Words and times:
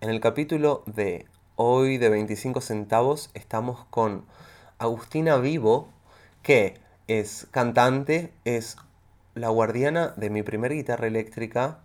En 0.00 0.10
el 0.10 0.20
capítulo 0.20 0.84
de 0.86 1.26
hoy 1.56 1.98
de 1.98 2.08
25 2.08 2.60
centavos 2.60 3.30
estamos 3.34 3.84
con 3.90 4.26
Agustina 4.78 5.38
Vivo, 5.38 5.88
que 6.44 6.78
es 7.08 7.48
cantante, 7.50 8.32
es 8.44 8.76
la 9.34 9.48
guardiana 9.48 10.14
de 10.16 10.30
mi 10.30 10.44
primer 10.44 10.72
guitarra 10.72 11.08
eléctrica, 11.08 11.80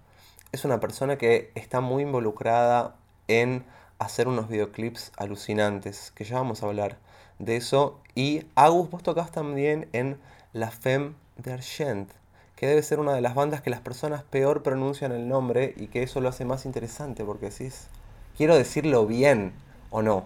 es 0.52 0.64
una 0.64 0.80
persona 0.80 1.18
que 1.18 1.52
está 1.56 1.82
muy 1.82 2.04
involucrada 2.04 2.96
en 3.28 3.66
hacer 3.98 4.28
unos 4.28 4.48
videoclips 4.48 5.12
alucinantes, 5.18 6.12
que 6.12 6.24
ya 6.24 6.36
vamos 6.36 6.62
a 6.62 6.68
hablar 6.68 7.00
de 7.40 7.56
eso. 7.56 8.00
Y 8.14 8.46
Agus, 8.54 8.92
vos 8.92 9.02
tocás 9.02 9.32
también 9.32 9.90
en 9.92 10.20
La 10.54 10.70
Femme 10.70 11.16
d'Argent, 11.38 12.12
que 12.56 12.68
debe 12.68 12.84
ser 12.84 13.00
una 13.00 13.16
de 13.16 13.22
las 13.22 13.34
bandas 13.34 13.64
que 13.64 13.72
las 13.72 13.82
personas 13.82 14.22
peor 14.22 14.62
pronuncian 14.62 15.14
el 15.14 15.28
nombre 15.28 15.74
y 15.76 15.88
que 15.88 16.04
eso 16.04 16.22
lo 16.22 16.30
hace 16.30 16.46
más 16.46 16.68
interesante, 16.68 17.26
porque 17.26 17.50
decís, 17.50 17.88
quiero 18.38 18.56
decirlo 18.56 19.06
bien 19.06 19.54
o 19.90 20.02
no. 20.02 20.26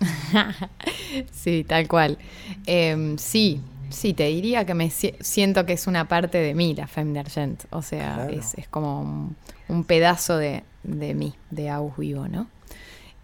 sí, 1.32 1.64
tal 1.64 1.88
cual. 1.88 2.18
Em, 2.66 3.18
sí, 3.18 3.60
sí, 3.90 4.14
te 4.14 4.26
diría 4.26 4.64
que 4.64 4.74
me 4.74 4.90
siento 4.90 5.66
que 5.66 5.74
es 5.74 5.86
una 5.86 6.08
parte 6.08 6.38
de 6.38 6.54
mí, 6.54 6.74
la 6.74 6.86
Femme 6.86 7.12
d'Argent. 7.12 7.64
O 7.70 7.82
sea, 7.82 8.28
es, 8.30 8.54
como 8.68 9.34
un, 9.68 9.84
pedazo 9.84 10.36
de, 10.38 10.62
mí, 10.84 11.34
de 11.50 11.68
Agus 11.68 11.96
Vivo, 11.98 12.28
¿no? 12.28 12.46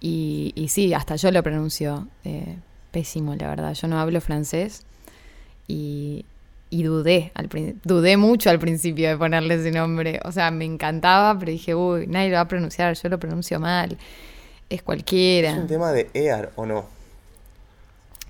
Y, 0.00 0.52
y, 0.54 0.68
sí, 0.68 0.92
hasta 0.92 1.16
yo 1.16 1.30
lo 1.30 1.42
pronuncio 1.42 2.06
eh, 2.24 2.56
pésimo, 2.90 3.34
la 3.34 3.48
verdad. 3.48 3.72
Yo 3.74 3.88
no 3.88 3.98
hablo 3.98 4.20
francés 4.20 4.84
y, 5.66 6.24
y 6.68 6.82
dudé, 6.82 7.30
al, 7.34 7.48
dudé 7.84 8.16
mucho 8.16 8.50
al 8.50 8.58
principio 8.58 9.08
de 9.08 9.16
ponerle 9.16 9.54
ese 9.54 9.70
nombre. 9.70 10.20
O 10.24 10.32
sea, 10.32 10.50
me 10.50 10.64
encantaba, 10.64 11.38
pero 11.38 11.52
dije, 11.52 11.74
uy, 11.74 12.06
nadie 12.06 12.30
lo 12.30 12.34
va 12.36 12.40
a 12.42 12.48
pronunciar, 12.48 12.94
yo 12.94 13.08
lo 13.08 13.18
pronuncio 13.18 13.60
mal. 13.60 13.96
Es 14.68 14.82
cualquiera. 14.82 15.50
¿Es 15.50 15.58
un 15.58 15.66
tema 15.68 15.92
de 15.92 16.10
EAR 16.12 16.52
o 16.56 16.66
no? 16.66 16.86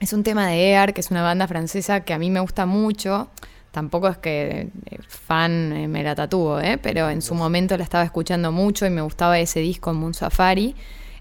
Es 0.00 0.12
un 0.12 0.22
tema 0.22 0.46
de 0.48 0.70
EAR, 0.70 0.92
que 0.92 1.00
es 1.00 1.10
una 1.10 1.22
banda 1.22 1.48
francesa 1.48 2.00
que 2.00 2.12
a 2.12 2.18
mí 2.18 2.30
me 2.30 2.40
gusta 2.40 2.66
mucho. 2.66 3.28
Tampoco 3.70 4.08
es 4.08 4.18
que 4.18 4.68
eh, 4.90 4.98
fan 5.08 5.72
eh, 5.72 5.88
me 5.88 6.02
la 6.02 6.14
tatúo, 6.14 6.60
¿eh? 6.60 6.78
pero 6.78 7.08
en 7.08 7.22
su 7.22 7.34
momento 7.34 7.76
la 7.76 7.84
estaba 7.84 8.04
escuchando 8.04 8.52
mucho 8.52 8.86
y 8.86 8.90
me 8.90 9.00
gustaba 9.00 9.38
ese 9.38 9.60
disco 9.60 9.92
Moon 9.94 10.14
Safari. 10.14 10.74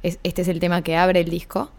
este 0.04 0.42
es 0.42 0.48
el 0.48 0.60
tema 0.60 0.82
que 0.82 0.98
abre 0.98 1.22
el 1.22 1.30
disco. 1.30 1.72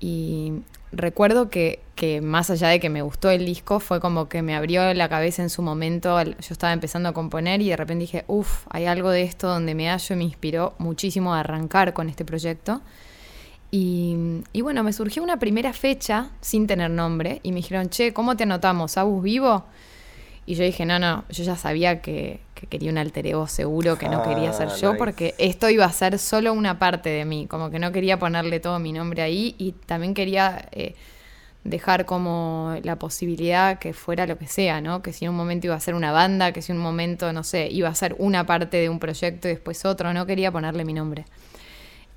Y 0.00 0.52
recuerdo 0.92 1.50
que, 1.50 1.80
que, 1.94 2.20
más 2.20 2.50
allá 2.50 2.68
de 2.68 2.80
que 2.80 2.88
me 2.88 3.02
gustó 3.02 3.30
el 3.30 3.44
disco, 3.44 3.80
fue 3.80 4.00
como 4.00 4.28
que 4.28 4.42
me 4.42 4.54
abrió 4.54 4.92
la 4.94 5.08
cabeza 5.08 5.42
en 5.42 5.50
su 5.50 5.62
momento. 5.62 6.22
Yo 6.22 6.32
estaba 6.50 6.72
empezando 6.72 7.08
a 7.08 7.12
componer 7.12 7.60
y 7.60 7.68
de 7.68 7.76
repente 7.76 8.02
dije, 8.02 8.24
uff, 8.26 8.66
hay 8.70 8.86
algo 8.86 9.10
de 9.10 9.22
esto 9.22 9.48
donde 9.48 9.74
me 9.74 9.88
hallo 9.88 10.14
y 10.14 10.18
me 10.18 10.24
inspiró 10.24 10.74
muchísimo 10.78 11.34
a 11.34 11.40
arrancar 11.40 11.92
con 11.92 12.08
este 12.08 12.24
proyecto. 12.24 12.80
Y, 13.70 14.16
y, 14.52 14.62
bueno, 14.62 14.82
me 14.82 14.92
surgió 14.92 15.22
una 15.22 15.38
primera 15.38 15.72
fecha 15.72 16.30
sin 16.40 16.66
tener 16.66 16.90
nombre 16.90 17.40
y 17.42 17.52
me 17.52 17.56
dijeron, 17.56 17.90
che, 17.90 18.12
¿cómo 18.12 18.36
te 18.36 18.44
anotamos? 18.44 18.96
¿Abus 18.96 19.22
vivo? 19.22 19.64
Y 20.46 20.54
yo 20.54 20.64
dije, 20.64 20.86
no, 20.86 20.98
no, 20.98 21.24
yo 21.28 21.44
ya 21.44 21.56
sabía 21.56 22.00
que, 22.00 22.40
quería 22.66 22.90
un 22.90 22.98
alter 22.98 23.26
ego 23.26 23.46
seguro, 23.46 23.96
que 23.98 24.08
no 24.08 24.22
quería 24.22 24.52
ser 24.52 24.68
ah, 24.70 24.76
yo, 24.76 24.96
porque 24.96 25.34
esto 25.38 25.68
iba 25.70 25.84
a 25.84 25.92
ser 25.92 26.18
solo 26.18 26.52
una 26.52 26.78
parte 26.78 27.08
de 27.10 27.24
mí, 27.24 27.46
como 27.46 27.70
que 27.70 27.78
no 27.78 27.92
quería 27.92 28.18
ponerle 28.18 28.60
todo 28.60 28.78
mi 28.78 28.92
nombre 28.92 29.22
ahí 29.22 29.54
y 29.58 29.72
también 29.72 30.14
quería 30.14 30.68
eh, 30.72 30.94
dejar 31.64 32.04
como 32.04 32.76
la 32.82 32.96
posibilidad 32.96 33.78
que 33.78 33.92
fuera 33.92 34.26
lo 34.26 34.38
que 34.38 34.46
sea, 34.46 34.80
¿no? 34.80 35.02
Que 35.02 35.12
si 35.12 35.24
en 35.24 35.30
un 35.30 35.36
momento 35.36 35.66
iba 35.66 35.76
a 35.76 35.80
ser 35.80 35.94
una 35.94 36.12
banda, 36.12 36.52
que 36.52 36.62
si 36.62 36.72
en 36.72 36.78
un 36.78 36.84
momento, 36.84 37.32
no 37.32 37.44
sé, 37.44 37.68
iba 37.70 37.88
a 37.88 37.94
ser 37.94 38.16
una 38.18 38.46
parte 38.46 38.78
de 38.78 38.88
un 38.88 38.98
proyecto 38.98 39.48
y 39.48 39.52
después 39.52 39.84
otro, 39.84 40.12
no 40.12 40.26
quería 40.26 40.50
ponerle 40.50 40.84
mi 40.84 40.94
nombre. 40.94 41.24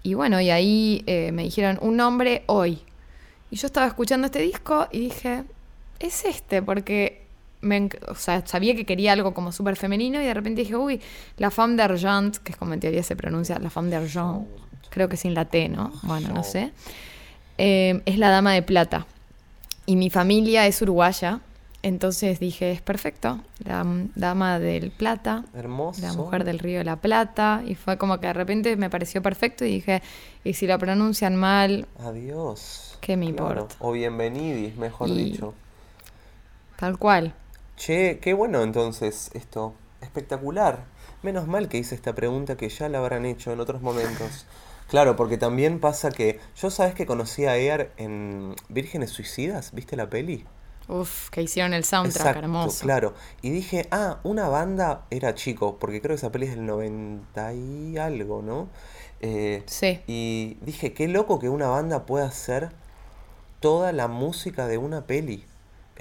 Y 0.03 0.15
bueno, 0.15 0.41
y 0.41 0.49
ahí 0.49 1.03
eh, 1.05 1.31
me 1.31 1.43
dijeron 1.43 1.77
un 1.81 1.97
nombre 1.97 2.43
hoy. 2.47 2.81
Y 3.51 3.57
yo 3.57 3.67
estaba 3.67 3.87
escuchando 3.87 4.25
este 4.25 4.39
disco 4.39 4.87
y 4.91 4.99
dije, 5.01 5.43
es 5.99 6.25
este, 6.25 6.61
porque 6.61 7.20
o 8.07 8.15
sea, 8.15 8.45
sabía 8.45 8.75
que 8.75 8.85
quería 8.85 9.13
algo 9.13 9.33
como 9.33 9.51
súper 9.51 9.75
femenino 9.75 10.21
y 10.21 10.25
de 10.25 10.33
repente 10.33 10.61
dije, 10.61 10.75
uy, 10.75 11.01
la 11.37 11.51
femme 11.51 11.75
d'argent, 11.75 12.37
que 12.37 12.51
es 12.51 12.57
como 12.57 12.73
en 12.73 12.79
teoría 12.79 13.03
se 13.03 13.15
pronuncia, 13.15 13.59
la 13.59 13.69
femme 13.69 13.89
d'argent, 13.89 14.47
creo 14.89 15.07
que 15.09 15.17
sin 15.17 15.33
la 15.33 15.45
T, 15.45 15.69
¿no? 15.69 15.91
Bueno, 16.03 16.29
no 16.33 16.43
sé. 16.43 16.71
Eh, 17.57 18.01
es 18.05 18.17
la 18.17 18.29
dama 18.29 18.53
de 18.53 18.61
plata. 18.61 19.05
Y 19.85 19.95
mi 19.95 20.09
familia 20.09 20.67
es 20.67 20.81
uruguaya, 20.81 21.39
entonces 21.83 22.39
dije, 22.39 22.71
es 22.71 22.81
perfecto, 22.81 23.39
la 23.63 23.85
dama 24.15 24.59
del 24.59 24.91
plata, 24.91 25.43
Hermoso. 25.55 26.01
la 26.01 26.13
mujer 26.13 26.43
del 26.43 26.59
río 26.59 26.79
de 26.79 26.83
la 26.83 26.97
plata, 26.97 27.63
y 27.65 27.75
fue 27.75 27.97
como 27.97 28.19
que 28.19 28.27
de 28.27 28.33
repente 28.33 28.75
me 28.75 28.89
pareció 28.89 29.21
perfecto 29.21 29.65
y 29.65 29.71
dije, 29.71 30.03
y 30.43 30.53
si 30.53 30.67
la 30.67 30.77
pronuncian 30.77 31.35
mal, 31.35 31.87
adiós. 31.99 32.97
¿Qué 33.01 33.17
me 33.17 33.25
importa? 33.25 33.75
O 33.79 33.93
bienvenidis, 33.93 34.75
mejor 34.77 35.11
dicho. 35.11 35.55
Tal 36.77 36.99
cual. 36.99 37.33
Che, 37.81 38.19
qué 38.19 38.35
bueno 38.35 38.61
entonces 38.61 39.31
esto. 39.33 39.73
Espectacular. 40.01 40.85
Menos 41.23 41.47
mal 41.47 41.67
que 41.67 41.79
hice 41.79 41.95
esta 41.95 42.13
pregunta 42.13 42.55
que 42.55 42.69
ya 42.69 42.87
la 42.89 42.99
habrán 42.99 43.25
hecho 43.25 43.51
en 43.51 43.59
otros 43.59 43.81
momentos. 43.81 44.45
Claro, 44.87 45.15
porque 45.15 45.39
también 45.39 45.79
pasa 45.79 46.11
que 46.11 46.39
yo 46.55 46.69
sabes 46.69 46.93
que 46.93 47.07
conocí 47.07 47.45
a 47.45 47.57
Ear 47.57 47.91
en 47.97 48.53
Vírgenes 48.69 49.09
Suicidas, 49.09 49.71
¿viste 49.73 49.95
la 49.95 50.11
peli? 50.11 50.45
Uf, 50.89 51.31
que 51.31 51.41
hicieron 51.41 51.73
el 51.73 51.83
soundtrack 51.83 52.37
hermoso. 52.37 52.83
Claro, 52.83 53.15
y 53.41 53.49
dije, 53.49 53.87
ah, 53.89 54.19
una 54.21 54.47
banda 54.47 55.07
era 55.09 55.33
chico, 55.33 55.79
porque 55.79 56.01
creo 56.01 56.13
que 56.13 56.19
esa 56.19 56.31
peli 56.31 56.45
es 56.45 56.51
del 56.51 56.67
90 56.67 57.53
y 57.55 57.97
algo, 57.97 58.43
¿no? 58.43 58.69
Eh, 59.21 59.63
sí. 59.65 60.01
Y 60.05 60.59
dije, 60.61 60.93
qué 60.93 61.07
loco 61.07 61.39
que 61.39 61.49
una 61.49 61.65
banda 61.65 62.05
pueda 62.05 62.25
hacer 62.25 62.69
toda 63.59 63.91
la 63.91 64.07
música 64.07 64.67
de 64.67 64.77
una 64.77 65.07
peli. 65.07 65.47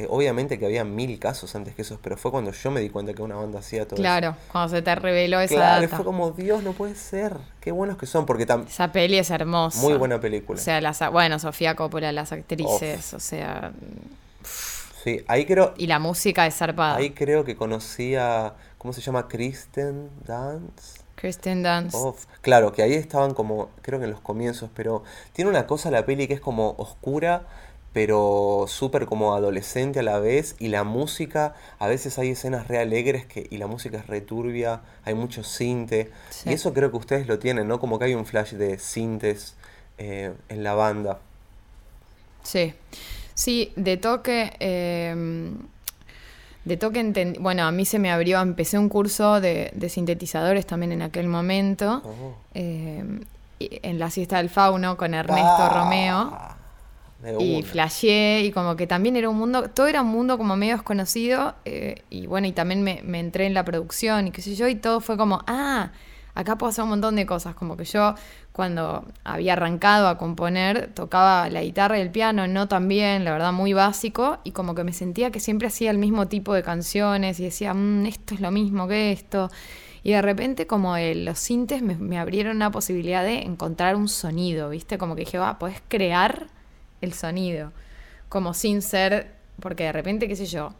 Eh, 0.00 0.06
obviamente 0.09 0.59
que 0.59 0.65
había 0.65 0.83
mil 0.83 1.19
casos 1.19 1.55
antes 1.55 1.75
que 1.75 1.83
esos, 1.83 1.99
pero 2.00 2.16
fue 2.16 2.31
cuando 2.31 2.53
yo 2.53 2.71
me 2.71 2.81
di 2.81 2.88
cuenta 2.88 3.12
que 3.12 3.21
una 3.21 3.34
banda 3.34 3.59
hacía 3.59 3.87
todo 3.87 3.97
claro, 3.97 4.34
cuando 4.50 4.75
se 4.75 4.81
te 4.81 4.94
reveló 4.94 5.41
esa 5.41 5.55
claro, 5.55 5.88
fue 5.88 6.05
como, 6.06 6.31
Dios, 6.31 6.62
no 6.62 6.72
puede 6.72 6.94
ser. 6.94 7.37
Qué 7.61 7.71
buenos 7.71 7.99
que 7.99 8.06
son, 8.06 8.25
porque 8.25 8.47
también... 8.47 8.69
Esa 8.71 8.91
peli 8.93 9.19
es 9.19 9.31
hermosa. 9.31 9.78
Muy 9.83 9.99
buena 9.99 10.19
película. 10.19 10.59
O 10.59 10.62
sea, 10.62 10.81
las, 10.81 11.00
bueno, 11.12 11.38
Sofía 11.38 11.77
Coppola, 11.77 12.12
las 12.12 12.33
actrices, 12.33 13.12
o 13.12 13.21
sea... 13.21 13.72
Sí, 15.05 15.22
ahí 15.28 15.44
creo... 15.44 15.75
Y 15.77 15.87
la 15.87 15.99
música 15.99 16.47
es 16.47 16.55
zarpada. 16.55 16.97
Ahí 16.97 17.11
creo 17.11 17.44
que 17.44 17.56
conocía, 17.56 18.55
¿cómo 18.78 18.94
se 18.94 19.03
llama? 19.03 19.28
Kristen 19.28 20.09
Dance. 20.25 21.00
Kristen 21.15 21.62
Dance. 21.62 21.99
Claro, 22.41 22.72
que 22.72 22.82
ahí 22.82 22.94
estaban 22.94 23.34
como, 23.34 23.69
creo 23.82 23.99
que 23.99 24.06
en 24.06 24.12
los 24.12 24.22
comienzos, 24.22 24.71
pero 24.75 25.03
tiene 25.34 25.50
una 25.50 25.67
cosa 25.67 25.91
la 25.91 26.06
peli 26.06 26.27
que 26.27 26.32
es 26.32 26.41
como 26.41 26.75
oscura, 26.78 27.43
pero 27.92 28.66
súper 28.68 29.06
como 29.06 29.34
adolescente 29.34 30.00
a 30.00 30.02
la 30.02 30.20
vez 30.20 30.54
y 30.58 30.68
la 30.68 30.84
música, 30.84 31.54
a 31.78 31.88
veces 31.88 32.18
hay 32.18 32.30
escenas 32.30 32.68
re 32.68 32.78
alegres 32.78 33.26
que, 33.26 33.48
y 33.50 33.58
la 33.58 33.66
música 33.66 33.98
es 33.98 34.06
returbia, 34.06 34.82
hay 35.04 35.14
mucho 35.14 35.42
cinte 35.42 36.10
y 36.44 36.52
eso 36.52 36.72
creo 36.72 36.90
que 36.90 36.98
ustedes 36.98 37.26
lo 37.26 37.38
tienen, 37.38 37.66
¿no? 37.66 37.80
Como 37.80 37.98
que 37.98 38.04
hay 38.06 38.14
un 38.14 38.26
flash 38.26 38.52
de 38.52 38.78
cintes 38.78 39.56
eh, 39.98 40.32
en 40.48 40.62
la 40.62 40.74
banda. 40.74 41.18
Sí, 42.42 42.74
sí, 43.34 43.72
de 43.76 43.96
toque... 43.96 44.52
Em, 44.60 45.58
de 46.62 46.76
toque, 46.76 47.34
bueno, 47.40 47.64
a 47.64 47.72
mí 47.72 47.86
se 47.86 47.98
me 47.98 48.12
abrió, 48.12 48.38
empecé 48.40 48.78
un 48.78 48.90
curso 48.90 49.40
de, 49.40 49.72
sintetizadores 49.88 50.66
también 50.66 50.92
en 50.92 51.00
aquel 51.00 51.26
momento, 51.26 52.02
oh. 52.04 52.34
em, 52.52 53.22
en 53.58 53.98
la 53.98 54.10
siesta 54.10 54.36
del 54.36 54.50
fauno 54.50 54.98
con 54.98 55.14
Ernesto 55.14 55.48
ah. 55.48 55.82
Romeo 55.82 56.59
y 57.38 57.62
flasheé 57.62 58.44
y 58.44 58.50
como 58.50 58.76
que 58.76 58.86
también 58.86 59.16
era 59.16 59.28
un 59.28 59.36
mundo, 59.36 59.69
todo 59.69 59.86
era 59.86 60.00
un 60.03 60.08
mundo 60.08 60.38
como 60.38 60.56
medio 60.56 60.75
desconocido 60.75 61.54
eh, 61.64 62.03
y 62.08 62.26
bueno, 62.26 62.47
y 62.47 62.53
también 62.53 62.82
me, 62.82 63.00
entré 63.19 63.47
en 63.47 63.54
la 63.54 63.64
producción 63.64 64.28
y 64.28 64.31
qué 64.31 64.41
sé 64.41 64.54
yo 64.54 64.69
y 64.69 64.75
todo 64.75 65.00
fue 65.00 65.19
como, 65.19 65.42
ah, 65.47 65.92
acá 66.34 66.56
puedo 66.56 66.70
hacer 66.70 66.84
un 66.84 66.91
montón 66.91 67.16
de 67.16 67.26
cosas, 67.26 67.54
como 67.54 67.76
que 67.76 67.84
yo 67.84 68.14
cuando 68.53 69.05
había 69.22 69.52
arrancado 69.52 70.08
a 70.08 70.17
componer 70.17 70.93
tocaba 70.94 71.50
la 71.50 71.62
guitarra 71.62 71.99
y 71.99 72.00
el 72.00 72.11
piano, 72.11 72.46
no 72.46 72.69
tan 72.69 72.88
bien, 72.88 73.25
la 73.25 73.32
verdad 73.32 73.52
muy 73.52 73.75
básico 73.75 74.38
y 74.43 74.52
como 74.52 74.75
que 74.75 74.84
me 74.84 74.94
sentía 74.94 75.31
que 75.31 75.40
siempre 75.40 75.69
hacía 75.69 75.90
el 75.90 75.99
mismo 75.99 76.26
tipo 76.26 76.55
de 76.55 76.62
canciones 76.62 77.38
y 77.38 77.44
decía, 77.44 77.75
mm, 77.75 78.06
esto 78.06 78.34
es 78.34 78.40
lo 78.40 78.50
mismo 78.50 78.88
que 78.88 79.12
esto. 79.12 79.50
Y 80.02 80.12
de 80.12 80.22
repente 80.22 80.67
como 80.67 80.96
los 80.96 81.38
sintes 81.38 81.82
me, 81.82 81.96
me 81.96 82.19
abrieron 82.19 82.56
una 82.56 82.70
posibilidad 82.70 83.22
de 83.22 83.43
encontrar 83.43 83.96
un 83.96 84.08
sonido, 84.08 84.70
¿viste? 84.70 84.96
Como 84.96 85.14
que 85.14 85.26
dije, 85.26 85.38
va, 85.38 85.58
podés 85.58 85.82
crear 85.88 86.46
el 87.00 87.12
sonido, 87.12 87.73
como 88.29 88.55
sin 88.55 88.82
ser, 88.82 89.32
porque 89.61 89.85
de 89.85 89.93
repente, 89.93 90.29
qué 90.29 90.37
sé 90.37 90.47
yo, 90.47 90.75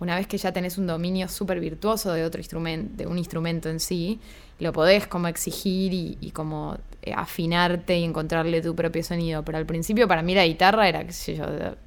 una 0.00 0.16
vez 0.16 0.26
que 0.26 0.38
ya 0.38 0.52
tenés 0.52 0.78
un 0.78 0.86
dominio 0.86 1.28
súper 1.28 1.60
virtuoso 1.60 2.12
de 2.12 2.24
otro 2.24 2.40
instrumento, 2.40 2.90
de 2.96 3.06
un 3.06 3.18
instrumento 3.18 3.68
en 3.68 3.80
sí, 3.80 4.18
lo 4.58 4.72
podés 4.72 5.06
como 5.06 5.28
exigir 5.28 5.92
y, 5.92 6.30
como 6.32 6.76
eh, 7.02 7.12
afinarte 7.14 7.98
y 7.98 8.04
encontrarle 8.04 8.62
tu 8.62 8.74
propio 8.74 9.04
sonido. 9.04 9.44
Pero 9.44 9.58
al 9.58 9.66
principio 9.66 10.08
para 10.08 10.22
mí 10.22 10.34
la 10.34 10.46
guitarra 10.46 10.88
era, 10.88 11.04
qué 11.04 11.12
sé 11.12 11.36
yo, 11.36 11.46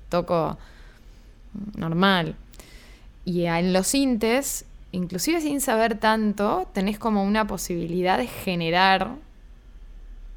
toco 0.09 0.57
normal. 1.75 2.35
Y 3.25 3.45
en 3.45 3.73
los 3.73 3.87
sintes, 3.87 4.65
inclusive 4.91 5.41
sin 5.41 5.59
saber 5.59 5.97
tanto, 5.97 6.67
tenés 6.73 6.99
como 6.99 7.23
una 7.23 7.47
posibilidad 7.47 8.19
de 8.19 8.27
generar 8.27 9.15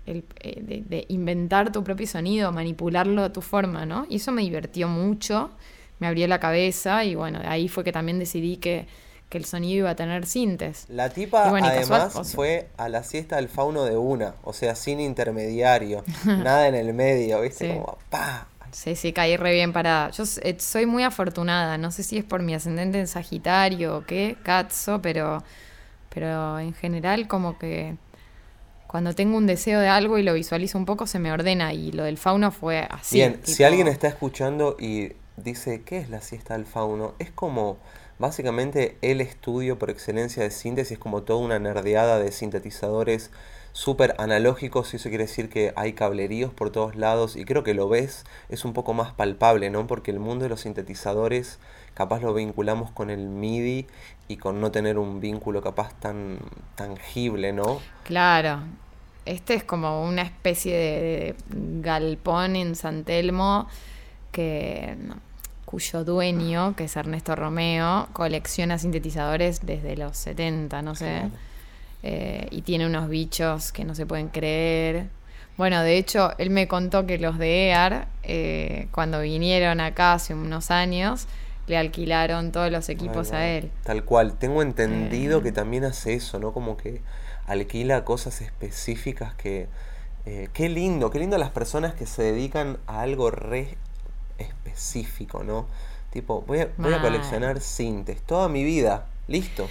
el, 0.06 0.24
eh, 0.40 0.60
de, 0.62 0.82
de 0.82 1.04
inventar 1.08 1.72
tu 1.72 1.84
propio 1.84 2.06
sonido, 2.06 2.52
manipularlo 2.52 3.22
a 3.24 3.32
tu 3.32 3.42
forma, 3.42 3.86
¿no? 3.86 4.06
Y 4.08 4.16
eso 4.16 4.32
me 4.32 4.42
divirtió 4.42 4.88
mucho, 4.88 5.50
me 5.98 6.06
abrió 6.06 6.26
la 6.28 6.40
cabeza 6.40 7.04
y 7.04 7.14
bueno, 7.14 7.40
ahí 7.44 7.68
fue 7.68 7.84
que 7.84 7.92
también 7.92 8.18
decidí 8.18 8.56
que, 8.56 8.86
que 9.28 9.38
el 9.38 9.44
sonido 9.44 9.78
iba 9.78 9.90
a 9.90 9.96
tener 9.96 10.26
sintes. 10.26 10.86
La 10.88 11.10
tipa 11.10 11.50
bueno, 11.50 11.66
además 11.66 12.14
casual, 12.14 12.24
fue 12.24 12.68
a 12.76 12.88
la 12.88 13.02
siesta 13.02 13.36
del 13.36 13.48
fauno 13.48 13.84
de 13.84 13.96
una, 13.96 14.34
o 14.44 14.52
sea, 14.52 14.74
sin 14.74 15.00
intermediario, 15.00 16.04
nada 16.24 16.68
en 16.68 16.74
el 16.74 16.92
medio, 16.94 17.40
¿viste? 17.40 17.72
Sí. 17.72 17.74
Como 17.74 17.98
pa. 18.10 18.48
Sí, 18.72 18.94
sí, 18.94 19.12
caí 19.12 19.36
re 19.36 19.52
bien 19.52 19.72
parada. 19.72 20.10
Yo 20.10 20.24
eh, 20.42 20.56
soy 20.58 20.86
muy 20.86 21.02
afortunada, 21.02 21.78
no 21.78 21.90
sé 21.90 22.02
si 22.02 22.18
es 22.18 22.24
por 22.24 22.42
mi 22.42 22.54
ascendente 22.54 22.98
en 22.98 23.06
Sagitario 23.06 23.98
o 23.98 24.04
qué, 24.04 24.36
Katso, 24.42 25.00
pero, 25.00 25.42
pero 26.12 26.58
en 26.58 26.74
general 26.74 27.26
como 27.26 27.58
que 27.58 27.96
cuando 28.86 29.14
tengo 29.14 29.36
un 29.36 29.46
deseo 29.46 29.80
de 29.80 29.88
algo 29.88 30.18
y 30.18 30.22
lo 30.22 30.34
visualizo 30.34 30.78
un 30.78 30.84
poco 30.84 31.06
se 31.06 31.18
me 31.18 31.32
ordena 31.32 31.72
y 31.72 31.92
lo 31.92 32.04
del 32.04 32.18
fauno 32.18 32.50
fue 32.50 32.86
así. 32.90 33.16
Bien, 33.16 33.40
si 33.42 33.64
alguien 33.64 33.88
está 33.88 34.08
escuchando 34.08 34.76
y 34.78 35.12
dice, 35.36 35.82
¿qué 35.82 35.98
es 35.98 36.10
la 36.10 36.20
siesta 36.20 36.54
del 36.54 36.66
fauno? 36.66 37.14
Es 37.18 37.30
como 37.30 37.78
básicamente 38.18 38.96
el 39.02 39.20
estudio 39.20 39.78
por 39.78 39.90
excelencia 39.90 40.42
de 40.42 40.50
síntesis, 40.50 40.98
como 40.98 41.22
toda 41.22 41.44
una 41.44 41.58
nerdeada 41.58 42.18
de 42.18 42.32
sintetizadores 42.32 43.30
súper 43.72 44.14
analógicos, 44.16 44.94
y 44.94 44.96
eso 44.96 45.10
quiere 45.10 45.24
decir 45.24 45.50
que 45.50 45.74
hay 45.76 45.92
cableríos 45.92 46.54
por 46.54 46.70
todos 46.70 46.96
lados, 46.96 47.36
y 47.36 47.44
creo 47.44 47.62
que 47.62 47.74
lo 47.74 47.90
ves, 47.90 48.24
es 48.48 48.64
un 48.64 48.72
poco 48.72 48.94
más 48.94 49.12
palpable, 49.12 49.68
¿no? 49.68 49.86
Porque 49.86 50.10
el 50.10 50.18
mundo 50.18 50.44
de 50.44 50.48
los 50.48 50.62
sintetizadores 50.62 51.58
capaz 51.92 52.20
lo 52.20 52.32
vinculamos 52.32 52.90
con 52.90 53.10
el 53.10 53.28
MIDI 53.28 53.86
y 54.28 54.36
con 54.36 54.60
no 54.60 54.70
tener 54.70 54.98
un 54.98 55.20
vínculo 55.20 55.62
capaz 55.62 55.94
tan 56.00 56.38
tangible, 56.74 57.52
¿no? 57.52 57.80
Claro, 58.04 58.60
este 59.24 59.54
es 59.54 59.64
como 59.64 60.04
una 60.04 60.22
especie 60.22 60.76
de, 60.76 61.34
de 61.48 61.80
galpón 61.82 62.56
en 62.56 62.74
San 62.76 63.04
Telmo 63.04 63.68
que, 64.32 64.96
no, 65.00 65.16
cuyo 65.64 66.04
dueño, 66.04 66.74
que 66.76 66.84
es 66.84 66.96
Ernesto 66.96 67.34
Romeo, 67.36 68.08
colecciona 68.12 68.78
sintetizadores 68.78 69.64
desde 69.66 69.96
los 69.96 70.16
70, 70.16 70.82
no 70.82 70.94
sé, 70.94 71.04
Claro. 71.06 71.30
eh, 72.02 72.48
y 72.50 72.62
tiene 72.62 72.86
unos 72.86 73.08
bichos 73.08 73.72
que 73.72 73.84
no 73.84 73.94
se 73.94 74.06
pueden 74.06 74.28
creer. 74.28 75.06
Bueno, 75.56 75.80
de 75.82 75.96
hecho, 75.96 76.32
él 76.38 76.50
me 76.50 76.68
contó 76.68 77.06
que 77.06 77.18
los 77.18 77.38
de 77.38 77.68
EAR, 77.68 78.08
eh, 78.24 78.88
cuando 78.92 79.20
vinieron 79.22 79.80
acá 79.80 80.12
hace 80.12 80.34
unos 80.34 80.70
años, 80.70 81.26
le 81.66 81.76
alquilaron 81.76 82.52
todos 82.52 82.70
los 82.70 82.88
equipos 82.88 83.32
a 83.32 83.46
él. 83.46 83.70
Tal 83.84 84.04
cual. 84.04 84.34
Tengo 84.38 84.62
entendido 84.62 85.40
Eh. 85.40 85.42
que 85.42 85.52
también 85.52 85.84
hace 85.84 86.14
eso, 86.14 86.38
¿no? 86.38 86.52
Como 86.52 86.76
que 86.76 87.02
alquila 87.46 88.04
cosas 88.04 88.40
específicas 88.40 89.34
que... 89.34 89.68
eh, 90.26 90.48
qué 90.52 90.68
lindo, 90.68 91.10
qué 91.10 91.18
lindo 91.20 91.38
las 91.38 91.50
personas 91.50 91.94
que 91.94 92.06
se 92.06 92.22
dedican 92.22 92.78
a 92.86 93.00
algo 93.02 93.30
re 93.30 93.76
específico, 94.38 95.44
¿no? 95.44 95.66
Tipo, 96.10 96.42
voy 96.42 96.60
a, 96.60 96.68
voy 96.76 96.92
a 96.92 96.98
Mal. 96.98 97.02
coleccionar 97.02 97.60
cintes 97.60 98.20
toda 98.22 98.48
mi 98.48 98.64
vida. 98.64 99.06
Listo. 99.28 99.68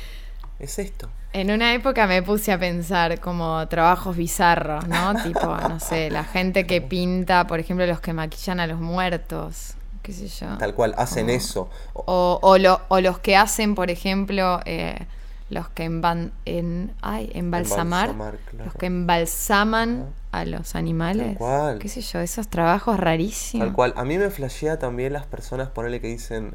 Es 0.60 0.80
esto. 0.80 1.10
En 1.34 1.52
una 1.52 1.74
época 1.74 2.08
me 2.08 2.24
puse 2.24 2.54
a 2.54 2.60
pensar 2.60 3.20
como 3.20 3.68
trabajos 3.68 4.16
bizarros, 4.16 4.88
¿no? 4.88 5.22
tipo, 5.24 5.46
no 5.58 5.80
sé, 5.82 6.10
la 6.10 6.24
gente 6.24 6.66
que 6.66 6.80
pinta, 6.94 7.46
por 7.48 7.60
ejemplo, 7.60 7.86
los 7.86 8.00
que 8.00 8.14
maquillan 8.14 8.62
a 8.62 8.68
los 8.68 8.80
muertos, 8.80 9.74
qué 10.06 10.14
sé 10.14 10.28
yo. 10.28 10.58
Tal 10.58 10.76
cual, 10.76 10.94
hacen 10.98 11.30
eso. 11.30 11.70
O- 11.94 12.58
lo- 12.60 12.82
o 12.90 13.00
los 13.02 13.20
que 13.20 13.36
hacen, 13.36 13.74
por 13.76 13.90
ejemplo, 13.90 14.60
eh, 14.66 15.08
los 15.50 15.70
que 15.70 15.86
emban- 15.86 16.32
en, 16.46 16.94
ay, 17.02 17.32
embalsamar, 17.34 18.10
Embalsamar, 18.10 18.38
claro. 18.50 18.66
los 18.66 18.74
que 18.76 18.86
embalsaman 18.88 20.06
a 20.32 20.46
los 20.46 20.76
animales. 20.76 21.28
Tal 21.28 21.38
cual. 21.38 21.80
Qué 21.80 21.90
sé 21.90 22.02
yo, 22.02 22.20
esos 22.20 22.48
trabajos 22.48 23.00
rarísimos. 23.00 23.68
Tal 23.68 23.76
cual. 23.76 23.94
A 23.98 24.04
mí 24.06 24.18
me 24.18 24.30
flashea 24.30 24.78
también 24.80 25.14
las 25.14 25.26
personas, 25.26 25.70
ponerle 25.70 26.02
que 26.02 26.08
dicen, 26.08 26.54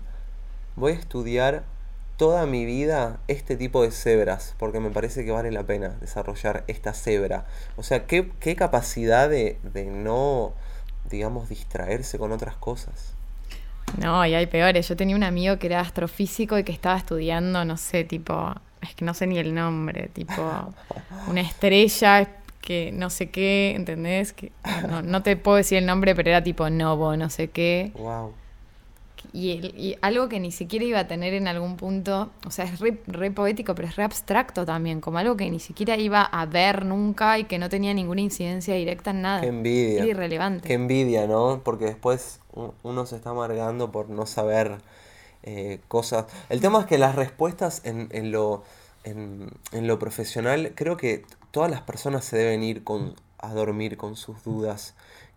voy 0.77 0.93
a 0.93 0.95
estudiar 0.97 1.65
toda 2.17 2.45
mi 2.47 2.65
vida 2.67 3.19
este 3.29 3.57
tipo 3.57 3.83
de 3.83 3.91
cebras, 3.93 4.55
porque 4.59 4.79
me 4.79 4.91
parece 4.91 5.25
que 5.25 5.31
vale 5.33 5.51
la 5.51 5.63
pena 5.65 5.89
desarrollar 6.01 6.65
esta 6.67 6.93
cebra. 6.93 7.47
O 7.77 7.83
sea, 7.83 8.07
qué, 8.07 8.31
qué 8.41 8.55
capacidad 8.57 9.29
de, 9.31 9.59
de 9.63 9.87
no, 9.87 10.53
digamos, 11.09 11.49
distraerse 11.49 12.19
con 12.19 12.31
otras 12.33 12.57
cosas. 12.57 13.15
No, 13.99 14.25
y 14.27 14.35
hay 14.35 14.47
peores. 14.47 14.89
Yo 14.89 14.97
tenía 14.97 15.17
un 15.17 15.23
amigo 15.23 15.59
que 15.59 15.67
era 15.67 15.81
astrofísico 15.81 16.59
y 16.59 16.65
que 16.65 16.73
estaba 16.73 16.97
estudiando, 16.97 17.65
no 17.65 17.77
sé, 17.77 18.05
tipo, 18.05 18.55
es 18.81 18.95
que 18.95 19.05
no 19.05 19.15
sé 19.15 19.27
ni 19.27 19.39
el 19.39 19.55
nombre, 19.55 20.09
tipo, 20.13 20.43
una 21.29 21.41
estrella 21.41 22.29
que 22.61 22.93
no 22.93 23.11
sé 23.11 23.31
qué, 23.31 23.73
¿entendés? 23.75 24.33
Que, 24.33 24.53
no, 24.89 25.03
no 25.03 25.23
te 25.23 25.37
puedo 25.37 25.57
decir 25.57 25.79
el 25.79 25.87
nombre, 25.87 26.15
pero 26.15 26.29
era 26.31 26.43
tipo 26.43 26.69
Novo, 26.71 27.17
no 27.17 27.31
sé 27.31 27.49
qué. 27.49 27.91
Wow. 27.95 28.33
Y, 29.33 29.51
el- 29.53 29.75
y 29.79 29.97
algo 30.01 30.29
que 30.29 30.41
ni 30.41 30.51
siquiera 30.51 30.85
iba 30.85 30.99
a 31.01 31.07
tener 31.07 31.35
en 31.35 31.47
algún 31.47 31.77
punto, 31.77 32.31
o 32.47 32.51
sea, 32.51 32.65
es 32.65 32.81
re, 32.81 32.99
re 33.07 33.31
poético, 33.31 33.75
pero 33.75 33.87
es 33.87 33.97
re 33.97 34.03
abstracto 34.03 34.65
también, 34.65 35.01
como 35.01 35.19
algo 35.19 35.37
que 35.37 35.51
ni 35.51 35.61
siquiera 35.61 35.97
iba 35.97 36.23
a 36.23 36.47
ver 36.47 36.87
nunca 36.87 37.39
y 37.39 37.45
que 37.45 37.59
no 37.59 37.69
tenía 37.69 37.93
ninguna 37.93 38.23
incidencia 38.23 38.75
directa 38.75 39.11
en 39.11 39.23
nada. 39.23 39.41
Qué 39.43 39.49
envidia. 39.49 39.99
Era 40.03 40.07
irrelevante. 40.07 40.67
Qué 40.69 40.75
envidia, 40.75 41.27
¿no? 41.27 41.61
Porque 41.63 41.85
después 41.85 42.40
uno 42.83 43.07
se 43.07 43.17
está 43.17 43.31
amargando 43.31 43.93
por 43.93 44.09
no 44.11 44.27
saber 44.27 44.79
eh, 45.43 45.81
cosas. 45.89 46.27
El 46.49 46.61
tema 46.61 46.81
es 46.81 46.87
que 46.87 46.99
las 46.99 47.15
respuestas 47.15 47.83
en, 47.85 48.09
en 48.13 48.33
lo, 48.33 48.63
en, 49.05 49.51
en 49.73 49.87
lo 49.87 49.99
profesional, 49.99 50.73
creo 50.75 50.97
que 50.97 51.25
todas 51.51 51.71
las 51.71 51.83
personas 51.83 52.25
se 52.25 52.37
deben 52.37 52.63
ir 52.63 52.85
con, 52.85 53.15
a 53.39 53.53
dormir 53.55 53.97
con 53.97 54.17
sus 54.17 54.43
dudas 54.45 54.95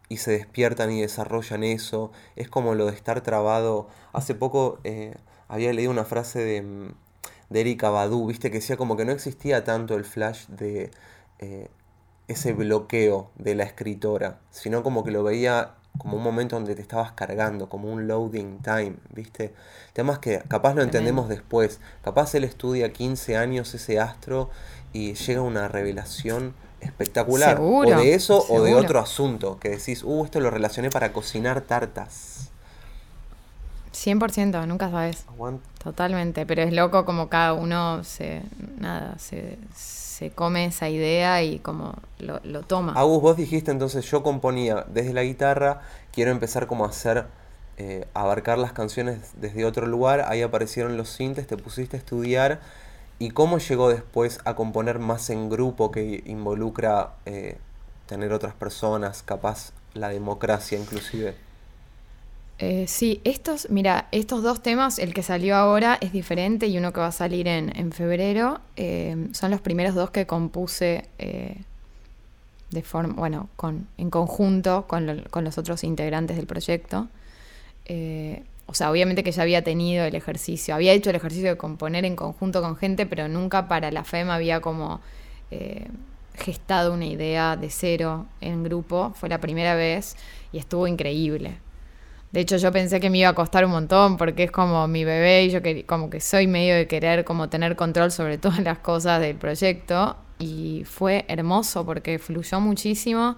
y 0.10 0.18
se 0.18 0.32
despiertan 0.32 0.92
y 0.92 1.02
desarrollan 1.02 1.64
eso. 1.64 2.12
Es 2.36 2.50
como 2.50 2.76
lo 2.76 2.86
de 2.88 2.94
estar 2.94 3.22
trabado. 3.22 3.88
Hace 4.12 4.36
poco 4.36 4.80
eh, 4.84 5.16
había 5.48 5.74
leído 5.74 5.92
una 5.92 6.06
frase 6.06 6.40
de, 6.40 6.92
de 7.50 7.62
Erika 7.62 7.90
Badu, 7.90 8.28
viste, 8.28 8.52
que 8.52 8.58
decía 8.58 8.78
como 8.78 8.98
que 8.98 9.06
no 9.06 9.12
existía 9.12 9.64
tanto 9.64 9.96
el 9.96 10.04
flash 10.04 10.48
de 10.48 10.92
eh, 11.40 11.70
ese 12.28 12.54
bloqueo 12.54 13.32
de 13.36 13.56
la 13.56 13.64
escritora, 13.64 14.40
sino 14.52 14.84
como 14.84 15.04
que 15.04 15.12
lo 15.12 15.24
veía 15.24 15.76
como 15.98 16.18
un 16.18 16.24
momento 16.24 16.56
donde 16.56 16.76
te 16.76 16.82
estabas 16.82 17.12
cargando, 17.12 17.70
como 17.70 17.92
un 17.92 18.08
loading 18.08 18.60
time, 18.62 18.96
¿viste? 19.14 19.54
Temas 19.94 20.20
que 20.20 20.40
capaz 20.48 20.74
lo 20.74 20.82
entendemos 20.82 21.30
después. 21.30 21.80
Capaz 22.04 22.34
él 22.36 22.44
estudia 22.44 22.92
15 22.92 23.38
años 23.38 23.74
ese 23.74 24.00
astro 24.00 24.50
y 24.92 25.14
llega 25.14 25.42
una 25.42 25.68
revelación 25.68 26.54
espectacular. 26.82 27.58
Seguro, 27.58 27.98
o 27.98 28.02
de 28.02 28.14
eso 28.14 28.46
o 28.50 28.62
de 28.64 28.76
otro 28.76 29.00
asunto, 29.00 29.60
que 29.60 29.70
decís, 29.70 30.04
uh, 30.04 30.26
esto 30.26 30.40
lo 30.40 30.50
relacioné 30.50 30.90
para 30.90 31.14
cocinar 31.14 31.62
tartas. 31.62 32.50
100%, 33.94 34.68
nunca 34.68 34.90
sabes. 34.90 35.26
Totalmente, 35.82 36.46
pero 36.46 36.64
es 36.64 36.74
loco 36.74 37.06
como 37.06 37.30
cada 37.30 37.54
uno 37.54 38.04
se, 38.04 38.42
nada, 38.78 39.18
se, 39.20 39.58
se 39.76 40.13
come 40.32 40.66
esa 40.66 40.90
idea 40.90 41.44
y 41.44 41.60
como 41.60 41.96
lo, 42.20 42.40
lo 42.44 42.62
toma. 42.62 42.94
Agus, 42.96 43.22
vos 43.22 43.38
dijiste 43.38 43.72
entonces, 43.72 44.10
yo 44.10 44.24
componía 44.24 44.86
desde 44.90 45.14
la 45.14 45.24
guitarra, 45.24 45.82
quiero 46.12 46.32
empezar 46.32 46.68
como 46.68 46.86
a 46.86 46.90
hacer, 46.90 47.26
eh, 47.78 48.08
abarcar 48.14 48.58
las 48.58 48.72
canciones 48.72 49.32
desde 49.36 49.66
otro 49.66 49.88
lugar, 49.88 50.26
ahí 50.28 50.42
aparecieron 50.42 50.98
los 50.98 51.10
sintes, 51.10 51.48
te 51.48 51.58
pusiste 51.58 51.98
a 51.98 52.00
estudiar, 52.00 52.62
y 53.20 53.32
cómo 53.32 53.58
llegó 53.58 53.90
después 53.90 54.40
a 54.46 54.56
componer 54.56 55.00
más 55.00 55.30
en 55.30 55.50
grupo 55.50 55.92
que 55.92 56.24
involucra 56.26 57.14
eh, 57.26 57.58
tener 58.06 58.34
otras 58.34 58.54
personas, 58.54 59.24
capaz 59.24 59.72
la 59.94 60.10
democracia 60.10 60.78
inclusive. 60.78 61.36
Eh, 62.66 62.86
sí, 62.88 63.20
estos, 63.26 63.70
mira, 63.70 64.08
estos 64.14 64.42
dos 64.42 64.64
temas, 64.64 64.98
el 64.98 65.14
que 65.14 65.22
salió 65.22 65.58
ahora 65.58 65.98
es 66.00 66.14
diferente 66.14 66.68
y 66.68 66.78
uno 66.78 66.94
que 66.94 67.02
va 67.02 67.08
a 67.08 67.12
salir 67.12 67.46
en, 67.50 67.78
en 67.78 67.92
febrero, 67.92 68.62
eh, 68.78 69.28
son 69.34 69.52
los 69.52 69.60
primeros 69.60 69.96
dos 69.96 70.12
que 70.12 70.26
compuse 70.26 71.04
eh, 71.20 71.58
de 72.72 72.82
forma, 72.82 73.16
bueno, 73.16 73.50
con, 73.58 73.86
en 73.98 74.10
conjunto 74.10 74.86
con, 74.88 75.26
con 75.30 75.44
los 75.44 75.58
otros 75.58 75.84
integrantes 75.84 76.38
del 76.38 76.48
proyecto. 76.48 77.10
O 78.66 78.74
sea, 78.74 78.90
obviamente 78.92 79.26
que 79.26 79.34
ya 79.34 79.42
había 79.42 79.62
tenido 79.62 80.06
el 80.06 80.16
ejercicio, 80.16 80.74
había 80.74 80.94
hecho 80.94 81.10
el 81.10 81.18
ejercicio 81.18 81.50
de 81.50 81.58
componer 81.58 82.06
en 82.06 82.16
conjunto 82.16 82.62
con 82.62 82.78
gente, 82.78 83.06
pero 83.06 83.28
nunca 83.28 83.68
para 83.68 83.92
la 83.92 84.06
FEM 84.06 84.30
había 84.30 84.62
como 84.62 85.02
gestado 86.36 86.94
una 86.94 87.08
idea 87.08 87.58
de 87.58 87.70
cero 87.70 88.26
en 88.40 88.64
grupo. 88.64 89.12
Fue 89.16 89.28
la 89.28 89.40
primera 89.42 89.76
vez 89.76 90.16
y 90.54 90.60
estuvo 90.60 90.88
increíble. 90.88 91.58
De 92.34 92.40
hecho, 92.40 92.58
yo 92.58 92.72
pensé 92.72 93.00
que 93.00 93.12
me 93.12 93.20
iba 93.20 93.30
a 93.30 93.36
costar 93.36 93.64
un 93.64 93.72
montón 93.72 94.18
porque 94.18 94.44
es 94.46 94.52
como 94.52 94.88
mi 94.88 95.06
bebé 95.06 95.46
y 95.46 95.52
yo 95.52 95.60
como 95.86 96.10
que 96.10 96.20
soy 96.20 96.48
medio 96.48 96.74
de 96.74 96.88
querer 96.88 97.24
como 97.26 97.48
tener 97.48 97.76
control 97.76 98.12
sobre 98.12 98.38
todas 98.40 98.60
las 98.60 98.80
cosas 98.80 99.22
del 99.22 99.36
proyecto 99.36 100.18
y 100.40 100.84
fue 100.84 101.26
hermoso 101.28 101.86
porque 101.86 102.18
fluyó 102.18 102.60
muchísimo. 102.60 103.38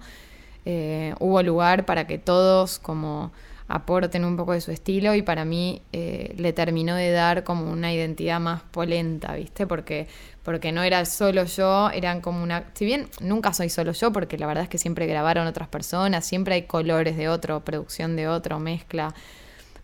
Eh, 0.64 1.14
hubo 1.20 1.42
lugar 1.42 1.84
para 1.84 2.06
que 2.06 2.16
todos 2.16 2.78
como 2.78 3.32
aporten 3.68 4.24
un 4.24 4.34
poco 4.34 4.52
de 4.52 4.62
su 4.62 4.70
estilo 4.70 5.14
y 5.14 5.20
para 5.20 5.44
mí 5.44 5.82
eh, 5.92 6.34
le 6.38 6.54
terminó 6.54 6.94
de 6.94 7.10
dar 7.10 7.44
como 7.44 7.70
una 7.70 7.92
identidad 7.92 8.40
más 8.40 8.62
polenta, 8.62 9.34
¿viste? 9.34 9.66
Porque, 9.66 10.06
porque 10.46 10.70
no 10.70 10.84
era 10.84 11.04
solo 11.06 11.42
yo, 11.42 11.90
eran 11.90 12.20
como 12.20 12.40
una... 12.40 12.66
Si 12.74 12.84
bien 12.84 13.10
nunca 13.20 13.52
soy 13.52 13.68
solo 13.68 13.90
yo, 13.90 14.12
porque 14.12 14.38
la 14.38 14.46
verdad 14.46 14.62
es 14.62 14.70
que 14.70 14.78
siempre 14.78 15.08
grabaron 15.08 15.48
otras 15.48 15.66
personas, 15.66 16.24
siempre 16.24 16.54
hay 16.54 16.62
colores 16.62 17.16
de 17.16 17.28
otro, 17.28 17.64
producción 17.64 18.14
de 18.14 18.28
otro, 18.28 18.60
mezcla, 18.60 19.12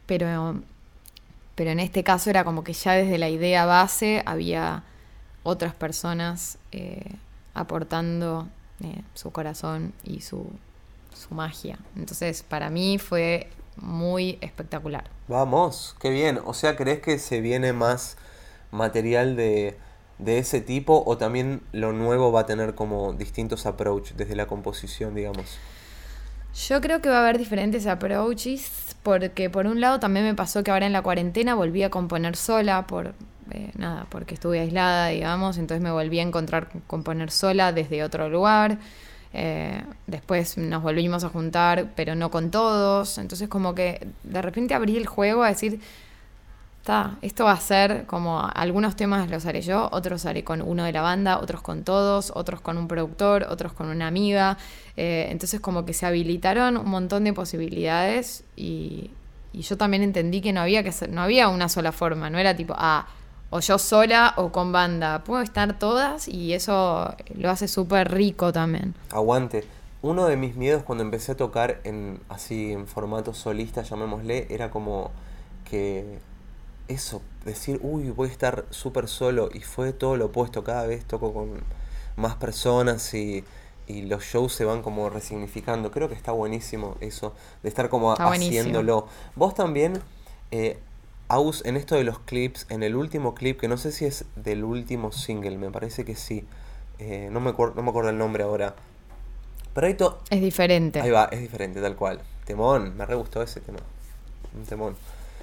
pero, 0.07 0.62
pero 1.57 1.71
en 1.71 1.81
este 1.81 2.04
caso 2.04 2.31
era 2.31 2.45
como 2.45 2.62
que 2.62 2.75
ya 2.75 2.92
desde 2.92 3.19
la 3.19 3.28
idea 3.28 3.66
base 3.66 4.23
había 4.25 4.85
otras 5.42 5.75
personas 5.75 6.59
eh, 6.71 7.11
aportando 7.54 8.47
eh, 8.85 9.02
su 9.14 9.33
corazón 9.33 9.92
y 10.04 10.21
su, 10.21 10.49
su 11.12 11.35
magia. 11.35 11.76
Entonces, 11.97 12.45
para 12.45 12.71
mí 12.71 12.99
fue 12.99 13.50
muy 13.78 14.38
espectacular. 14.40 15.11
Vamos, 15.26 15.97
qué 16.00 16.11
bien. 16.11 16.38
O 16.45 16.54
sea, 16.54 16.76
¿crees 16.76 17.00
que 17.00 17.19
se 17.19 17.40
viene 17.40 17.73
más 17.73 18.16
material 18.71 19.35
de, 19.35 19.76
de 20.25 20.38
ese 20.38 20.61
tipo 20.61 21.02
o 21.07 21.17
también 21.17 21.61
lo 21.73 21.93
nuevo 21.93 22.33
va 22.33 22.41
a 22.41 22.47
tener 22.47 22.75
como 22.75 23.12
distintos 23.12 23.67
approaches 23.67 24.17
desde 24.17 24.37
la 24.37 24.47
composición, 24.47 25.14
digamos? 25.14 25.59
Yo 26.69 26.81
creo 26.81 27.00
que 27.00 27.09
va 27.09 27.19
a 27.19 27.21
haber 27.23 27.38
diferentes 27.38 27.87
approaches 27.87 28.95
porque 29.02 29.50
por 29.50 29.67
un 29.67 29.81
lado 29.81 30.00
también 30.00 30.25
me 30.25 30.35
pasó 30.35 30.62
que 30.62 30.71
ahora 30.71 30.87
en 30.87 30.93
la 30.93 31.02
cuarentena 31.02 31.55
volví 31.55 31.83
a 31.83 31.91
componer 31.91 32.37
sola 32.37 32.87
por 32.87 33.14
eh, 33.50 33.71
nada, 33.76 34.07
porque 34.09 34.35
estuve 34.35 34.61
aislada, 34.61 35.09
digamos, 35.09 35.59
entonces 35.59 35.83
me 35.83 35.91
volví 35.91 36.19
a 36.21 36.23
encontrar 36.23 36.69
componer 36.87 37.31
sola 37.31 37.73
desde 37.73 38.05
otro 38.05 38.29
lugar. 38.29 38.79
Eh, 39.35 39.83
después 40.07 40.59
nos 40.59 40.83
volvimos 40.83 41.25
a 41.25 41.31
juntar, 41.31 41.93
pero 41.97 42.14
no 42.14 42.31
con 42.31 42.50
todos. 42.50 43.19
Entonces 43.19 43.49
como 43.49 43.75
que 43.75 44.07
de 44.23 44.43
repente 44.43 44.75
abrí 44.75 44.97
el 44.97 45.07
juego 45.07 45.43
a 45.43 45.49
decir, 45.49 45.81
está, 46.83 47.17
esto 47.23 47.45
va 47.45 47.53
a 47.53 47.61
ser 47.61 48.07
como 48.07 48.45
algunos 48.53 48.97
temas 48.97 49.31
los 49.31 49.47
haré 49.47 49.62
yo, 49.62 49.89
otros 49.93 50.27
haré 50.27 50.43
con 50.43 50.61
uno 50.61 50.83
de 50.83 50.91
la 50.91 51.01
banda, 51.01 51.39
otros 51.39 51.62
con 51.62 51.85
todos, 51.85 52.33
otros 52.35 52.61
con 52.61 52.77
un 52.77 52.89
productor, 52.89 53.47
otros 53.49 53.73
con 53.73 53.87
una 53.87 54.09
amiga. 54.09 54.59
Eh, 54.97 55.29
entonces 55.31 55.61
como 55.61 55.85
que 55.85 55.93
se 55.95 56.07
habilitaron 56.07 56.77
un 56.77 56.91
montón 56.91 57.23
de 57.23 57.33
posibilidades 57.33 58.43
y, 58.57 59.11
yo 59.55 59.77
también 59.77 60.03
entendí 60.03 60.41
que 60.41 60.53
no 60.53 60.62
había 60.62 60.83
que 60.83 60.93
no 61.09 61.21
había 61.21 61.49
una 61.51 61.69
sola 61.69 61.93
forma, 61.93 62.31
no 62.31 62.39
era 62.39 62.57
tipo, 62.57 62.75
ah, 62.77 63.07
o 63.51 63.61
yo 63.61 63.79
sola 63.79 64.33
o 64.37 64.51
con 64.51 64.73
banda. 64.73 65.23
Puedo 65.25 65.43
estar 65.43 65.79
todas 65.79 66.27
y 66.27 66.55
eso 66.55 67.15
lo 67.35 67.51
hace 67.51 67.69
súper 67.69 68.11
rico 68.11 68.53
también. 68.53 68.95
Aguante. 69.11 69.65
Uno 70.01 70.27
de 70.27 70.37
mis 70.37 70.57
miedos 70.57 70.83
cuando 70.83 71.05
empecé 71.05 71.33
a 71.33 71.37
tocar 71.37 71.81
en 71.85 72.19
así 72.29 72.73
en 72.73 72.89
formato 72.89 73.35
solista, 73.35 73.83
llamémosle, 73.83 74.47
era 74.51 74.71
como 74.71 75.11
que 75.71 76.19
eso, 76.93 77.23
decir, 77.45 77.81
uy, 77.83 78.11
voy 78.11 78.29
a 78.29 78.33
estar 78.33 78.65
súper 78.71 79.09
solo 79.09 79.51
y 79.53 79.61
fue 79.61 79.93
todo 79.93 80.17
lo 80.17 80.27
opuesto, 80.27 80.65
cada 80.65 80.87
vez 80.87 81.05
toco 81.05 81.33
con 81.33 81.61
más 82.17 82.37
personas 82.37 83.13
y, 83.15 83.45
y, 83.87 84.03
los 84.03 84.25
shows 84.25 84.53
se 84.53 84.65
van 84.65 84.83
como 84.83 85.11
resignificando. 85.11 85.91
Creo 85.91 86.09
que 86.09 86.15
está 86.15 86.33
buenísimo 86.33 86.97
eso, 87.01 87.35
de 87.63 87.69
estar 87.69 87.89
como 87.89 88.13
haciéndolo. 88.13 89.09
Vos 89.35 89.55
también 89.55 90.01
eh, 90.51 90.79
Aus, 91.29 91.65
en 91.65 91.77
esto 91.77 91.95
de 91.95 92.05
los 92.05 92.19
clips, 92.19 92.67
en 92.69 92.83
el 92.83 92.95
último 92.95 93.35
clip, 93.35 93.59
que 93.59 93.67
no 93.67 93.79
sé 93.79 93.91
si 93.91 94.05
es 94.05 94.27
del 94.37 94.65
último 94.65 95.13
single, 95.13 95.57
me 95.57 95.71
parece 95.71 96.05
que 96.05 96.15
sí. 96.15 96.45
Eh, 96.99 97.31
no, 97.33 97.41
me 97.41 97.51
acuerdo, 97.51 97.75
no 97.77 97.83
me 97.83 97.89
acuerdo 97.89 98.11
el 98.11 98.19
nombre 98.19 98.43
ahora. 98.43 98.75
Pero 99.73 99.87
ahí. 99.87 99.97
Es 100.29 100.41
diferente. 100.43 101.01
Ahí 101.01 101.11
va, 101.11 101.31
es 101.33 101.41
diferente, 101.41 101.81
tal 101.81 101.97
cual. 101.97 102.21
Temón, 102.45 102.95
me 102.99 103.07
re 103.07 103.15
gustó 103.15 103.43
ese 103.43 103.61
tema. 103.61 103.79
Un 104.55 104.67
temón. 104.67 104.95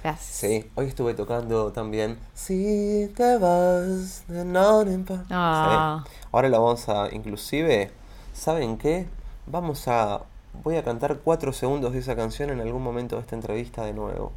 Gracias. 0.02 0.36
Sí, 0.36 0.70
hoy 0.74 0.86
estuve 0.86 1.14
tocando 1.14 1.72
también. 1.72 2.18
Si 2.34 3.10
te 3.14 3.36
vas 3.36 4.24
no 4.28 4.84
ah. 5.30 6.04
Ahora 6.32 6.48
lo 6.48 6.62
vamos 6.62 6.88
a, 6.88 7.08
inclusive, 7.12 7.90
¿saben 8.32 8.78
qué? 8.78 9.06
Vamos 9.46 9.88
a, 9.88 10.22
voy 10.64 10.76
a 10.76 10.84
cantar 10.84 11.18
cuatro 11.22 11.52
segundos 11.52 11.92
de 11.92 11.98
esa 11.98 12.16
canción 12.16 12.50
en 12.50 12.60
algún 12.60 12.82
momento 12.82 13.16
de 13.16 13.22
esta 13.22 13.36
entrevista 13.36 13.84
de 13.84 13.92
nuevo. 13.92 14.32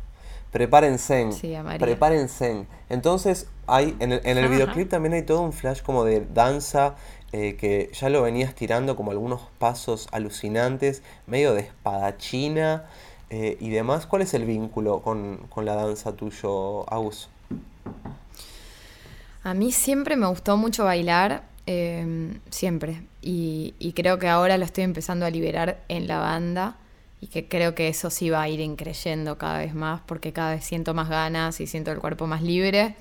Prepárense. 0.51 1.32
Sí, 1.32 1.55
prepárense. 1.79 2.67
Entonces, 2.89 3.48
hay, 3.65 3.96
en 4.00 4.12
el, 4.12 4.22
en 4.24 4.38
el 4.38 4.50
videoclip 4.50 4.89
también 4.89 5.13
hay 5.13 5.24
todo 5.24 5.41
un 5.41 5.53
flash 5.53 5.82
como 5.82 6.03
de 6.03 6.25
danza 6.34 6.96
eh, 7.32 7.55
que 7.55 7.89
ya 7.93 8.10
lo 8.10 8.22
venías 8.22 8.53
tirando 8.53 8.96
como 8.96 9.10
algunos 9.10 9.41
pasos 9.58 10.08
alucinantes, 10.12 11.01
medio 11.25 11.55
de 11.55 11.62
espadachina 11.62 12.86
eh, 13.35 13.57
y 13.59 13.71
demás. 13.71 14.05
¿Cuál 14.05 14.21
es 14.21 14.35
el 14.35 14.45
vínculo 14.45 15.01
con, 15.01 15.39
la 15.65 15.73
danza 15.73 16.15
tuyo, 16.15 16.87
Agus? 16.93 17.29
A 19.43 19.55
mí 19.55 19.71
siempre 19.71 20.15
me 20.15 20.27
gustó 20.27 20.55
mucho 20.55 20.83
bailar, 20.83 21.41
em, 21.65 22.39
siempre. 22.51 23.01
Y, 23.23 23.93
creo 23.95 24.19
que 24.19 24.27
ahora 24.29 24.59
lo 24.59 24.65
estoy 24.65 24.83
empezando 24.83 25.25
a 25.25 25.31
liberar 25.31 25.79
en 25.87 26.05
la 26.07 26.19
banda 26.19 26.75
y 27.21 27.27
que 27.27 27.47
creo 27.47 27.73
que 27.73 27.87
eso 27.87 28.11
sí 28.11 28.29
va 28.29 28.43
a 28.43 28.49
ir 28.49 28.59
increyendo 28.59 29.39
cada 29.39 29.57
vez 29.57 29.73
más 29.73 30.01
porque 30.05 30.31
cada 30.31 30.53
vez 30.53 30.63
siento 30.63 30.93
más 30.93 31.09
ganas 31.09 31.59
y 31.59 31.65
siento 31.65 31.91
el 31.91 31.97
cuerpo 31.97 32.27
más 32.27 32.43
libre. 32.43 32.95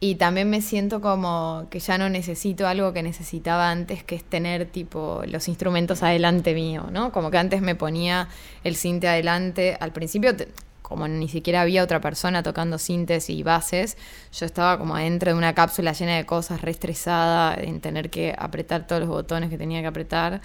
Y 0.00 0.14
también 0.14 0.48
me 0.48 0.62
siento 0.62 1.00
como 1.00 1.66
que 1.70 1.80
ya 1.80 1.98
no 1.98 2.08
necesito 2.08 2.68
algo 2.68 2.92
que 2.92 3.02
necesitaba 3.02 3.70
antes, 3.70 4.04
que 4.04 4.14
es 4.14 4.22
tener 4.22 4.66
tipo 4.66 5.22
los 5.26 5.48
instrumentos 5.48 6.04
adelante 6.04 6.54
mío, 6.54 6.86
¿no? 6.92 7.10
Como 7.10 7.32
que 7.32 7.38
antes 7.38 7.62
me 7.62 7.74
ponía 7.74 8.28
el 8.62 8.76
cinte 8.76 9.08
adelante. 9.08 9.76
Al 9.80 9.92
principio, 9.92 10.36
como 10.82 11.08
ni 11.08 11.28
siquiera 11.28 11.62
había 11.62 11.82
otra 11.82 12.00
persona 12.00 12.44
tocando 12.44 12.78
cintes 12.78 13.28
y 13.28 13.42
bases, 13.42 13.96
yo 14.32 14.46
estaba 14.46 14.78
como 14.78 14.94
adentro 14.94 15.32
de 15.32 15.38
una 15.38 15.54
cápsula 15.54 15.92
llena 15.92 16.16
de 16.16 16.24
cosas, 16.24 16.62
re 16.62 16.70
estresada, 16.70 17.54
en 17.54 17.80
tener 17.80 18.08
que 18.08 18.34
apretar 18.38 18.86
todos 18.86 19.00
los 19.00 19.08
botones 19.08 19.50
que 19.50 19.58
tenía 19.58 19.80
que 19.80 19.88
apretar 19.88 20.40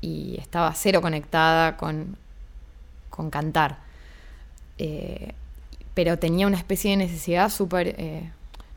y 0.00 0.36
estaba 0.40 0.74
cero 0.74 1.02
conectada 1.02 1.76
con, 1.76 2.16
con 3.10 3.30
cantar. 3.30 3.78
Eh, 4.78 5.34
pero 5.94 6.18
tenía 6.18 6.46
una 6.46 6.56
especie 6.56 6.92
de 6.92 6.96
necesidad 6.96 7.50
súper, 7.50 7.94
eh, 7.98 8.30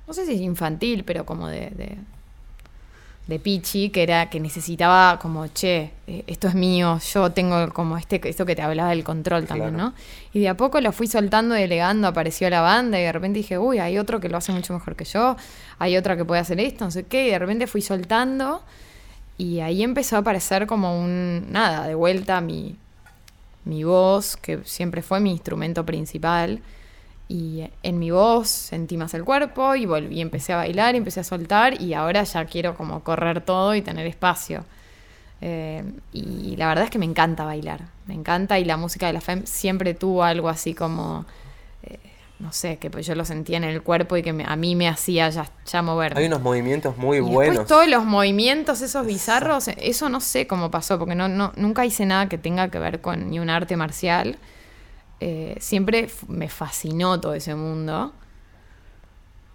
no 0.07 0.13
sé 0.13 0.25
si 0.25 0.33
es 0.33 0.41
infantil, 0.41 1.03
pero 1.03 1.25
como 1.25 1.47
de, 1.47 1.71
de, 1.71 1.97
de, 3.27 3.39
pichi, 3.39 3.89
que 3.89 4.03
era 4.03 4.29
que 4.29 4.39
necesitaba 4.39 5.19
como, 5.19 5.47
che, 5.47 5.91
eh, 6.07 6.24
esto 6.27 6.47
es 6.47 6.55
mío, 6.55 7.00
yo 7.13 7.31
tengo 7.31 7.74
como 7.74 7.97
este, 7.97 8.21
esto 8.29 8.45
que 8.45 8.55
te 8.55 8.62
hablaba 8.62 8.89
del 8.89 9.03
control 9.03 9.45
también, 9.45 9.75
¿no? 9.75 9.93
Y 10.33 10.41
de 10.41 10.50
a 10.50 10.57
poco 10.57 10.79
lo 10.81 10.91
fui 10.91 11.07
soltando, 11.07 11.55
delegando, 11.55 12.07
apareció 12.07 12.50
la 12.50 12.62
banda 12.62 13.00
y 13.00 13.03
de 13.03 13.12
repente 13.12 13.38
dije, 13.39 13.57
uy, 13.57 13.79
hay 13.79 13.97
otro 13.97 14.19
que 14.19 14.29
lo 14.29 14.38
hace 14.38 14.51
mucho 14.51 14.74
mejor 14.74 14.95
que 14.95 15.05
yo, 15.05 15.38
hay 15.79 15.97
otra 15.97 16.15
que 16.15 16.25
puede 16.25 16.41
hacer 16.41 16.59
esto, 16.59 16.85
no 16.85 16.91
sé 16.91 17.03
qué, 17.03 17.27
y 17.27 17.31
de 17.31 17.39
repente 17.39 17.67
fui 17.67 17.81
soltando 17.81 18.62
y 19.38 19.59
ahí 19.59 19.83
empezó 19.83 20.15
a 20.15 20.19
aparecer 20.19 20.65
como 20.65 21.00
un, 21.00 21.51
nada, 21.51 21.88
de 21.88 21.95
vuelta 21.95 22.39
mi, 22.41 22.77
mi 23.65 23.83
voz, 23.83 24.38
que 24.38 24.59
siempre 24.63 25.01
fue 25.01 25.19
mi 25.19 25.31
instrumento 25.31 25.85
principal. 25.85 26.62
Y 27.27 27.67
en 27.82 28.00
mi 28.00 28.12
voz 28.12 28.50
sentí 28.50 28.98
más 28.98 29.13
el 29.13 29.24
cuerpo 29.24 29.75
y 29.75 29.86
volví, 29.86 30.22
empecé 30.22 30.53
a 30.53 30.58
bailar, 30.58 30.96
empecé 30.96 31.22
a 31.22 31.24
soltar 31.24 31.82
y 31.82 31.94
ahora 31.94 32.24
ya 32.24 32.46
quiero 32.46 32.75
como 32.75 33.03
correr 33.03 33.41
todo 33.41 33.74
y 33.74 33.82
tener 33.82 34.05
espacio. 34.05 34.63
Eh, 35.41 35.84
y 36.13 36.55
la 36.55 36.67
verdad 36.67 36.86
es 36.86 36.89
que 36.89 37.00
me 37.00 37.05
encanta 37.05 37.44
bailar, 37.44 37.82
me 38.05 38.13
encanta 38.13 38.60
y 38.60 38.65
la 38.65 38.77
música 38.77 39.08
de 39.08 39.13
la 39.13 39.22
FEM 39.22 39.46
siempre 39.46 39.94
tuvo 39.94 40.24
algo 40.24 40.50
así 40.50 40.74
como 40.74 41.25
no 42.39 42.51
sé, 42.51 42.77
que 42.77 42.89
pues 42.89 43.05
yo 43.05 43.15
lo 43.15 43.24
sentía 43.24 43.58
en 43.58 43.63
el 43.63 43.82
cuerpo 43.82 44.17
y 44.17 44.24
que 44.24 44.36
a 44.46 44.55
mí 44.55 44.75
me 44.75 44.89
hacía 44.89 45.29
ya, 45.29 45.50
ya 45.65 45.82
moverme. 45.82 46.20
Hay 46.20 46.27
unos 46.27 46.41
movimientos 46.41 46.98
muy 46.98 47.17
y 47.17 47.22
buenos. 47.22 47.65
todos 47.65 47.88
los 47.88 48.03
movimientos, 48.03 48.82
esos 48.82 49.05
bizarros, 49.05 49.70
eso 49.70 50.10
no 50.10 50.20
sé 50.20 50.46
cómo 50.46 50.70
pasó, 50.70 51.00
porque 51.00 51.15
no, 51.15 51.29
no, 51.29 51.53
nunca 51.55 51.86
hice 51.86 52.05
nada 52.05 52.27
que 52.27 52.38
tenga 52.38 52.70
que 52.70 52.79
ver 52.79 53.00
con 53.00 53.29
ni 53.29 53.39
un 53.39 53.50
arte 53.50 53.77
marcial. 53.77 54.38
Eh, 55.19 55.55
siempre 55.60 56.10
me 56.27 56.50
fascinó 56.50 57.19
todo 57.19 57.34
ese 57.34 57.55
mundo. 57.55 58.13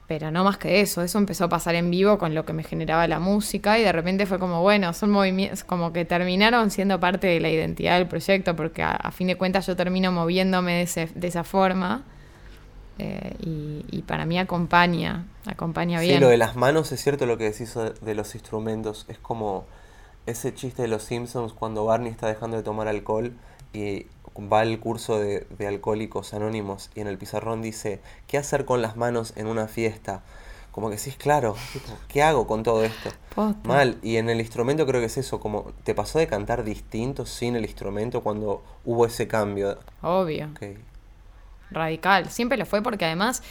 Pero 0.09 0.33
no 0.33 0.43
más 0.43 0.57
que 0.57 0.81
eso, 0.81 1.02
eso 1.02 1.19
empezó 1.19 1.45
a 1.45 1.49
pasar 1.49 1.76
en 1.76 1.88
vivo 1.88 2.19
con 2.19 2.35
lo 2.35 2.45
que 2.45 2.52
me 2.52 2.64
generaba 2.64 3.07
la 3.07 3.21
música 3.21 3.79
y 3.79 3.85
de 3.85 3.93
repente 3.93 4.26
fue 4.26 4.40
como, 4.40 4.61
bueno, 4.61 4.93
son 4.93 5.11
movimientos, 5.11 5.62
como 5.62 5.93
que 5.93 6.05
terminaron 6.05 6.73
siendo 6.73 6.99
parte 6.99 7.29
de 7.29 7.38
la 7.38 7.49
identidad 7.49 7.97
del 7.97 8.09
proyecto, 8.09 8.57
porque 8.57 8.83
a, 8.83 9.12
fin 9.12 9.29
de 9.29 9.37
cuentas 9.37 9.69
yo 9.69 9.76
termino 9.76 10.11
moviéndome 10.11 10.85
de, 10.85 11.09
de 11.14 11.29
esa 11.29 11.45
forma. 11.45 12.02
Eh, 12.99 13.35
y, 13.90 14.02
para 14.02 14.26
mí 14.26 14.38
acompaña, 14.38 15.26
acompaña 15.47 16.00
bien. 16.00 16.17
Sí, 16.17 16.21
lo 16.21 16.29
de 16.29 16.37
las 16.37 16.57
manos 16.57 16.90
es 16.93 17.00
cierto 17.00 17.25
lo 17.25 17.38
que 17.38 17.45
decís 17.45 17.75
de 18.00 18.14
los 18.14 18.35
instrumentos. 18.35 19.07
Es 19.09 19.19
como 19.19 19.64
ese 20.26 20.52
chiste 20.52 20.83
de 20.83 20.88
los 20.88 21.05
Simpsons 21.05 21.52
cuando 21.52 21.85
Barney 21.85 22.11
está 22.11 22.26
dejando 22.26 22.57
de 22.57 22.62
tomar 22.62 22.88
alcohol 22.88 23.33
y 23.73 24.07
va 24.40 24.61
al 24.61 24.78
curso 24.80 25.18
de, 25.18 25.47
de 25.59 25.66
alcohólicos 25.66 26.35
anónimos 26.35 26.90
y 26.94 27.00
en 27.00 27.06
el 27.06 27.18
pizarrón 27.18 27.62
dice, 27.62 28.00
¿qué 28.26 28.38
hacer 28.38 28.64
con 28.64 28.82
las 28.82 28.97
manos 28.97 29.32
en 29.37 29.47
una 29.47 29.68
fiesta? 29.68 30.23
como 30.70 30.88
que 30.88 30.97
decís, 30.97 31.16
claro, 31.16 31.56
tipo, 31.73 31.92
¿qué 32.09 32.23
hago 32.23 32.47
con 32.47 32.62
todo 32.62 32.85
esto? 32.85 33.11
Posta. 33.35 33.68
Mal, 33.68 33.99
y 34.02 34.16
en 34.16 34.30
el 34.30 34.40
instrumento 34.40 34.87
creo 34.87 35.00
que 35.00 35.06
es 35.06 35.18
eso, 35.18 35.40
como 35.40 35.73
te 35.85 35.94
pasó 35.94 36.18
de 36.18 36.26
cantar 36.26 36.64
distinto 36.64 37.26
sin 37.26 37.56
el 37.56 37.64
instrumento 37.64 38.23
cuando 38.23 38.62
hubo 38.85 39.06
ese 39.06 39.26
cambio. 39.26 39.78
Obvio. 40.02 40.49
Radical. 41.70 42.30
Siempre 42.30 42.56
lo 42.56 42.66
fue 42.66 42.82
porque 42.82 43.04
además, 43.04 43.42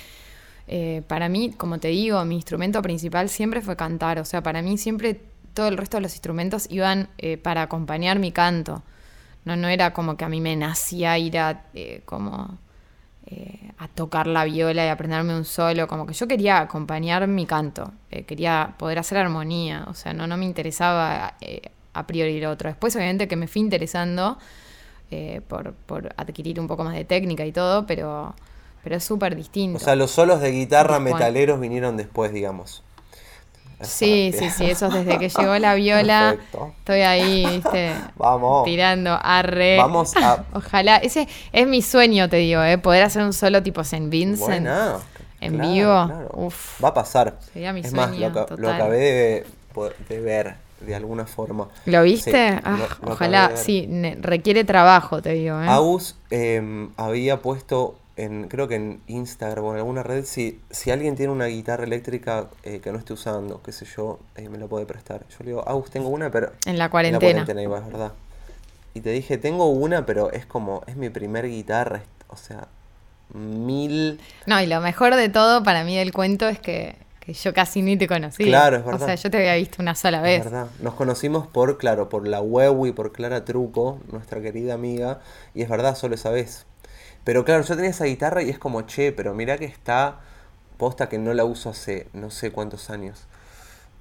eh, 0.67 1.03
para 1.07 1.29
mí, 1.29 1.51
como 1.51 1.79
te 1.79 1.89
digo, 1.89 2.23
mi 2.25 2.35
instrumento 2.35 2.81
principal 2.81 3.29
siempre 3.29 3.61
fue 3.61 3.75
cantar. 3.75 4.19
O 4.19 4.25
sea, 4.25 4.41
para 4.41 4.61
mí 4.61 4.77
siempre 4.77 5.21
todo 5.53 5.67
el 5.67 5.77
resto 5.77 5.97
de 5.97 6.01
los 6.01 6.13
instrumentos 6.13 6.67
iban 6.69 7.09
eh, 7.17 7.37
para 7.37 7.63
acompañar 7.63 8.19
mi 8.19 8.31
canto. 8.31 8.81
No, 9.45 9.55
no 9.55 9.67
era 9.67 9.93
como 9.93 10.17
que 10.17 10.25
a 10.25 10.29
mí 10.29 10.41
me 10.41 10.55
nacía 10.55 11.17
ir 11.17 11.37
a 11.37 11.63
eh, 11.73 12.01
como 12.05 12.57
eh, 13.25 13.71
a 13.77 13.87
tocar 13.87 14.27
la 14.27 14.43
viola 14.43 14.85
y 14.85 14.89
aprenderme 14.89 15.35
un 15.35 15.45
solo. 15.45 15.87
Como 15.87 16.05
que 16.05 16.13
yo 16.13 16.27
quería 16.27 16.59
acompañar 16.59 17.27
mi 17.27 17.45
canto. 17.45 17.91
eh, 18.11 18.23
quería 18.23 18.75
poder 18.77 18.99
hacer 18.99 19.17
armonía. 19.17 19.85
O 19.87 19.93
sea, 19.93 20.13
no, 20.13 20.27
no 20.27 20.37
me 20.37 20.45
interesaba 20.45 21.35
eh, 21.41 21.61
a 21.93 22.05
priori 22.07 22.39
lo 22.39 22.51
otro. 22.51 22.69
Después, 22.69 22.95
obviamente, 22.95 23.27
que 23.27 23.35
me 23.35 23.47
fui 23.47 23.61
interesando 23.61 24.37
eh, 25.11 25.41
por, 25.47 25.73
por 25.73 26.13
adquirir 26.17 26.59
un 26.59 26.67
poco 26.67 26.83
más 26.83 26.93
de 26.95 27.05
técnica 27.05 27.45
y 27.45 27.51
todo, 27.51 27.85
pero, 27.85 28.35
pero 28.83 28.95
es 28.95 29.03
súper 29.03 29.35
distinto. 29.35 29.77
O 29.77 29.79
sea, 29.79 29.95
los 29.95 30.11
solos 30.11 30.41
de 30.41 30.51
guitarra 30.51 30.99
metaleros 30.99 31.59
vinieron 31.59 31.97
después, 31.97 32.31
digamos. 32.31 32.83
Sí, 33.81 34.31
sí, 34.37 34.49
sí, 34.49 34.65
eso 34.69 34.89
desde 34.89 35.17
que 35.17 35.29
llegó 35.29 35.57
la 35.57 35.73
viola. 35.75 36.31
Perfecto. 36.35 36.71
Estoy 36.79 36.99
ahí, 37.01 37.45
viste, 37.45 37.93
Vamos. 38.15 38.65
tirando 38.65 39.17
arre. 39.21 39.77
Vamos 39.77 40.15
a- 40.17 40.43
Ojalá, 40.53 40.97
ese 40.97 41.27
es 41.51 41.67
mi 41.67 41.81
sueño, 41.81 42.29
te 42.29 42.37
digo, 42.37 42.61
¿eh? 42.63 42.77
poder 42.77 43.03
hacer 43.03 43.23
un 43.23 43.33
solo 43.33 43.61
tipo 43.63 43.83
Saint 43.83 44.09
Vincent. 44.09 44.39
Buena. 44.47 44.97
en 45.41 45.53
Claro, 45.55 45.69
vivo. 45.71 46.05
claro. 46.07 46.29
Uf. 46.33 46.83
Va 46.83 46.89
a 46.89 46.93
pasar. 46.93 47.37
Sería 47.53 47.71
mi 47.73 47.79
es 47.81 47.93
más, 47.93 48.11
lo, 48.17 48.33
ca- 48.33 48.41
lo 48.41 48.45
total. 48.57 48.73
acabé 48.73 49.45
de, 50.09 50.19
ver 50.19 50.55
de 50.81 50.95
alguna 50.95 51.25
forma. 51.25 51.67
¿Lo 51.85 52.03
viste? 52.03 52.31
Sí, 52.53 52.59
Ah, 52.63 52.71
lo- 52.71 52.77
lo 52.77 52.85
acabé 52.85 53.11
ojalá, 53.13 53.51
sí, 53.55 53.87
requiere 54.21 54.63
trabajo, 54.65 55.21
te 55.21 55.31
digo. 55.33 55.61
¿eh? 55.61 55.67
Agus 55.67 56.15
eh, 56.31 56.87
había 56.97 57.37
puesto 57.41 57.95
en, 58.23 58.47
creo 58.47 58.67
que 58.67 58.75
en 58.75 59.01
Instagram 59.07 59.63
o 59.65 59.71
en 59.71 59.77
alguna 59.77 60.03
red, 60.03 60.25
si, 60.25 60.59
si 60.69 60.91
alguien 60.91 61.15
tiene 61.15 61.31
una 61.31 61.45
guitarra 61.47 61.83
eléctrica 61.83 62.49
eh, 62.63 62.79
que 62.79 62.91
no 62.91 62.97
esté 62.99 63.13
usando, 63.13 63.61
qué 63.63 63.71
sé 63.71 63.85
yo, 63.85 64.19
eh, 64.35 64.49
me 64.49 64.57
la 64.57 64.67
puede 64.67 64.85
prestar. 64.85 65.25
Yo 65.29 65.37
le 65.39 65.45
digo, 65.47 65.67
Agus, 65.67 65.89
tengo 65.89 66.09
una, 66.09 66.29
pero... 66.31 66.51
En 66.65 66.77
la 66.77 66.85
En 66.85 66.91
cuarentena. 66.91 67.19
la 67.25 67.31
cuarentena 67.45 67.61
iba, 67.61 67.79
es 67.79 67.85
verdad. 67.85 68.11
Y 68.93 69.01
te 69.01 69.11
dije, 69.11 69.37
tengo 69.37 69.67
una, 69.69 70.05
pero 70.05 70.31
es 70.31 70.45
como, 70.45 70.81
es 70.87 70.95
mi 70.95 71.09
primer 71.09 71.47
guitarra, 71.47 71.97
es- 71.97 72.03
o 72.27 72.37
sea, 72.37 72.67
mil... 73.33 74.19
No, 74.45 74.59
y 74.61 74.65
lo 74.67 74.81
mejor 74.81 75.15
de 75.15 75.29
todo 75.29 75.63
para 75.63 75.83
mí 75.83 75.97
del 75.97 76.11
cuento 76.11 76.47
es 76.47 76.59
que, 76.59 76.95
que 77.19 77.33
yo 77.33 77.53
casi 77.53 77.81
ni 77.81 77.97
te 77.97 78.07
conocía. 78.07 78.45
Claro, 78.45 78.77
es 78.77 78.85
verdad. 78.85 79.01
O 79.01 79.05
sea, 79.05 79.15
yo 79.15 79.29
te 79.31 79.37
había 79.37 79.55
visto 79.55 79.81
una 79.81 79.95
sola 79.95 80.17
Es 80.17 80.23
vez. 80.23 80.43
verdad. 80.45 80.67
Nos 80.81 80.93
conocimos 80.95 81.47
por, 81.47 81.77
claro, 81.77 82.09
por 82.09 82.27
la 82.27 82.41
web 82.41 82.85
y 82.87 82.91
por 82.91 83.11
Clara 83.11 83.45
Truco, 83.45 83.99
nuestra 84.11 84.41
querida 84.41 84.73
amiga, 84.73 85.21
y 85.53 85.61
es 85.61 85.69
verdad, 85.69 85.95
solo 85.95 86.15
esa 86.15 86.31
vez. 86.31 86.65
Pero 87.29 87.45
claro, 87.45 87.61
yo 87.61 87.75
tenía 87.75 87.91
esa 87.91 88.05
guitarra 88.05 88.41
y 88.41 88.49
es 88.49 88.57
como, 88.57 88.81
che, 88.87 89.11
pero 89.11 89.35
mira 89.35 89.59
que 89.59 89.65
está 89.65 90.17
posta 90.77 91.09
que 91.09 91.19
no 91.19 91.31
la 91.35 91.45
uso 91.45 91.69
hace 91.69 92.07
no 92.11 92.31
sé 92.31 92.51
cuántos 92.51 92.89
años. 92.89 93.27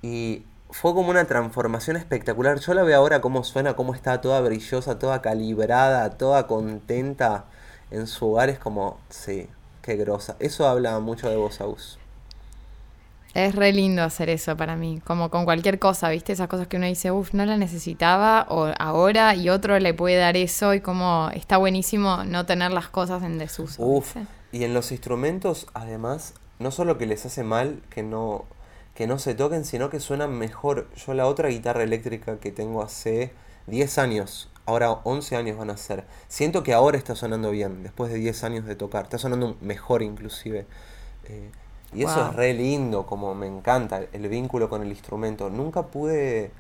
Y 0.01 0.47
fue 0.71 0.95
como 0.95 1.11
una 1.11 1.27
transformación 1.27 1.99
espectacular. 1.99 2.59
Yo 2.59 2.73
la 2.73 2.85
veo 2.85 2.97
ahora 2.97 3.21
cómo 3.21 3.45
suena, 3.45 3.77
cómo 3.77 3.93
está 3.95 4.23
toda 4.23 4.41
brillosa, 4.41 4.99
toda 4.99 5.21
calibrada, 5.21 6.09
toda 6.17 6.47
contenta 6.47 7.45
en 7.91 8.07
su 8.07 8.31
hogar. 8.33 8.49
Es 8.49 8.59
como, 8.59 8.99
sí, 9.11 9.47
qué 9.83 9.97
grosa. 9.97 10.37
Eso 10.39 10.67
habla 10.67 10.99
mucho 10.99 11.29
de 11.29 11.37
vos, 11.37 11.61
Aus. 11.61 11.98
Es 13.39 13.55
re 13.55 13.73
lindo 13.73 14.03
hacer 14.03 14.31
eso 14.31 14.57
para 14.57 14.75
mí, 14.75 15.01
como 15.05 15.31
con 15.31 15.45
cualquier 15.45 15.79
cosa, 15.79 16.09
¿viste? 16.09 16.33
Esas 16.33 16.49
cosas 16.49 16.67
que 16.67 16.77
uno 16.77 16.87
dice, 16.87 17.13
uff, 17.13 17.35
no 17.35 17.47
la 17.47 17.57
necesitaba 17.57 18.47
o 18.49 18.73
ahora 18.81 19.37
y 19.37 19.49
otro 19.49 19.79
le 19.79 19.95
puede 19.95 20.17
dar 20.17 20.37
eso 20.37 20.75
y 20.75 20.81
como 20.81 21.31
está 21.33 21.57
buenísimo 21.57 22.25
no 22.25 22.47
tener 22.47 22.73
las 22.73 22.89
cosas 22.89 23.23
en 23.23 23.39
desuso. 23.39 23.81
Uf, 23.81 24.17
¿viste? 24.17 24.39
y 24.51 24.65
en 24.65 24.75
los 24.75 24.91
instrumentos, 24.91 25.69
además, 25.73 26.35
no 26.59 26.73
solo 26.73 26.99
que 26.99 27.07
les 27.07 27.25
hace 27.27 27.45
mal 27.45 27.81
que 27.91 28.03
no, 28.03 28.45
que 28.97 29.07
no 29.07 29.21
se 29.21 29.37
toquen, 29.37 29.65
sino 29.65 29.89
que 29.89 30.01
suenan 30.01 30.37
mejor. 30.37 30.89
Yo 30.97 31.15
la 31.15 31.27
otra 31.29 31.49
guitarra 31.49 31.85
eléctrica 31.85 32.41
que 32.41 32.51
tengo 32.51 32.83
hace 32.83 33.31
10 33.69 33.99
años, 33.99 34.51
ahora 34.67 34.91
11 34.91 35.37
años 35.37 35.59
van 35.59 35.71
a 35.71 35.77
ser, 35.77 36.05
siento 36.27 36.65
que 36.65 36.73
ahora 36.73 36.99
está 36.99 37.15
sonando 37.15 37.53
bien, 37.53 37.85
después 37.85 38.11
de 38.11 38.19
10 38.19 38.43
años 38.43 38.67
de 38.67 38.75
tocar, 38.75 39.05
está 39.05 39.19
sonando 39.19 39.57
mejor 39.61 40.03
inclusive. 40.03 40.67
Eh, 41.29 41.51
y 41.95 42.03
eso 42.03 42.29
es 42.29 42.37
re 42.37 42.53
lindo, 42.55 43.07
como 43.07 43.35
me 43.35 43.47
encanta 43.47 44.03
el 44.13 44.29
vínculo 44.29 44.69
con 44.69 44.83
el 44.83 44.89
instrumento. 44.89 45.51
Nunca 45.51 45.83
pude... 45.87 46.51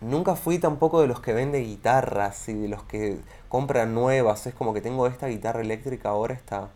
Nunca 0.00 0.36
fui 0.36 0.58
tampoco 0.58 1.00
de 1.00 1.06
los 1.06 1.20
que 1.20 1.32
vende 1.32 1.60
guitarras 1.60 2.50
y 2.50 2.54
de 2.54 2.68
los 2.68 2.82
que 2.82 3.18
compran 3.48 3.94
nuevas. 3.94 4.46
Es 4.46 4.54
como 4.54 4.74
que 4.74 4.82
tengo 4.82 5.06
esta 5.06 5.26
guitarra 5.26 5.62
eléctrica 5.62 6.10
ahora, 6.10 6.34
esta 6.34 6.68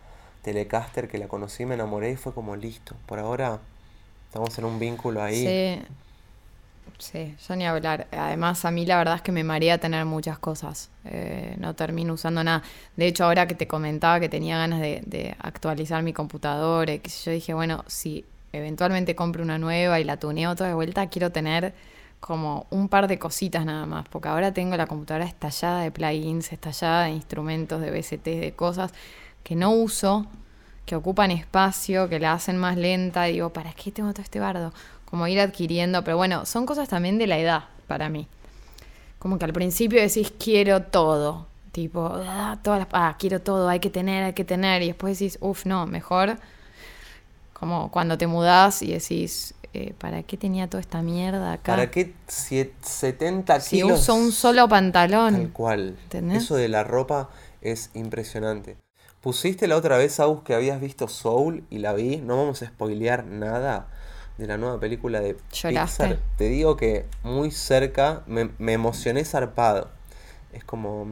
Telecaster 0.42 1.06
que 1.06 1.18
la 1.18 1.28
conocí, 1.28 1.66
me 1.66 1.74
enamoré 1.74 2.12
y 2.12 2.16
fue 2.16 2.32
como 2.32 2.56
listo. 2.56 2.94
Por 3.06 3.18
ahora 3.18 3.58
estamos 4.26 4.58
en 4.58 4.64
un 4.64 4.78
vínculo 4.78 5.22
ahí. 5.22 5.46
Sí, 5.46 5.82
sí, 7.00 7.34
yo 7.46 7.56
ni 7.56 7.66
hablar. 7.66 8.06
Además, 8.12 8.64
a 8.64 8.70
mí 8.70 8.86
la 8.86 8.98
verdad 8.98 9.16
es 9.16 9.22
que 9.22 9.32
me 9.32 9.44
marea 9.44 9.78
tener 9.78 10.04
muchas 10.04 10.38
cosas. 10.38 10.90
Eh, 11.04 11.56
no 11.58 11.74
termino 11.74 12.14
usando 12.14 12.44
nada. 12.44 12.62
De 12.96 13.06
hecho, 13.06 13.24
ahora 13.24 13.46
que 13.46 13.54
te 13.54 13.66
comentaba 13.66 14.20
que 14.20 14.28
tenía 14.28 14.58
ganas 14.58 14.80
de, 14.80 15.36
actualizar 15.38 16.02
mi 16.02 16.12
computadora, 16.12 16.92
y 16.94 16.98
que 17.00 17.10
yo 17.10 17.32
dije, 17.32 17.54
bueno, 17.54 17.84
si 17.86 18.24
eventualmente 18.52 19.14
compro 19.14 19.42
una 19.42 19.58
nueva 19.58 20.00
y 20.00 20.04
la 20.04 20.18
tuneo 20.18 20.54
toda 20.54 20.68
de 20.68 20.74
vuelta, 20.74 21.08
quiero 21.08 21.30
tener 21.30 21.74
como 22.20 22.66
un 22.70 22.88
par 22.88 23.08
de 23.08 23.18
cositas 23.18 23.64
nada 23.64 23.86
más, 23.86 24.06
porque 24.08 24.28
ahora 24.28 24.52
tengo 24.52 24.76
la 24.76 24.86
computadora 24.86 25.24
estallada 25.24 25.82
de 25.82 25.90
plugins, 25.90 26.52
estallada 26.52 27.04
de 27.04 27.10
instrumentos, 27.10 27.80
de 27.80 27.90
BCT, 27.90 28.24
de 28.24 28.52
cosas 28.54 28.92
que 29.42 29.56
no 29.56 29.70
uso, 29.72 30.26
que 30.90 30.96
ocupan 30.96 31.30
espacio, 31.30 32.08
que 32.08 32.18
la 32.18 32.32
hacen 32.32 32.58
más 32.58 32.76
lenta. 32.76 33.28
Y 33.28 33.34
digo, 33.34 33.52
¿para 33.52 33.72
qué 33.72 33.92
tengo 33.92 34.12
todo 34.12 34.22
este 34.22 34.40
bardo? 34.40 34.72
Como 35.10 35.26
ir 35.26 35.40
adquiriendo, 35.40 36.04
pero 36.04 36.16
bueno, 36.16 36.46
son 36.46 36.66
cosas 36.66 36.88
también 36.88 37.18
de 37.18 37.26
la 37.26 37.38
edad 37.38 37.64
para 37.88 38.08
mí. 38.08 38.28
Como 39.18 39.38
que 39.38 39.44
al 39.44 39.52
principio 39.52 40.00
decís, 40.00 40.32
quiero 40.38 40.82
todo. 40.82 41.46
Tipo, 41.72 42.10
ah, 42.26 42.58
todas 42.62 42.80
las, 42.80 42.88
ah, 42.92 43.16
quiero 43.18 43.40
todo, 43.40 43.68
hay 43.68 43.80
que 43.80 43.90
tener, 43.90 44.24
hay 44.24 44.32
que 44.32 44.44
tener. 44.44 44.82
Y 44.82 44.88
después 44.88 45.18
decís, 45.18 45.38
uff, 45.40 45.66
no, 45.66 45.86
mejor. 45.86 46.38
Como 47.52 47.90
cuando 47.90 48.16
te 48.16 48.26
mudás 48.26 48.82
y 48.82 48.92
decís, 48.92 49.54
eh, 49.74 49.94
¿para 49.98 50.22
qué 50.22 50.36
tenía 50.36 50.68
toda 50.68 50.80
esta 50.80 51.02
mierda 51.02 51.52
acá? 51.52 51.72
¿Para 51.72 51.90
qué 51.90 52.14
sie- 52.28 52.70
70 52.82 53.60
Si 53.60 53.76
kilos? 53.76 54.00
uso 54.00 54.14
un 54.14 54.32
solo 54.32 54.68
pantalón. 54.68 55.34
Tal 55.34 55.52
cual. 55.52 55.96
¿Entendés? 56.04 56.44
Eso 56.44 56.56
de 56.56 56.68
la 56.68 56.84
ropa 56.84 57.28
es 57.60 57.90
impresionante. 57.94 58.76
Pusiste 59.20 59.68
la 59.68 59.76
otra 59.76 59.98
vez, 59.98 60.18
Aus, 60.18 60.42
que 60.42 60.54
habías 60.54 60.80
visto 60.80 61.06
Soul 61.06 61.64
y 61.68 61.78
la 61.78 61.92
vi. 61.92 62.16
No 62.16 62.38
vamos 62.38 62.62
a 62.62 62.66
spoilear 62.66 63.26
nada 63.26 63.88
de 64.40 64.46
la 64.46 64.56
nueva 64.56 64.80
película 64.80 65.20
de 65.20 65.36
¿Lloraste? 65.52 66.08
Pixar. 66.08 66.18
Te 66.36 66.44
digo 66.48 66.76
que 66.76 67.06
muy 67.22 67.50
cerca 67.50 68.22
me, 68.26 68.50
me 68.58 68.72
emocioné 68.72 69.24
zarpado. 69.24 69.90
Es 70.52 70.64
como... 70.64 71.04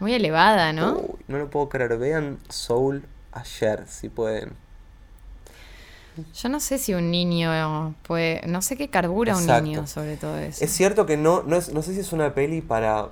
Muy 0.00 0.14
elevada, 0.14 0.72
¿no? 0.72 0.94
Uy, 0.94 1.18
no 1.28 1.38
lo 1.38 1.50
puedo 1.50 1.68
creer. 1.68 1.98
Vean 1.98 2.38
Soul 2.48 3.04
ayer, 3.32 3.84
si 3.88 4.08
pueden. 4.08 4.52
Yo 6.34 6.48
no 6.48 6.58
sé 6.58 6.78
si 6.78 6.94
un 6.94 7.10
niño 7.10 7.94
puede. 8.02 8.42
No 8.46 8.62
sé 8.62 8.76
qué 8.76 8.88
carbura 8.88 9.36
un 9.36 9.46
niño 9.46 9.86
sobre 9.86 10.16
todo 10.16 10.38
eso. 10.38 10.64
Es 10.64 10.72
cierto 10.72 11.06
que 11.06 11.16
no, 11.16 11.42
no, 11.42 11.56
es- 11.56 11.72
no 11.72 11.82
sé 11.82 11.94
si 11.94 12.00
es 12.00 12.12
una 12.12 12.34
peli 12.34 12.60
para 12.60 13.10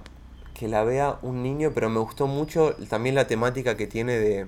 que 0.55 0.69
la 0.69 0.83
vea 0.85 1.19
un 1.23 1.43
niño, 1.43 1.73
pero 1.75 1.89
me 1.91 2.01
gustó 2.01 2.27
mucho 2.27 2.75
también 2.89 3.15
la 3.15 3.27
temática 3.27 3.77
que 3.77 3.87
tiene 3.87 4.15
de... 4.19 4.47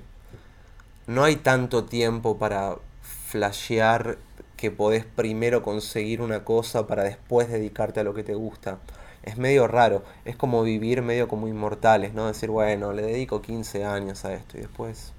No 1.06 1.24
hay 1.24 1.36
tanto 1.36 1.84
tiempo 1.84 2.38
para 2.38 2.76
flashear 3.02 4.18
que 4.58 4.70
podés 4.72 5.04
primero 5.06 5.62
conseguir 5.62 6.20
una 6.20 6.44
cosa 6.44 6.86
para 6.86 7.04
después 7.04 7.48
dedicarte 7.48 8.00
a 8.00 8.04
lo 8.04 8.12
que 8.12 8.24
te 8.24 8.34
gusta. 8.34 8.78
Es 9.22 9.38
medio 9.38 9.68
raro, 9.68 10.04
es 10.24 10.36
como 10.36 10.62
vivir 10.64 11.00
medio 11.00 11.28
como 11.28 11.48
inmortales, 11.48 12.12
¿no? 12.12 12.26
Decir, 12.26 12.50
bueno, 12.50 12.92
le 12.92 13.02
dedico 13.02 13.40
15 13.40 13.84
años 13.84 14.24
a 14.24 14.34
esto 14.34 14.58
y 14.58 14.62
después 14.62 15.12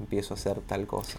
empiezo 0.00 0.34
a 0.34 0.36
hacer 0.36 0.60
tal 0.60 0.88
cosa. 0.88 1.18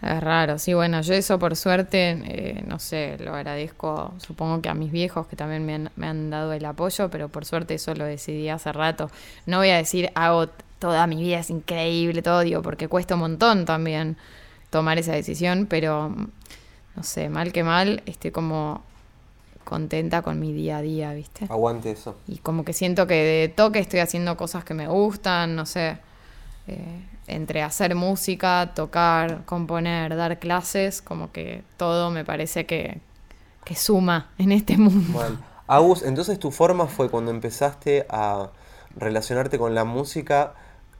Es 0.00 0.20
raro, 0.22 0.58
sí, 0.58 0.72
bueno, 0.72 1.02
yo 1.02 1.12
eso 1.12 1.38
por 1.38 1.56
suerte, 1.56 2.18
eh, 2.24 2.64
no 2.66 2.78
sé, 2.78 3.18
lo 3.18 3.34
agradezco, 3.34 4.14
supongo 4.18 4.62
que 4.62 4.68
a 4.68 4.74
mis 4.74 4.92
viejos 4.92 5.26
que 5.26 5.36
también 5.36 5.66
me 5.66 5.74
han, 5.74 5.90
me 5.96 6.06
han 6.06 6.30
dado 6.30 6.52
el 6.52 6.64
apoyo, 6.64 7.10
pero 7.10 7.28
por 7.28 7.44
suerte 7.44 7.74
eso 7.74 7.94
lo 7.94 8.04
decidí 8.04 8.48
hace 8.48 8.72
rato. 8.72 9.10
No 9.44 9.58
voy 9.58 9.70
a 9.70 9.76
decir, 9.76 10.10
hago 10.14 10.46
toda 10.78 11.06
mi 11.08 11.16
vida, 11.16 11.40
es 11.40 11.50
increíble, 11.50 12.22
todo, 12.22 12.40
digo, 12.40 12.62
porque 12.62 12.88
cuesta 12.88 13.14
un 13.14 13.20
montón 13.20 13.66
también 13.66 14.16
tomar 14.70 14.98
esa 14.98 15.12
decisión, 15.12 15.66
pero 15.68 16.14
no 17.00 17.04
sé, 17.04 17.30
mal 17.30 17.50
que 17.50 17.64
mal, 17.64 18.02
estoy 18.04 18.30
como 18.30 18.82
contenta 19.64 20.20
con 20.20 20.38
mi 20.38 20.52
día 20.52 20.76
a 20.76 20.82
día, 20.82 21.14
¿viste? 21.14 21.46
Aguante 21.48 21.92
eso. 21.92 22.14
Y 22.28 22.36
como 22.36 22.62
que 22.62 22.74
siento 22.74 23.06
que 23.06 23.14
de 23.14 23.48
toque 23.48 23.78
estoy 23.78 24.00
haciendo 24.00 24.36
cosas 24.36 24.64
que 24.64 24.74
me 24.74 24.86
gustan, 24.86 25.56
no 25.56 25.64
sé. 25.64 25.96
Eh, 26.66 27.02
entre 27.26 27.62
hacer 27.62 27.94
música, 27.94 28.72
tocar, 28.74 29.46
componer, 29.46 30.14
dar 30.14 30.38
clases, 30.38 31.00
como 31.00 31.32
que 31.32 31.62
todo 31.78 32.10
me 32.10 32.22
parece 32.22 32.66
que, 32.66 33.00
que 33.64 33.76
suma 33.76 34.28
en 34.36 34.52
este 34.52 34.76
mundo. 34.76 35.22
Agus, 35.68 36.02
entonces 36.02 36.38
tu 36.38 36.50
forma 36.50 36.86
fue 36.86 37.08
cuando 37.08 37.30
empezaste 37.30 38.04
a 38.10 38.50
relacionarte 38.94 39.58
con 39.58 39.74
la 39.74 39.84
música, 39.84 40.52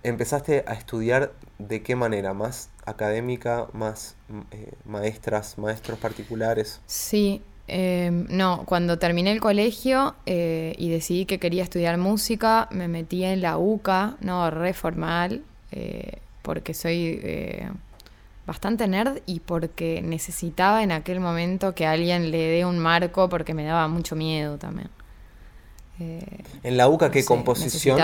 empezaste 0.02 0.64
a 0.66 0.74
estudiar 0.74 1.32
de 1.58 1.82
qué 1.82 1.96
manera, 1.96 2.32
más 2.34 2.70
académica, 2.84 3.66
más 3.72 4.16
eh, 4.50 4.72
maestras, 4.84 5.58
maestros 5.58 5.98
particulares. 5.98 6.80
Sí, 6.86 7.42
em, 7.68 8.26
no, 8.30 8.64
cuando 8.66 8.98
terminé 8.98 9.32
el 9.32 9.40
colegio 9.40 10.14
eh, 10.26 10.74
y 10.78 10.88
decidí 10.88 11.26
que 11.26 11.38
quería 11.38 11.62
estudiar 11.62 11.98
música, 11.98 12.68
me 12.70 12.88
metí 12.88 13.24
en 13.24 13.42
la 13.42 13.58
UCA, 13.58 14.16
no, 14.20 14.50
re 14.50 14.72
formal, 14.72 15.42
eh, 15.72 16.18
porque 16.42 16.74
soy 16.74 17.20
bastante 18.46 18.88
nerd 18.88 19.18
y 19.26 19.40
porque 19.40 20.02
necesitaba 20.02 20.82
en 20.82 20.90
aquel 20.90 21.20
momento 21.20 21.74
que 21.74 21.86
alguien 21.86 22.30
le 22.30 22.38
dé 22.38 22.64
un 22.64 22.78
marco 22.78 23.28
porque 23.28 23.54
me 23.54 23.64
daba 23.64 23.86
mucho 23.88 24.16
miedo 24.16 24.56
también. 24.58 24.88
¿En 25.98 26.78
la 26.78 26.88
UCA 26.88 27.10
qué 27.10 27.22
composición? 27.26 27.98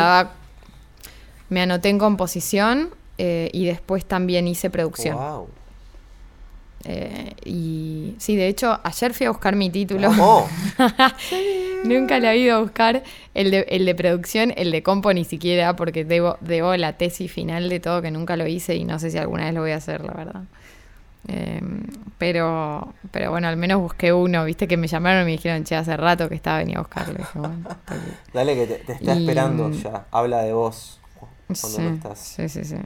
Me 1.48 1.60
anoté 1.60 1.88
en 1.88 1.98
composición 1.98 2.90
eh, 3.18 3.50
y 3.52 3.66
después 3.66 4.04
también 4.04 4.48
hice 4.48 4.70
producción. 4.70 5.16
Eh, 6.88 7.34
y 7.44 8.14
sí, 8.18 8.36
de 8.36 8.46
hecho, 8.48 8.78
ayer 8.84 9.12
fui 9.12 9.26
a 9.26 9.30
buscar 9.30 9.56
mi 9.56 9.70
título. 9.70 10.10
Nunca 11.84 12.18
le 12.20 12.30
he 12.30 12.36
ido 12.38 12.56
a 12.56 12.60
buscar 12.60 13.02
el 13.34 13.50
de, 13.50 13.66
el 13.68 13.86
de 13.86 13.94
producción, 13.94 14.52
el 14.56 14.70
de 14.70 14.82
compo 14.82 15.12
ni 15.12 15.24
siquiera, 15.24 15.74
porque 15.76 16.04
debo, 16.04 16.36
debo 16.40 16.76
la 16.76 16.94
tesis 16.94 17.30
final 17.30 17.68
de 17.68 17.80
todo, 17.80 18.02
que 18.02 18.10
nunca 18.10 18.36
lo 18.36 18.46
hice 18.46 18.76
y 18.76 18.84
no 18.84 18.98
sé 18.98 19.10
si 19.10 19.18
alguna 19.18 19.44
vez 19.44 19.54
lo 19.54 19.60
voy 19.60 19.72
a 19.72 19.76
hacer, 19.76 20.04
la 20.04 20.12
verdad. 20.12 20.42
Em, 21.28 21.82
pero, 22.18 22.92
pero 23.10 23.30
bueno, 23.30 23.48
al 23.48 23.56
menos 23.56 23.80
busqué 23.80 24.12
uno, 24.12 24.44
viste 24.44 24.68
que 24.68 24.76
me 24.76 24.86
llamaron 24.86 25.22
y 25.22 25.24
me 25.24 25.30
dijeron, 25.32 25.64
che, 25.64 25.74
hace 25.74 25.96
rato 25.96 26.28
que 26.28 26.36
estaba 26.36 26.58
venía 26.58 26.78
a 26.78 26.80
buscarlo. 26.80 27.24
Dale 28.32 28.54
que 28.54 28.66
te, 28.66 28.92
está 28.92 29.12
esperando 29.12 29.70
ya, 29.70 30.06
habla 30.12 30.42
de 30.42 30.52
vos 30.52 31.00
cuando 31.60 31.78
no 31.80 31.90
estás. 31.90 32.18
Sí, 32.18 32.48
sí, 32.48 32.64
sí. 32.64 32.76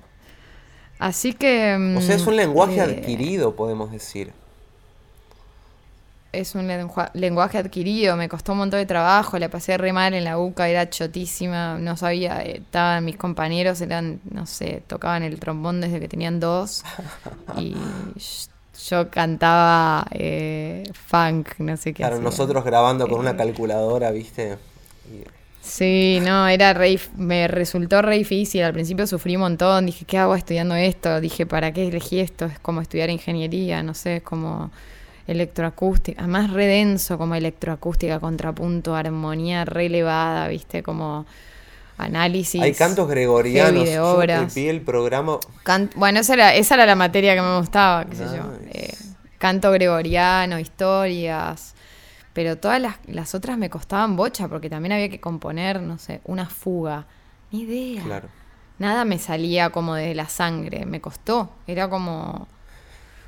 Así 0.99 1.33
que... 1.33 1.75
O 1.97 2.01
sea, 2.03 2.15
es 2.15 2.27
un 2.27 2.35
mm, 2.35 2.37
lenguaje 2.37 2.77
eh, 2.77 2.83
adquirido, 2.83 3.57
podemos 3.57 3.91
decir. 3.91 4.33
Es 6.33 6.55
un 6.55 6.69
lenguaje 7.15 7.59
adquirido, 7.59 8.17
me 8.17 8.29
costó 8.29 8.53
un 8.53 8.59
montón 8.59 8.79
de 8.79 8.87
trabajo, 8.87 9.39
le 9.39 9.49
pasé 9.49 9.77
re 9.79 9.93
mal 9.93 10.15
en 10.15 10.25
la 10.25 10.39
UCA, 10.39 10.69
era 10.69 10.89
chotísima, 10.89 11.77
no 11.79 11.97
sabía, 11.97 12.45
eh, 12.45 12.59
estaban 12.59 13.05
mis 13.05 13.17
compañeros, 13.17 13.81
eran, 13.81 14.21
no 14.31 14.47
sé, 14.47 14.83
tocaban 14.87 15.25
el 15.25 15.41
trombón 15.41 15.81
desde 15.81 15.99
que 15.99 16.07
tenían 16.07 16.39
dos 16.39 16.85
y 17.59 17.75
yo 18.89 19.11
cantaba 19.11 20.07
eh, 20.13 20.85
funk, 20.93 21.59
no 21.59 21.77
sé 21.77 21.93
qué. 21.93 22.03
Claro, 22.03 22.21
nosotros 22.21 22.65
grabando 22.65 23.09
con 23.09 23.19
una 23.19 23.37
calculadora, 23.37 24.11
viste. 24.11 24.59
Sí, 25.63 26.21
no, 26.23 26.49
era 26.49 26.73
re, 26.73 26.99
me 27.17 27.47
resultó 27.47 28.01
re 28.03 28.17
difícil. 28.17 28.63
Al 28.63 28.73
principio 28.73 29.07
sufrí 29.07 29.37
un 29.37 29.43
montón. 29.43 29.87
Dije, 29.87 30.05
¿qué 30.07 30.19
hago 30.19 30.35
estudiando 30.35 30.75
esto? 30.75 31.21
Dije, 31.21 31.47
¿para 31.47 31.73
qué 31.73 31.87
elegí 31.87 32.19
esto? 32.19 32.47
Es 32.47 32.59
como 32.59 32.81
estudiar 32.81 33.11
ingeniería, 33.11 33.83
no 33.83 33.95
sé, 33.95 34.17
es 34.17 34.23
como 34.23 34.71
electroacústica. 35.27 36.21
Además, 36.21 36.51
re 36.51 36.67
denso, 36.67 37.19
como 37.19 37.35
electroacústica, 37.35 38.19
contrapunto, 38.21 38.97
armonía 38.97 39.65
re 39.65 39.87
elevada, 39.87 40.49
¿viste? 40.49 40.83
Como 40.83 41.27
análisis. 41.99 42.63
Hay 42.63 42.73
cantos 42.73 43.07
gregorianos. 43.09 43.85
De 43.85 44.01
obras. 44.01 44.55
Yo 44.55 44.71
el 44.71 44.81
programa. 44.81 45.39
bueno, 45.95 46.21
esa 46.21 46.35
era, 46.35 46.55
esa 46.55 46.75
era 46.75 46.87
la 46.87 46.97
materia 46.97 47.35
que 47.35 47.43
me 47.43 47.59
gustaba, 47.59 48.07
qué 48.07 48.17
sé 48.17 48.25
yo. 48.25 48.51
Eh, 48.73 48.95
canto 49.39 49.71
gregoriano, 49.71 50.59
historias 50.59 51.75
pero 52.33 52.59
todas 52.59 52.81
las, 53.07 53.35
otras 53.35 53.59
me 53.59 53.71
costaban 53.71 54.17
bocha 54.17 54.49
porque 54.49 54.71
también 54.71 54.93
había 54.93 55.09
que 55.09 55.21
componer, 55.21 55.81
no 55.81 55.99
sé, 55.99 56.21
una 56.25 56.47
fuga. 56.47 57.07
Ni 57.51 57.63
idea. 57.63 58.03
Claro. 58.03 58.29
Nada 58.79 59.05
me 59.05 59.19
salía 59.19 59.71
como 59.71 59.95
de 59.95 60.15
la 60.15 60.29
sangre, 60.29 60.87
me 60.87 61.01
costó. 61.01 61.51
Era 61.67 61.91
como 61.91 62.47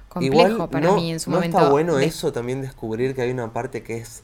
complejo 0.09 0.71
para 0.71 0.93
mí 0.93 1.11
en 1.11 1.21
su 1.21 1.31
momento. 1.31 1.59
Está 1.59 1.71
bueno 1.71 1.99
eso 1.99 2.33
también 2.33 2.63
descubrir 2.63 3.15
que 3.15 3.23
hay 3.23 3.31
una 3.31 3.53
parte 3.53 3.83
que 3.83 3.97
es 3.97 4.23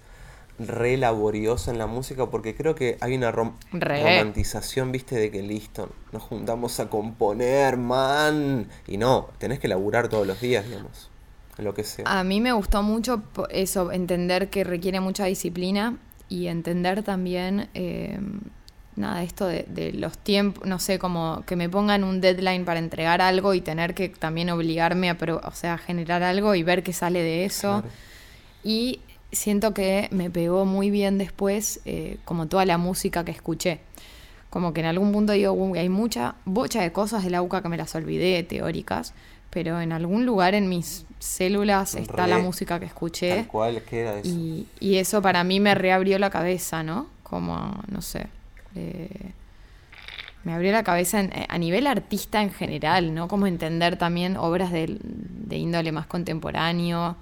re 0.60 0.96
laboriosa 0.96 1.70
en 1.70 1.78
la 1.78 1.86
música 1.86 2.26
porque 2.26 2.54
creo 2.54 2.74
que 2.74 2.98
hay 3.00 3.16
una 3.16 3.32
romantización, 3.32 4.92
viste, 4.92 5.16
de 5.16 5.30
que 5.30 5.42
listo, 5.42 5.90
nos 6.12 6.22
juntamos 6.22 6.78
a 6.78 6.88
componer, 6.88 7.76
man. 7.76 8.68
Y 8.86 8.96
no, 8.96 9.28
tenés 9.38 9.58
que 9.58 9.66
laburar 9.66 10.08
todos 10.08 10.26
los 10.26 10.40
días, 10.40 10.64
digamos 10.66 11.07
lo 11.62 11.74
que 11.74 11.84
sea. 11.84 12.04
A 12.06 12.24
mí 12.24 12.40
me 12.40 12.52
gustó 12.52 12.82
mucho 12.82 13.22
eso, 13.50 13.92
entender 13.92 14.48
que 14.48 14.64
requiere 14.64 15.00
mucha 15.00 15.24
disciplina 15.26 15.96
y 16.28 16.46
entender 16.46 17.02
también, 17.02 17.68
eh, 17.74 18.18
nada, 18.96 19.22
esto 19.22 19.46
de, 19.46 19.92
los 19.94 20.18
tiempos, 20.18 20.66
no 20.66 20.78
sé, 20.78 20.98
como 20.98 21.42
que 21.46 21.56
me 21.56 21.68
pongan 21.68 22.04
un 22.04 22.20
deadline 22.20 22.64
para 22.64 22.78
entregar 22.78 23.20
algo 23.20 23.54
y 23.54 23.60
tener 23.60 23.94
que 23.94 24.08
también 24.08 24.50
obligarme 24.50 25.10
a, 25.10 25.16
o 25.44 25.52
sea, 25.52 25.78
generar 25.78 26.22
algo 26.22 26.54
y 26.54 26.62
ver 26.62 26.82
qué 26.82 26.92
sale 26.92 27.22
de 27.22 27.44
eso. 27.44 27.82
Y 28.62 29.00
siento 29.32 29.74
que 29.74 30.08
me 30.10 30.30
pegó 30.30 30.64
muy 30.64 30.90
bien 30.90 31.18
después, 31.18 31.80
eh, 31.84 32.18
como 32.24 32.46
toda 32.46 32.64
la 32.64 32.78
música 32.78 33.24
que 33.24 33.30
escuché. 33.30 33.80
Como 34.50 34.72
que 34.72 34.80
en 34.80 34.86
algún 34.86 35.12
punto 35.12 35.32
digo, 35.32 35.74
hay 35.74 35.88
mucha 35.88 36.36
bocha 36.44 36.80
de 36.80 36.92
cosas 36.92 37.22
de 37.22 37.30
la 37.30 37.42
UCA 37.42 37.62
que 37.62 37.68
me 37.68 37.76
las 37.76 37.94
olvidé, 37.94 38.42
teóricas, 38.42 39.12
pero 39.50 39.80
en 39.80 39.92
algún 39.92 40.26
lugar 40.26 40.54
en 40.54 40.68
mis 40.68 41.06
células 41.18 41.94
está 41.94 42.26
la 42.26 42.38
música 42.38 42.78
que 42.78 42.86
escuché. 42.86 43.36
Tal 43.36 43.46
cual 43.46 43.82
queda 43.82 44.18
eso. 44.18 44.28
Y, 44.28 44.66
y, 44.78 44.96
eso 44.96 45.22
para 45.22 45.42
mí 45.44 45.60
me 45.60 45.74
reabrió 45.74 46.18
la 46.18 46.30
cabeza, 46.30 46.82
¿no? 46.82 47.06
Como, 47.22 47.82
no 47.88 48.02
sé. 48.02 48.26
Eh, 48.74 49.32
me 50.44 50.54
abrió 50.54 50.72
la 50.72 50.82
cabeza 50.82 51.28
a 51.48 51.58
nivel 51.58 51.86
artista 51.86 52.42
en 52.42 52.52
general, 52.52 53.14
¿no? 53.14 53.28
Como 53.28 53.46
entender 53.46 53.96
también 53.96 54.36
obras 54.36 54.70
de, 54.70 54.98
índole 55.50 55.92
más 55.92 56.06
contemporáneo, 56.06 57.16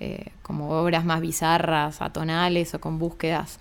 eh, 0.00 0.26
como 0.42 0.70
obras 0.70 1.04
más 1.04 1.20
bizarras, 1.20 2.00
atonales 2.00 2.74
o 2.74 2.80
con 2.80 2.98
búsquedas 2.98 3.58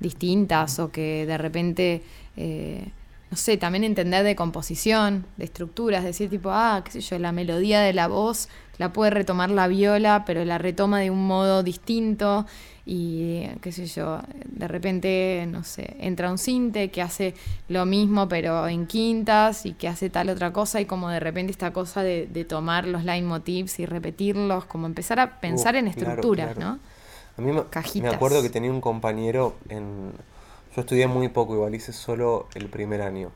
distintas 0.00 0.78
o 0.78 0.90
que 0.90 1.26
de 1.26 1.38
repente... 1.38 2.02
Eh, 2.36 2.88
no 3.34 3.38
sé, 3.38 3.56
también 3.56 3.82
entender 3.82 4.22
de 4.22 4.36
composición, 4.36 5.26
de 5.38 5.46
estructuras, 5.46 6.04
decir 6.04 6.30
tipo, 6.30 6.50
ah, 6.52 6.82
qué 6.84 6.92
sé 6.92 7.00
yo, 7.00 7.18
la 7.18 7.32
melodía 7.32 7.80
de 7.80 7.92
la 7.92 8.06
voz 8.06 8.48
la 8.78 8.92
puede 8.92 9.10
retomar 9.10 9.50
la 9.50 9.66
viola, 9.66 10.22
pero 10.24 10.44
la 10.44 10.56
retoma 10.56 11.00
de 11.00 11.10
un 11.10 11.26
modo 11.26 11.64
distinto 11.64 12.46
y 12.86 13.48
qué 13.60 13.72
sé 13.72 13.86
yo, 13.86 14.20
de 14.44 14.68
repente, 14.68 15.48
no 15.50 15.64
sé, 15.64 15.96
entra 15.98 16.30
un 16.30 16.38
cinte 16.38 16.92
que 16.92 17.02
hace 17.02 17.34
lo 17.66 17.86
mismo 17.86 18.28
pero 18.28 18.68
en 18.68 18.86
quintas 18.86 19.66
y 19.66 19.72
que 19.72 19.88
hace 19.88 20.10
tal 20.10 20.28
otra 20.28 20.52
cosa 20.52 20.80
y 20.80 20.84
como 20.84 21.08
de 21.08 21.18
repente 21.18 21.50
esta 21.50 21.72
cosa 21.72 22.04
de, 22.04 22.46
tomar 22.48 22.86
los 22.86 23.02
leitmotivs 23.02 23.80
y 23.80 23.86
repetirlos, 23.86 24.64
como 24.66 24.86
empezar 24.86 25.18
a 25.18 25.40
pensar 25.40 25.74
en 25.74 25.88
estructuras, 25.88 26.56
¿no? 26.56 26.78
A 27.36 27.42
mí 27.42 27.50
me 28.00 28.08
acuerdo 28.08 28.42
que 28.42 28.48
tenía 28.48 28.70
un 28.70 28.80
compañero 28.80 29.56
en 29.68 30.12
yo 30.74 30.80
estudié 30.80 31.06
muy 31.06 31.28
poco, 31.28 31.54
igual 31.54 31.74
hice 31.74 31.92
solo 31.92 32.48
el 32.54 32.68
primer 32.68 33.02
año. 33.02 33.30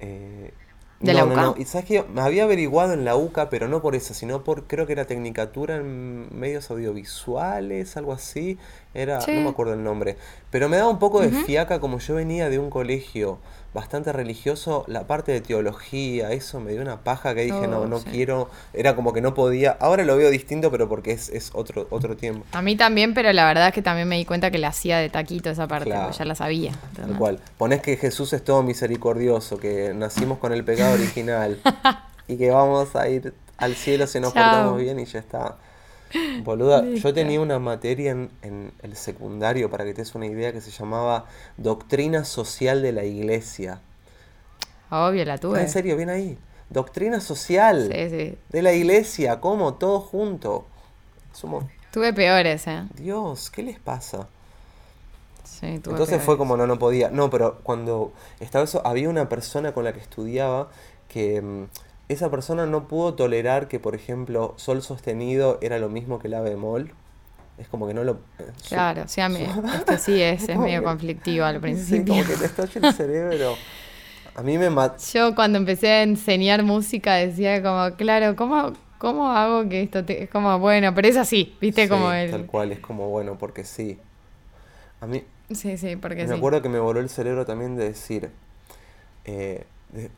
Eh, 0.00 0.52
de 1.00 1.14
la 1.14 1.24
UCA. 1.24 1.42
No, 1.42 1.54
Y 1.58 1.64
sabes 1.64 1.86
que 1.86 2.02
me 2.02 2.20
había 2.20 2.44
averiguado 2.44 2.92
en 2.92 3.04
la 3.04 3.16
UCA, 3.16 3.48
pero 3.48 3.68
no 3.68 3.80
por 3.80 3.94
eso, 3.94 4.12
sino 4.12 4.44
por 4.44 4.66
creo 4.66 4.86
que 4.86 4.92
era 4.92 5.06
Tecnicatura 5.06 5.76
en 5.76 6.28
medios 6.38 6.70
audiovisuales, 6.70 7.96
algo 7.96 8.12
así. 8.12 8.58
Era, 8.92 9.18
no 9.18 9.40
me 9.40 9.48
acuerdo 9.48 9.74
el 9.74 9.82
nombre. 9.82 10.16
Pero 10.50 10.68
me 10.68 10.76
daba 10.76 10.90
un 10.90 10.98
poco 10.98 11.20
de 11.20 11.30
fiaca 11.30 11.80
como 11.80 11.98
yo 11.98 12.14
venía 12.14 12.50
de 12.50 12.58
un 12.58 12.70
colegio 12.70 13.38
bastante 13.72 14.12
religioso, 14.12 14.84
la 14.88 15.06
parte 15.06 15.32
de 15.32 15.40
teología, 15.40 16.32
eso 16.32 16.60
me 16.60 16.72
dio 16.72 16.82
una 16.82 17.04
paja 17.04 17.34
que 17.34 17.42
dije, 17.42 17.68
no, 17.68 17.80
oh, 17.80 17.86
no 17.86 18.00
quiero, 18.00 18.50
era 18.72 18.96
como 18.96 19.12
que 19.12 19.20
no 19.20 19.34
podía, 19.34 19.76
ahora 19.80 20.04
lo 20.04 20.16
veo 20.16 20.30
distinto, 20.30 20.70
pero 20.70 20.88
porque 20.88 21.12
es, 21.12 21.28
es 21.28 21.50
otro, 21.54 21.86
otro 21.90 22.16
tiempo. 22.16 22.44
A 22.52 22.62
mí 22.62 22.76
también, 22.76 23.14
pero 23.14 23.32
la 23.32 23.46
verdad 23.46 23.68
es 23.68 23.74
que 23.74 23.82
también 23.82 24.08
me 24.08 24.16
di 24.16 24.24
cuenta 24.24 24.50
que 24.50 24.58
le 24.58 24.66
hacía 24.66 24.98
de 24.98 25.08
taquito 25.08 25.50
esa 25.50 25.68
parte, 25.68 25.90
ya 25.90 26.24
la 26.24 26.34
sabía. 26.34 26.72
Tal 26.96 27.16
cual, 27.16 27.38
ponés 27.58 27.80
que 27.80 27.96
Jesús 27.96 28.32
es 28.32 28.42
todo 28.42 28.62
misericordioso, 28.62 29.58
que 29.58 29.92
nacimos 29.94 30.38
con 30.38 30.52
el 30.52 30.64
pecado 30.64 30.94
original 30.94 31.60
y 32.26 32.36
que 32.36 32.50
vamos 32.50 32.96
a 32.96 33.08
ir 33.08 33.34
al 33.56 33.74
cielo 33.74 34.06
si 34.06 34.18
nos 34.20 34.32
portamos 34.32 34.78
bien 34.78 34.98
y 34.98 35.04
ya 35.04 35.20
está. 35.20 35.56
Boluda, 36.44 36.84
yo 36.84 37.14
tenía 37.14 37.40
una 37.40 37.58
materia 37.58 38.10
en, 38.10 38.72
el 38.82 38.96
secundario, 38.96 39.70
para 39.70 39.84
que 39.84 39.94
te 39.94 40.02
des 40.02 40.14
una 40.14 40.26
idea, 40.26 40.52
que 40.52 40.60
se 40.60 40.70
llamaba 40.70 41.26
Doctrina 41.56 42.24
Social 42.24 42.82
de 42.82 42.92
la 42.92 43.04
Iglesia. 43.04 43.80
Obvio, 44.90 45.24
la 45.24 45.38
tuve. 45.38 45.60
En 45.60 45.68
serio, 45.68 45.96
bien 45.96 46.10
ahí. 46.10 46.38
Doctrina 46.68 47.20
Social 47.20 47.88
de 47.88 48.62
la 48.62 48.72
Iglesia, 48.72 49.40
¿cómo? 49.40 49.74
Todo 49.74 50.00
junto. 50.00 50.66
Somos... 51.32 51.64
Tuve 51.92 52.12
peores, 52.12 52.66
¿eh? 52.66 52.84
Dios, 52.94 53.50
¿qué 53.50 53.62
les 53.62 53.78
pasa? 53.78 54.28
Sí, 55.44 55.80
tuve 55.80 55.94
Entonces 55.94 56.22
fue 56.22 56.38
como 56.38 56.56
no, 56.56 56.66
no 56.66 56.78
podía. 56.78 57.10
No, 57.10 57.30
pero 57.30 57.58
cuando 57.62 58.12
estaba 58.38 58.64
eso, 58.64 58.82
había 58.86 59.08
una 59.08 59.28
persona 59.28 59.72
con 59.72 59.84
la 59.84 59.92
que 59.92 60.00
estudiaba 60.00 60.68
que 61.08 61.42
mm, 61.42 61.64
esa 62.12 62.30
persona 62.30 62.66
no 62.66 62.88
pudo 62.88 63.14
tolerar 63.14 63.68
que, 63.68 63.80
por 63.80 63.94
ejemplo, 63.94 64.54
sol 64.56 64.82
sostenido 64.82 65.58
era 65.62 65.78
lo 65.78 65.88
mismo 65.88 66.18
que 66.18 66.28
la 66.28 66.40
bemol. 66.40 66.92
Es 67.58 67.68
como 67.68 67.86
que 67.86 67.94
no 67.94 68.04
lo... 68.04 68.12
eh, 68.38 68.52
Claro, 68.68 69.04
sí, 69.06 69.20
a 69.20 69.28
mí, 69.28 69.40
esto 69.74 69.98
sí 69.98 70.20
es, 70.22 70.48
es 70.48 70.58
medio 70.58 70.80
que- 70.80 70.84
conflictivo 70.84 71.44
al 71.44 71.60
Sí, 71.60 71.60
principio. 71.60 72.14
como 72.14 72.26
que 72.26 72.36
te 72.36 72.46
estalla 72.46 72.80
el 72.80 72.88
cerebro. 72.88 73.58
A 74.34 74.42
mí 74.42 74.58
me 74.58 74.70
mata... 74.70 74.96
Yo 75.12 75.34
cuando 75.34 75.58
empecé 75.58 75.88
a 75.90 76.02
enseñar 76.02 76.62
música 76.62 77.14
decía 77.14 77.62
como, 77.62 77.96
claro, 77.96 78.36
¿cómo, 78.36 78.72
cómo 78.98 79.30
hago 79.30 79.68
que 79.68 79.82
esto 79.82 80.04
te... 80.04 80.22
Es 80.22 80.30
como, 80.30 80.58
bueno, 80.58 80.94
pero 80.94 81.08
es 81.08 81.16
así, 81.16 81.56
¿viste? 81.60 81.88
como 81.88 82.12
el... 82.12 82.30
Tal 82.30 82.46
cual, 82.46 82.72
es 82.72 82.80
como, 82.80 83.08
bueno, 83.08 83.38
porque 83.38 83.64
sí. 83.64 83.98
A 85.00 85.06
mí, 85.06 85.24
Sí, 85.52 85.76
sí, 85.76 85.96
porque 85.96 86.26
me 86.26 86.32
sí. 86.32 86.38
acuerdo 86.38 86.62
que 86.62 86.68
me 86.68 86.78
voló 86.78 87.00
el 87.00 87.08
cerebro 87.08 87.44
también 87.46 87.76
de 87.76 87.84
decir, 87.84 88.30
eh, 89.24 89.64
de- 89.92 90.10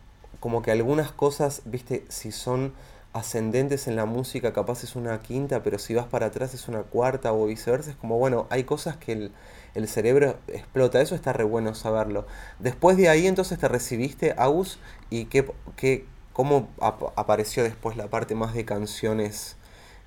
como 0.43 0.61
que 0.61 0.73
algunas 0.73 1.13
cosas, 1.13 1.63
viste, 1.65 2.05
si 2.09 2.33
son 2.33 2.73
ascendentes 3.13 3.87
en 3.87 3.95
la 3.95 4.07
música, 4.07 4.53
capaz 4.53 4.83
es 4.83 4.97
una 4.97 5.21
quinta, 5.23 5.63
pero 5.63 5.79
si 5.79 5.95
vas 5.95 6.07
para 6.07 6.27
atrás 6.27 6.53
es 6.55 6.67
una 6.67 6.83
cuarta 6.83 7.33
o 7.33 7.47
viceversa, 7.47 7.91
es 7.91 7.97
como, 7.97 8.19
bueno, 8.19 8.47
hay 8.51 8.65
cosas 8.65 8.97
que 8.97 9.13
el, 9.13 9.33
el 9.75 9.87
cerebro 9.87 10.37
explota, 10.49 11.01
eso 11.01 11.15
está 11.15 11.33
re 11.33 11.45
bueno 11.45 11.75
saberlo. 11.77 12.27
Después 12.59 12.97
de 12.97 13.09
ahí 13.09 13.27
entonces 13.29 13.59
te 13.59 13.69
recibiste, 13.69 14.35
Agus, 14.37 14.79
y 15.11 15.27
qué, 15.27 15.47
qué, 15.77 16.07
cómo 16.33 16.71
ap- 16.81 17.13
apareció 17.17 17.63
después 17.63 17.97
la 17.97 18.09
parte 18.09 18.35
más 18.35 18.53
de 18.55 18.65
canciones 18.65 19.57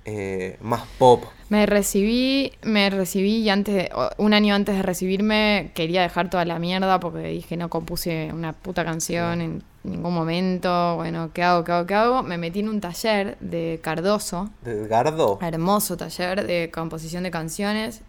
eh, 0.04 0.56
más 0.60 0.82
pop. 0.98 1.24
Me 1.48 1.66
recibí, 1.66 2.52
me 2.62 2.90
recibí 2.90 3.38
y 3.38 3.48
antes, 3.50 3.74
de- 3.74 3.90
un 4.18 4.34
año 4.34 4.54
antes 4.54 4.76
de 4.76 4.82
recibirme 4.82 5.70
quería 5.74 6.02
dejar 6.02 6.28
toda 6.30 6.44
la 6.44 6.58
mierda 6.58 7.00
porque 7.00 7.20
dije 7.28 7.56
no 7.56 7.70
compuse 7.70 8.30
una 8.32 8.52
puta 8.52 8.84
canción 8.84 9.40
en 9.40 9.62
ningún 9.90 10.14
momento. 10.14 10.96
Bueno, 10.96 11.30
¿qué 11.32 11.42
hago? 11.42 11.64
¿Qué 11.64 11.72
hago? 11.72 11.86
¿Qué 11.86 11.94
hago? 11.94 12.22
Me 12.22 12.38
metí 12.38 12.60
en 12.60 12.68
un 12.68 12.80
taller 12.80 13.36
de 13.40 13.80
Cardoso, 13.82 14.50
¿De 14.62 14.72
Edgardo? 14.72 15.38
hermoso 15.42 15.96
taller 15.96 16.46
de 16.46 16.70
composición 16.72 17.22
de 17.22 17.30
canciones 17.30 18.02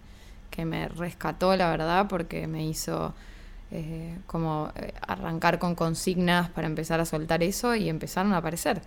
que 0.52 0.66
me 0.66 0.88
rescató, 0.88 1.56
la 1.56 1.70
verdad, 1.70 2.08
porque 2.08 2.48
me 2.48 2.66
hizo 2.66 3.14
eh, 3.72 4.18
como 4.28 4.72
eh, 4.76 4.94
arrancar 5.06 5.60
con 5.60 5.76
consignas 5.76 6.50
para 6.50 6.68
empezar 6.68 7.00
a 7.00 7.06
soltar 7.06 7.44
eso 7.44 7.76
y 7.76 7.90
empezaron 7.90 8.34
a 8.34 8.38
aparecer. 8.38 8.82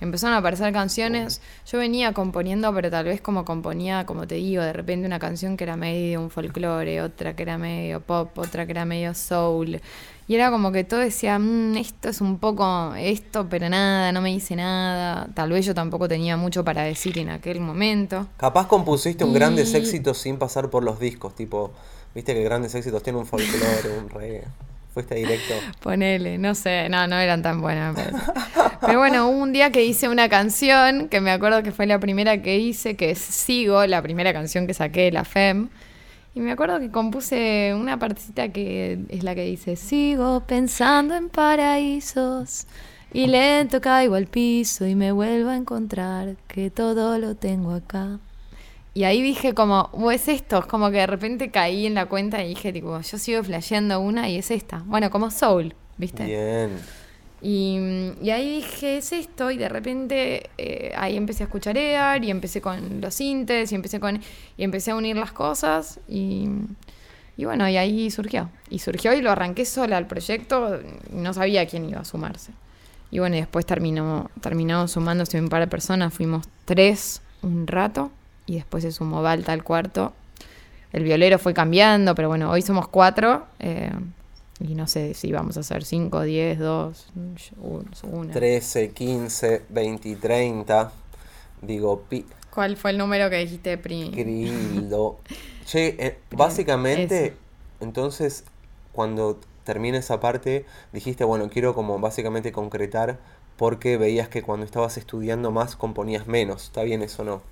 Empezaron 0.00 0.34
a 0.34 0.38
aparecer 0.38 0.72
canciones. 0.72 1.40
Yo 1.70 1.78
venía 1.78 2.12
componiendo, 2.12 2.72
pero 2.74 2.90
tal 2.90 3.04
vez 3.06 3.20
como 3.20 3.44
componía, 3.44 4.04
como 4.06 4.26
te 4.26 4.34
digo, 4.34 4.62
de 4.62 4.72
repente 4.72 5.06
una 5.06 5.18
canción 5.18 5.56
que 5.56 5.64
era 5.64 5.76
medio 5.76 6.20
un 6.20 6.30
folclore, 6.30 7.00
otra 7.00 7.34
que 7.36 7.42
era 7.42 7.56
medio 7.58 8.00
pop, 8.00 8.36
otra 8.38 8.66
que 8.66 8.72
era 8.72 8.84
medio 8.84 9.14
soul. 9.14 9.80
Y 10.26 10.34
era 10.34 10.50
como 10.50 10.72
que 10.72 10.84
todo 10.84 11.00
decía, 11.00 11.38
"Mm, 11.38 11.76
esto 11.76 12.08
es 12.08 12.20
un 12.20 12.38
poco 12.38 12.94
esto, 12.96 13.46
pero 13.48 13.68
nada, 13.68 14.10
no 14.12 14.20
me 14.20 14.30
dice 14.30 14.56
nada. 14.56 15.28
Tal 15.34 15.50
vez 15.50 15.64
yo 15.66 15.74
tampoco 15.74 16.08
tenía 16.08 16.36
mucho 16.36 16.64
para 16.64 16.82
decir 16.82 17.18
en 17.18 17.28
aquel 17.30 17.60
momento. 17.60 18.26
Capaz 18.36 18.66
compusiste 18.66 19.22
un 19.24 19.32
grandes 19.34 19.72
Y- 19.74 19.76
éxitos 19.76 20.18
sin 20.18 20.38
pasar 20.38 20.70
por 20.70 20.82
los 20.82 20.98
discos, 20.98 21.34
tipo, 21.34 21.72
viste 22.14 22.34
que 22.34 22.42
grandes 22.42 22.74
éxitos 22.74 23.02
tienen 23.02 23.20
un 23.20 23.26
folclore, 23.26 23.98
un 23.98 24.08
reggae. 24.10 24.44
Fuiste 24.94 25.16
directo. 25.16 25.54
Ponele, 25.80 26.38
no 26.38 26.54
sé, 26.54 26.88
no, 26.88 27.06
no 27.08 27.18
eran 27.18 27.42
tan 27.42 27.60
buenas. 27.60 27.96
Pero 28.80 29.00
bueno, 29.00 29.28
un 29.28 29.52
día 29.52 29.72
que 29.72 29.84
hice 29.84 30.08
una 30.08 30.28
canción, 30.28 31.08
que 31.08 31.20
me 31.20 31.32
acuerdo 31.32 31.64
que 31.64 31.72
fue 31.72 31.86
la 31.86 31.98
primera 31.98 32.40
que 32.42 32.58
hice, 32.58 32.94
que 32.94 33.10
es 33.10 33.18
Sigo, 33.18 33.84
la 33.86 34.00
primera 34.02 34.32
canción 34.32 34.68
que 34.68 34.74
saqué 34.74 35.02
de 35.02 35.12
la 35.12 35.24
FEM. 35.24 35.68
Y 36.36 36.40
me 36.40 36.52
acuerdo 36.52 36.78
que 36.78 36.90
compuse 36.90 37.74
una 37.76 37.98
partecita 37.98 38.48
que 38.50 39.00
es 39.08 39.24
la 39.24 39.34
que 39.34 39.44
dice, 39.44 39.74
sigo 39.74 40.44
pensando 40.46 41.16
en 41.16 41.28
paraísos 41.28 42.66
y 43.12 43.26
lento 43.26 43.80
caigo 43.80 44.14
al 44.14 44.26
piso 44.26 44.86
y 44.86 44.94
me 44.94 45.12
vuelvo 45.12 45.50
a 45.50 45.56
encontrar 45.56 46.36
que 46.48 46.70
todo 46.70 47.18
lo 47.18 47.34
tengo 47.34 47.72
acá. 47.72 48.18
Y 48.94 49.02
ahí 49.04 49.20
dije 49.22 49.54
como, 49.54 49.90
"Uh, 49.92 50.10
es 50.12 50.28
esto, 50.28 50.60
es 50.60 50.66
como 50.66 50.90
que 50.90 50.98
de 50.98 51.06
repente 51.08 51.50
caí 51.50 51.86
en 51.86 51.94
la 51.94 52.06
cuenta 52.06 52.42
y 52.44 52.50
dije, 52.50 52.72
tipo, 52.72 53.00
yo 53.00 53.18
sigo 53.18 53.42
flasheando 53.42 53.98
una 54.00 54.28
y 54.28 54.36
es 54.38 54.52
esta. 54.52 54.82
Bueno, 54.86 55.10
como 55.10 55.32
Soul, 55.32 55.74
¿viste? 55.98 56.24
Bien. 56.24 56.78
Y, 57.42 58.12
y 58.22 58.30
ahí 58.30 58.56
dije, 58.56 58.96
es 58.98 59.12
esto, 59.12 59.50
y 59.50 59.58
de 59.58 59.68
repente 59.68 60.48
eh, 60.56 60.92
ahí 60.96 61.16
empecé 61.16 61.42
a 61.42 61.46
escuchar 61.46 61.76
EAR 61.76 62.24
y 62.24 62.30
empecé 62.30 62.60
con 62.62 63.00
los 63.02 63.14
sintes 63.14 63.70
y 63.70 63.74
empecé 63.74 64.00
con 64.00 64.20
y 64.56 64.64
empecé 64.64 64.92
a 64.92 64.94
unir 64.96 65.16
las 65.16 65.32
cosas 65.32 66.00
y, 66.08 66.48
y 67.36 67.44
bueno, 67.44 67.68
y 67.68 67.76
ahí 67.76 68.10
surgió. 68.10 68.48
Y 68.70 68.78
surgió 68.78 69.12
y 69.12 69.20
lo 69.20 69.30
arranqué 69.30 69.66
sola 69.66 69.96
al 69.98 70.06
proyecto, 70.06 70.80
no 71.12 71.34
sabía 71.34 71.66
quién 71.66 71.86
iba 71.90 72.00
a 72.00 72.04
sumarse. 72.04 72.52
Y 73.10 73.18
bueno, 73.18 73.36
y 73.36 73.40
después 73.40 73.66
terminó, 73.66 74.30
terminó 74.40 74.88
sumándose 74.88 75.38
un 75.38 75.48
par 75.48 75.60
de 75.60 75.66
personas, 75.66 76.14
fuimos 76.14 76.46
tres 76.64 77.20
un 77.42 77.66
rato, 77.66 78.10
y 78.46 78.56
después 78.56 78.82
se 78.84 78.92
sumó 78.92 79.22
Balta 79.22 79.52
al 79.52 79.64
cuarto. 79.64 80.12
El 80.92 81.04
violero 81.04 81.38
fue 81.38 81.54
cambiando, 81.54 82.14
pero 82.14 82.28
bueno, 82.28 82.50
hoy 82.50 82.62
somos 82.62 82.88
cuatro. 82.88 83.46
eh, 83.58 83.90
y 84.60 84.74
no 84.74 84.86
sé 84.86 85.14
si 85.14 85.32
vamos 85.32 85.56
a 85.56 85.60
hacer 85.60 85.84
5, 85.84 86.22
10, 86.22 86.58
2, 86.58 87.06
1. 87.58 88.32
13, 88.32 88.90
15, 88.90 89.62
20, 89.68 90.16
30. 90.16 90.92
Digo, 91.60 92.02
pi 92.08 92.24
¿Cuál 92.50 92.76
fue 92.76 92.92
el 92.92 92.98
número 92.98 93.28
que 93.30 93.38
dijiste, 93.38 93.76
Pri? 93.78 94.10
grildo. 94.10 95.18
Che, 95.66 95.96
eh, 95.98 96.18
básicamente, 96.30 97.26
ese. 97.26 97.36
entonces, 97.80 98.44
cuando 98.92 99.40
termina 99.64 99.96
esa 99.98 100.20
parte, 100.20 100.66
dijiste, 100.92 101.24
bueno, 101.24 101.48
quiero 101.48 101.74
como 101.74 101.98
básicamente 101.98 102.52
concretar 102.52 103.18
porque 103.56 103.96
veías 103.96 104.28
que 104.28 104.42
cuando 104.42 104.66
estabas 104.66 104.98
estudiando 104.98 105.50
más 105.50 105.74
componías 105.74 106.26
menos. 106.26 106.64
¿Está 106.64 106.82
bien 106.82 107.02
eso 107.02 107.22
o 107.22 107.24
no? 107.24 107.42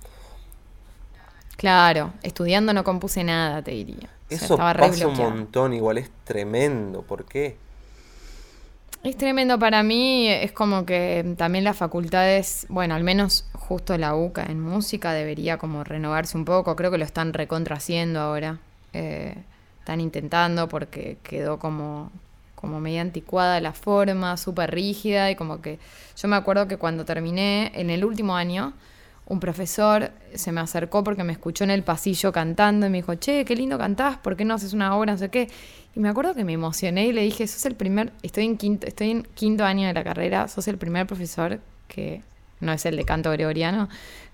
Claro, 1.57 2.13
estudiando 2.23 2.73
no 2.73 2.83
compuse 2.83 3.23
nada, 3.23 3.61
te 3.61 3.71
diría. 3.71 4.09
O 4.29 4.35
sea, 4.35 4.45
Eso 4.45 4.45
estaba 4.47 4.73
re 4.73 4.79
pasa 4.87 5.07
un 5.07 5.17
montón, 5.17 5.73
igual 5.73 5.97
es 5.97 6.09
tremendo. 6.25 7.03
¿Por 7.03 7.25
qué? 7.25 7.57
Es 9.03 9.17
tremendo 9.17 9.59
para 9.59 9.83
mí, 9.83 10.29
es 10.29 10.53
como 10.53 10.85
que 10.85 11.35
también 11.37 11.65
las 11.65 11.75
facultades, 11.75 12.65
bueno, 12.69 12.95
al 12.95 13.03
menos 13.03 13.45
justo 13.51 13.97
la 13.97 14.15
UCA 14.15 14.45
en 14.45 14.61
música 14.61 15.11
debería 15.11 15.57
como 15.57 15.83
renovarse 15.83 16.37
un 16.37 16.45
poco, 16.45 16.75
creo 16.77 16.89
que 16.89 16.97
lo 16.97 17.03
están 17.05 17.33
recontra 17.33 17.75
haciendo 17.77 18.19
ahora, 18.21 18.59
Eh, 18.93 19.35
están 19.79 19.99
intentando 20.01 20.69
porque 20.69 21.17
quedó 21.23 21.57
como, 21.59 22.11
como 22.55 22.79
media 22.79 23.01
anticuada 23.01 23.59
la 23.59 23.73
forma, 23.73 24.37
súper 24.37 24.71
rígida 24.71 25.31
y 25.31 25.35
como 25.35 25.61
que 25.61 25.79
yo 26.15 26.27
me 26.27 26.35
acuerdo 26.35 26.67
que 26.67 26.77
cuando 26.77 27.03
terminé 27.03 27.71
en 27.75 27.89
el 27.89 28.05
último 28.05 28.35
año, 28.35 28.73
un 29.25 29.39
profesor 29.39 30.11
se 30.35 30.51
me 30.51 30.59
acercó 30.61 31.03
porque 31.03 31.23
me 31.23 31.31
escuchó 31.31 31.63
en 31.63 31.71
el 31.71 31.83
pasillo 31.83 32.31
cantando 32.31 32.87
y 32.87 32.89
me 32.89 32.97
dijo, 32.97 33.15
che, 33.15 33.45
qué 33.45 33.55
lindo 33.55 33.77
cantás, 33.77 34.17
¿por 34.17 34.35
qué 34.35 34.43
no 34.45 34.53
haces 34.55 34.73
una 34.73 34.95
obra? 34.95 35.13
No 35.13 35.17
sé 35.17 35.29
qué. 35.29 35.49
Y 35.95 35.99
me 35.99 36.09
acuerdo 36.09 36.33
que 36.35 36.43
me 36.43 36.53
emocioné 36.53 37.07
y 37.07 37.13
le 37.13 37.21
dije, 37.21 37.47
sos 37.47 37.65
el 37.65 37.75
primer, 37.75 38.11
estoy 38.21 38.45
en 38.45 38.57
quinto, 38.57 38.87
estoy 38.87 39.11
en 39.11 39.23
quinto 39.23 39.63
año 39.63 39.87
de 39.87 39.93
la 39.93 40.03
carrera, 40.03 40.47
sos 40.47 40.67
el 40.67 40.77
primer 40.77 41.07
profesor 41.07 41.59
que 41.87 42.21
no 42.59 42.73
es 42.73 42.85
el 42.85 42.95
de 42.97 43.05
canto 43.05 43.31
gregoriano, 43.31 43.87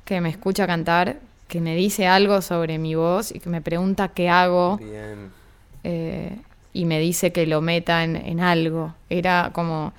que 0.06 0.21
me 0.21 0.30
escucha 0.30 0.65
cantar, 0.65 1.19
que 1.47 1.62
me 1.62 1.75
dice 1.75 2.08
algo 2.08 2.41
sobre 2.41 2.78
mi 2.78 2.95
voz 2.95 3.32
y 3.32 3.39
que 3.39 3.49
me 3.49 3.62
pregunta 3.62 4.10
qué 4.10 4.30
hago 4.30 4.78
Bien. 4.78 5.32
eh, 5.84 6.38
y 6.71 6.86
me 6.86 6.99
dice 6.99 7.32
que 7.32 7.45
lo 7.47 7.62
meta 7.62 8.04
en, 8.04 8.15
en 8.15 8.39
algo. 8.39 8.93
Era 9.10 9.49
como 9.54 9.91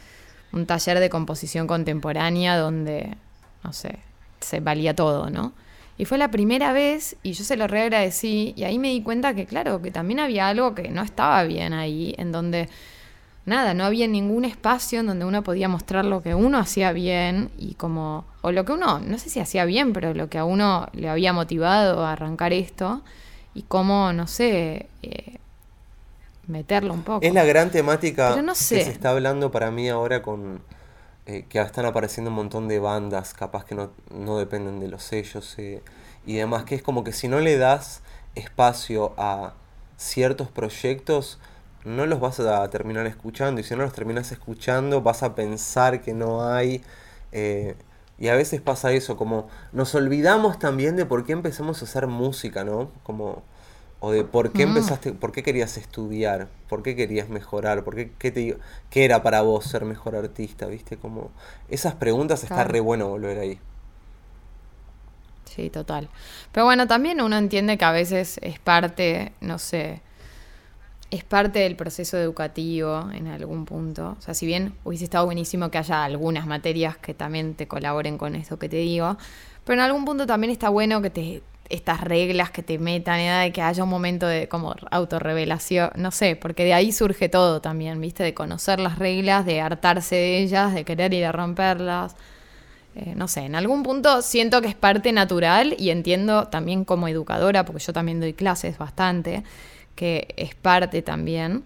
un 0.53 0.66
taller 0.66 1.00
de 1.00 1.11
composición 1.11 1.66
contemporánea 1.66 2.57
donde, 2.57 3.16
no 3.64 3.72
sé, 3.72 3.98
se 4.40 4.61
valía 4.61 4.94
todo, 4.94 5.31
¿no? 5.31 5.53
Y 5.98 6.07
fue 6.07 6.16
la 6.16 6.31
primera 6.31 6.72
vez 6.72 7.16
y 7.22 7.33
yo 7.33 7.44
se 7.44 7.57
lo 7.57 7.66
reagradecí 7.66 8.55
y 8.57 8.64
ahí 8.64 8.79
me 8.79 8.88
di 8.88 9.03
cuenta 9.03 9.35
que, 9.35 9.44
claro, 9.44 9.83
que 9.83 9.90
también 9.90 10.18
había 10.18 10.48
algo 10.48 10.74
que 10.74 10.88
no 10.88 11.03
estaba 11.03 11.42
bien 11.44 11.74
ahí, 11.74 12.14
en 12.16 12.33
donde, 12.33 12.70
nada, 13.44 13.74
no 13.74 13.85
había 13.85 14.07
ningún 14.09 14.46
espacio 14.46 15.00
en 15.00 15.09
donde 15.09 15.26
uno 15.26 15.42
podía 15.42 15.68
mostrar 15.68 16.07
lo 16.07 16.22
que 16.22 16.35
uno 16.35 16.57
hacía 16.57 16.92
bien 16.92 17.50
y 17.59 17.74
como, 17.74 18.24
o 18.40 18.50
lo 18.50 18.64
que 18.64 18.72
uno, 18.72 18.98
no 19.00 19.18
sé 19.18 19.29
si 19.29 19.40
hacía 19.40 19.66
bien, 19.66 19.92
pero 19.92 20.14
lo 20.14 20.31
que 20.31 20.38
a 20.38 20.44
uno 20.44 20.88
le 20.92 21.11
había 21.11 21.35
motivado 21.35 22.07
a 22.07 22.12
arrancar 22.12 22.55
esto 22.55 23.03
y 23.53 23.62
cómo, 23.62 24.14
no 24.14 24.26
sé, 24.26 24.88
eh, 25.03 25.37
meterlo 26.46 26.94
un 26.94 27.03
poco. 27.03 27.26
Es 27.26 27.35
la 27.35 27.44
gran 27.44 27.70
temática 27.70 28.40
no 28.42 28.53
que 28.53 28.59
sé. 28.59 28.85
se 28.85 28.90
está 28.90 29.11
hablando 29.11 29.50
para 29.50 29.70
mí 29.70 29.90
ahora 29.90 30.22
con 30.22 30.62
eh, 31.31 31.45
que 31.49 31.61
están 31.61 31.87
apareciendo 31.87 32.31
un 32.31 32.37
montón 32.37 32.66
de 32.66 32.81
bandas, 32.81 33.35
capaz 33.35 33.64
que 33.64 33.77
no, 33.77 33.93
no 34.12 34.37
dependen 34.37 34.81
de 34.81 34.88
los 34.88 35.05
sellos 35.05 35.55
eh, 35.59 35.81
y 36.27 36.35
demás, 36.35 36.64
que 36.64 36.75
es 36.75 36.83
como 36.83 37.05
que 37.05 37.12
si 37.12 37.29
no 37.29 37.38
le 37.38 37.57
das 37.57 38.03
espacio 38.35 39.14
a 39.16 39.55
ciertos 39.97 40.49
proyectos, 40.49 41.38
no 41.85 42.05
los 42.07 42.19
vas 42.19 42.40
a 42.40 42.69
terminar 42.71 43.07
escuchando, 43.07 43.61
y 43.61 43.64
si 43.64 43.77
no 43.77 43.83
los 43.83 43.93
terminas 43.93 44.33
escuchando, 44.33 45.03
vas 45.03 45.23
a 45.23 45.37
pensar 45.37 46.03
que 46.03 46.14
no 46.14 46.43
hay. 46.43 46.83
eh, 47.33 47.77
y 48.19 48.29
a 48.29 48.35
veces 48.35 48.61
pasa 48.61 48.90
eso, 48.93 49.16
como 49.16 49.49
nos 49.73 49.95
olvidamos 49.95 50.59
también 50.59 50.97
de 50.97 51.07
por 51.07 51.25
qué 51.25 51.33
empezamos 51.33 51.81
a 51.81 51.85
hacer 51.85 52.07
música, 52.09 52.64
¿no? 52.64 52.90
Como 53.05 53.43
o 54.01 54.13
de 54.13 54.25
por 54.25 54.53
qué 54.53 54.63
Mm. 54.63 54.65
empezaste, 54.65 55.13
por 55.13 55.33
qué 55.33 55.43
querías 55.43 55.77
estudiar, 55.77 56.49
por 56.69 56.83
qué 56.83 56.97
querías 56.97 57.29
mejorar, 57.29 57.85
por 57.85 57.95
qué, 57.97 58.13
qué, 58.19 58.31
te, 58.31 58.59
qué 58.91 59.05
era 59.05 59.23
para 59.23 59.43
vos 59.43 59.67
ser 59.67 59.85
mejor 59.85 60.17
artista, 60.17 60.67
¿viste? 60.67 60.99
Como 60.99 61.31
esas 61.69 61.95
preguntas 61.97 62.45
está 62.45 62.65
re 62.65 62.81
bueno 62.81 63.09
volver 63.09 63.39
ahí. 63.39 63.61
Sí, 65.45 65.71
total. 65.71 66.09
Pero 66.53 66.65
bueno, 66.67 66.87
también 66.87 67.21
uno 67.21 67.37
entiende 67.37 67.77
que 67.79 67.85
a 67.85 67.91
veces 67.93 68.39
es 68.43 68.59
parte, 68.59 69.33
no 69.41 69.59
sé, 69.59 70.01
es 71.11 71.25
parte 71.25 71.59
del 71.61 71.75
proceso 71.77 72.17
educativo 72.19 73.11
en 73.13 73.27
algún 73.27 73.65
punto. 73.65 74.17
O 74.19 74.23
sea, 74.23 74.35
si 74.35 74.47
bien 74.47 74.75
hubiese 74.85 75.05
estado 75.05 75.25
buenísimo 75.27 75.71
que 75.71 75.79
haya 75.79 76.05
algunas 76.05 76.47
materias 76.47 76.97
que 76.99 77.15
también 77.15 77.55
te 77.55 77.67
colaboren 77.67 78.17
con 78.17 78.37
esto 78.37 78.59
que 78.59 78.69
te 78.69 78.77
digo, 78.77 79.17
pero 79.65 79.75
en 79.81 79.87
algún 79.87 80.05
punto 80.05 80.27
también 80.27 80.53
está 80.53 80.69
bueno 80.69 81.03
que 81.03 81.11
te 81.11 81.43
estas 81.70 82.00
reglas 82.00 82.50
que 82.50 82.62
te 82.62 82.78
metan, 82.78 83.20
¿eh? 83.20 83.44
de 83.44 83.52
que 83.52 83.62
haya 83.62 83.85
un 83.85 83.88
momento 83.88 84.26
de 84.26 84.48
como 84.48 84.74
autorrevelación, 84.90 85.90
no 85.94 86.11
sé, 86.11 86.37
porque 86.37 86.64
de 86.64 86.74
ahí 86.74 86.92
surge 86.92 87.28
todo 87.28 87.61
también, 87.61 88.00
¿viste? 88.00 88.24
De 88.24 88.35
conocer 88.35 88.80
las 88.80 88.98
reglas, 88.98 89.46
de 89.46 89.61
hartarse 89.61 90.16
de 90.16 90.38
ellas, 90.38 90.74
de 90.74 90.85
querer 90.85 91.14
ir 91.14 91.24
a 91.24 91.33
romperlas. 91.33 92.16
Eh, 92.96 93.14
no 93.14 93.28
sé, 93.28 93.42
en 93.42 93.54
algún 93.54 93.85
punto 93.85 94.20
siento 94.20 94.61
que 94.61 94.66
es 94.66 94.74
parte 94.74 95.12
natural 95.12 95.76
y 95.78 95.90
entiendo 95.90 96.48
también 96.48 96.85
como 96.85 97.06
educadora, 97.06 97.64
porque 97.64 97.83
yo 97.83 97.92
también 97.92 98.20
doy 98.20 98.33
clases 98.35 98.76
bastante, 98.76 99.44
que 99.94 100.35
es 100.37 100.56
parte 100.56 101.02
también, 101.02 101.62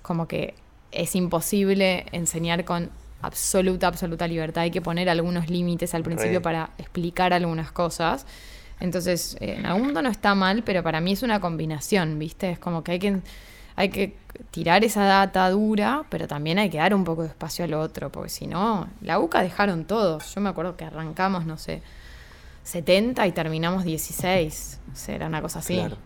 como 0.00 0.26
que 0.26 0.54
es 0.90 1.14
imposible 1.14 2.06
enseñar 2.12 2.64
con 2.64 2.90
absoluta, 3.20 3.88
absoluta 3.88 4.26
libertad. 4.26 4.62
Hay 4.62 4.70
que 4.70 4.80
poner 4.80 5.10
algunos 5.10 5.50
límites 5.50 5.94
al 5.94 6.02
principio 6.02 6.38
Re. 6.38 6.40
para 6.40 6.70
explicar 6.78 7.34
algunas 7.34 7.72
cosas. 7.72 8.26
Entonces, 8.80 9.36
eh, 9.40 9.56
en 9.58 9.66
algún 9.66 9.84
punto 9.84 10.02
no 10.02 10.10
está 10.10 10.34
mal, 10.34 10.62
pero 10.62 10.82
para 10.82 11.00
mí 11.00 11.12
es 11.12 11.22
una 11.22 11.40
combinación, 11.40 12.18
¿viste? 12.18 12.50
Es 12.50 12.58
como 12.58 12.84
que 12.84 12.92
hay 12.92 12.98
que, 12.98 13.20
hay 13.74 13.88
que 13.88 14.16
tirar 14.50 14.84
esa 14.84 15.04
data 15.04 15.48
dura, 15.50 16.04
pero 16.10 16.28
también 16.28 16.58
hay 16.58 16.68
que 16.68 16.78
dar 16.78 16.94
un 16.94 17.04
poco 17.04 17.22
de 17.22 17.28
espacio 17.28 17.64
al 17.64 17.74
otro, 17.74 18.10
porque 18.12 18.28
si 18.28 18.46
no, 18.46 18.88
la 19.00 19.18
UCA 19.18 19.42
dejaron 19.42 19.84
todos. 19.84 20.34
Yo 20.34 20.40
me 20.40 20.50
acuerdo 20.50 20.76
que 20.76 20.84
arrancamos, 20.84 21.46
no 21.46 21.56
sé, 21.56 21.82
70 22.64 23.26
y 23.26 23.32
terminamos 23.32 23.84
16. 23.84 24.80
O 24.92 24.96
sea, 24.96 25.26
una 25.26 25.40
cosa 25.40 25.60
así. 25.60 25.76
Claro. 25.76 25.96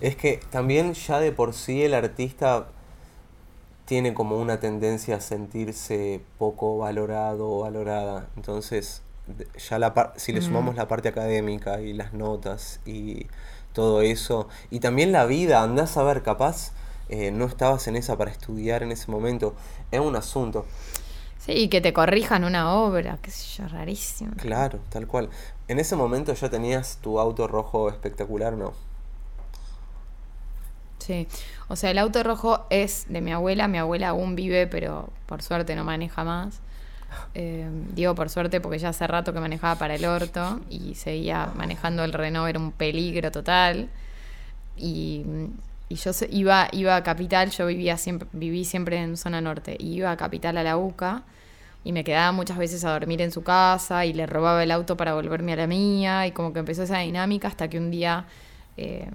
Es 0.00 0.16
que 0.16 0.40
también 0.50 0.94
ya 0.94 1.20
de 1.20 1.30
por 1.30 1.52
sí 1.52 1.82
el 1.82 1.94
artista 1.94 2.68
tiene 3.84 4.14
como 4.14 4.38
una 4.38 4.58
tendencia 4.58 5.16
a 5.16 5.20
sentirse 5.20 6.20
poco 6.38 6.78
valorado 6.78 7.50
o 7.50 7.60
valorada. 7.60 8.28
Entonces, 8.36 9.01
ya 9.68 9.78
la 9.78 9.94
par- 9.94 10.14
si 10.16 10.32
le 10.32 10.40
Mm. 10.40 10.42
sumamos 10.42 10.76
la 10.76 10.88
parte 10.88 11.08
académica 11.08 11.80
y 11.80 11.92
las 11.92 12.12
notas 12.12 12.80
y 12.86 13.26
todo 13.72 14.02
eso, 14.02 14.48
y 14.70 14.80
también 14.80 15.12
la 15.12 15.24
vida, 15.26 15.62
andás 15.62 15.96
a 15.96 16.02
ver, 16.02 16.22
capaz 16.22 16.72
eh, 17.08 17.30
no 17.30 17.46
estabas 17.46 17.86
en 17.88 17.96
esa 17.96 18.16
para 18.18 18.30
estudiar 18.30 18.82
en 18.82 18.92
ese 18.92 19.10
momento, 19.10 19.54
es 19.90 20.00
un 20.00 20.16
asunto. 20.16 20.66
Sí, 21.38 21.52
y 21.52 21.68
que 21.68 21.80
te 21.80 21.92
corrijan 21.92 22.44
una 22.44 22.72
obra, 22.74 23.18
qué 23.20 23.30
sé 23.30 23.44
yo, 23.62 23.68
rarísimo. 23.68 24.32
Claro, 24.36 24.78
tal 24.90 25.06
cual. 25.06 25.30
En 25.68 25.78
ese 25.78 25.96
momento 25.96 26.34
ya 26.34 26.50
tenías 26.50 26.98
tu 27.00 27.18
auto 27.18 27.48
rojo 27.48 27.88
espectacular, 27.88 28.52
¿no? 28.52 28.74
Sí, 30.98 31.26
o 31.68 31.74
sea, 31.76 31.90
el 31.90 31.98
auto 31.98 32.22
rojo 32.22 32.66
es 32.70 33.06
de 33.08 33.20
mi 33.20 33.32
abuela, 33.32 33.66
mi 33.66 33.78
abuela 33.78 34.10
aún 34.10 34.36
vive, 34.36 34.66
pero 34.68 35.10
por 35.26 35.42
suerte 35.42 35.74
no 35.74 35.84
maneja 35.84 36.22
más. 36.24 36.60
Eh, 37.34 37.68
digo 37.94 38.14
por 38.14 38.28
suerte 38.28 38.60
porque 38.60 38.78
ya 38.78 38.90
hace 38.90 39.06
rato 39.06 39.32
que 39.32 39.40
manejaba 39.40 39.76
para 39.76 39.94
el 39.94 40.04
orto 40.04 40.60
y 40.68 40.94
seguía 40.94 41.50
manejando 41.56 42.04
el 42.04 42.12
Renault, 42.12 42.48
era 42.48 42.58
un 42.58 42.72
peligro 42.72 43.30
total. 43.30 43.88
Y, 44.76 45.24
y 45.88 45.94
yo 45.96 46.10
iba, 46.30 46.68
iba 46.72 46.96
a 46.96 47.02
Capital, 47.02 47.50
yo 47.50 47.66
vivía 47.66 47.96
siempre, 47.96 48.28
viví 48.32 48.64
siempre 48.64 48.98
en 48.98 49.16
zona 49.16 49.40
norte, 49.40 49.76
y 49.78 49.94
iba 49.94 50.10
a 50.10 50.16
Capital 50.16 50.56
a 50.58 50.62
la 50.62 50.76
UCA 50.76 51.22
y 51.84 51.92
me 51.92 52.04
quedaba 52.04 52.32
muchas 52.32 52.58
veces 52.58 52.84
a 52.84 52.92
dormir 52.92 53.20
en 53.22 53.32
su 53.32 53.42
casa 53.42 54.06
y 54.06 54.12
le 54.12 54.26
robaba 54.26 54.62
el 54.62 54.70
auto 54.70 54.96
para 54.96 55.14
volverme 55.14 55.52
a 55.54 55.56
la 55.56 55.66
mía 55.66 56.26
y 56.26 56.32
como 56.32 56.52
que 56.52 56.60
empezó 56.60 56.84
esa 56.84 56.98
dinámica 56.98 57.48
hasta 57.48 57.68
que 57.68 57.78
un 57.78 57.90
día 57.90 58.26
eh, 58.76 59.10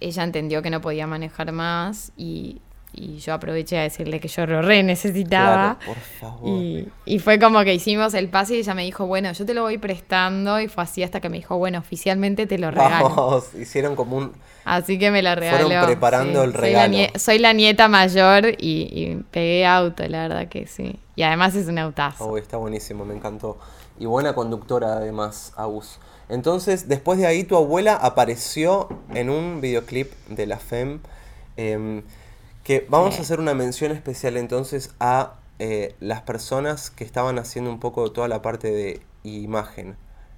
ella 0.00 0.22
entendió 0.22 0.60
que 0.60 0.70
no 0.70 0.80
podía 0.80 1.06
manejar 1.06 1.52
más 1.52 2.12
y, 2.16 2.60
y 2.96 3.18
yo 3.18 3.34
aproveché 3.34 3.78
a 3.78 3.82
decirle 3.82 4.20
que 4.20 4.28
yo 4.28 4.46
lo 4.46 4.62
re 4.62 4.82
necesitaba. 4.82 5.78
Claro, 5.78 5.92
por 5.94 5.96
favor. 5.96 6.48
Y, 6.48 6.88
y 7.04 7.18
fue 7.18 7.38
como 7.38 7.62
que 7.64 7.74
hicimos 7.74 8.14
el 8.14 8.28
pase 8.28 8.54
y 8.56 8.58
ella 8.58 8.74
me 8.74 8.84
dijo, 8.84 9.06
bueno, 9.06 9.32
yo 9.32 9.44
te 9.46 9.54
lo 9.54 9.62
voy 9.62 9.78
prestando. 9.78 10.60
Y 10.60 10.68
fue 10.68 10.84
así 10.84 11.02
hasta 11.02 11.20
que 11.20 11.28
me 11.28 11.36
dijo, 11.36 11.56
bueno, 11.58 11.78
oficialmente 11.78 12.46
te 12.46 12.58
lo 12.58 12.70
regalo. 12.70 13.08
Vamos, 13.10 13.54
hicieron 13.54 13.96
como 13.96 14.16
un... 14.16 14.32
Así 14.64 14.98
que 14.98 15.10
me 15.10 15.22
la 15.22 15.34
regaló. 15.34 15.66
Fueron 15.66 15.86
preparando 15.86 16.42
el 16.44 16.52
Soy 16.52 16.72
la, 16.72 16.86
regalo. 16.88 17.18
soy 17.18 17.38
la 17.38 17.52
nieta 17.52 17.88
mayor 17.88 18.46
y, 18.58 18.88
y 18.90 19.22
pegué 19.30 19.66
auto, 19.66 20.06
la 20.08 20.22
verdad 20.28 20.48
que 20.48 20.66
sí. 20.66 20.98
Y 21.16 21.22
además 21.22 21.54
es 21.54 21.66
un 21.68 21.78
autazo. 21.78 22.24
Oh, 22.24 22.38
está 22.38 22.56
buenísimo, 22.56 23.04
me 23.04 23.14
encantó. 23.14 23.58
Y 23.98 24.06
buena 24.06 24.34
conductora 24.34 24.94
además, 24.94 25.52
Agus. 25.56 25.98
Entonces, 26.30 26.88
después 26.88 27.18
de 27.18 27.26
ahí 27.26 27.44
tu 27.44 27.54
abuela 27.56 27.94
apareció 27.96 28.88
en 29.12 29.28
un 29.28 29.60
videoclip 29.60 30.10
de 30.28 30.46
la 30.46 30.58
FEM. 30.58 31.00
em, 31.56 32.02
que 32.64 32.86
vamos 32.88 33.18
a 33.18 33.22
hacer 33.22 33.38
una 33.38 33.54
mención 33.54 33.92
especial 33.92 34.38
entonces 34.38 34.94
a 34.98 35.34
eh, 35.58 35.94
las 36.00 36.22
personas 36.22 36.90
que 36.90 37.04
estaban 37.04 37.38
haciendo 37.38 37.70
un 37.70 37.78
poco 37.78 38.10
toda 38.10 38.26
la 38.26 38.42
parte 38.42 38.72
de 38.72 39.02
imagen. 39.22 39.96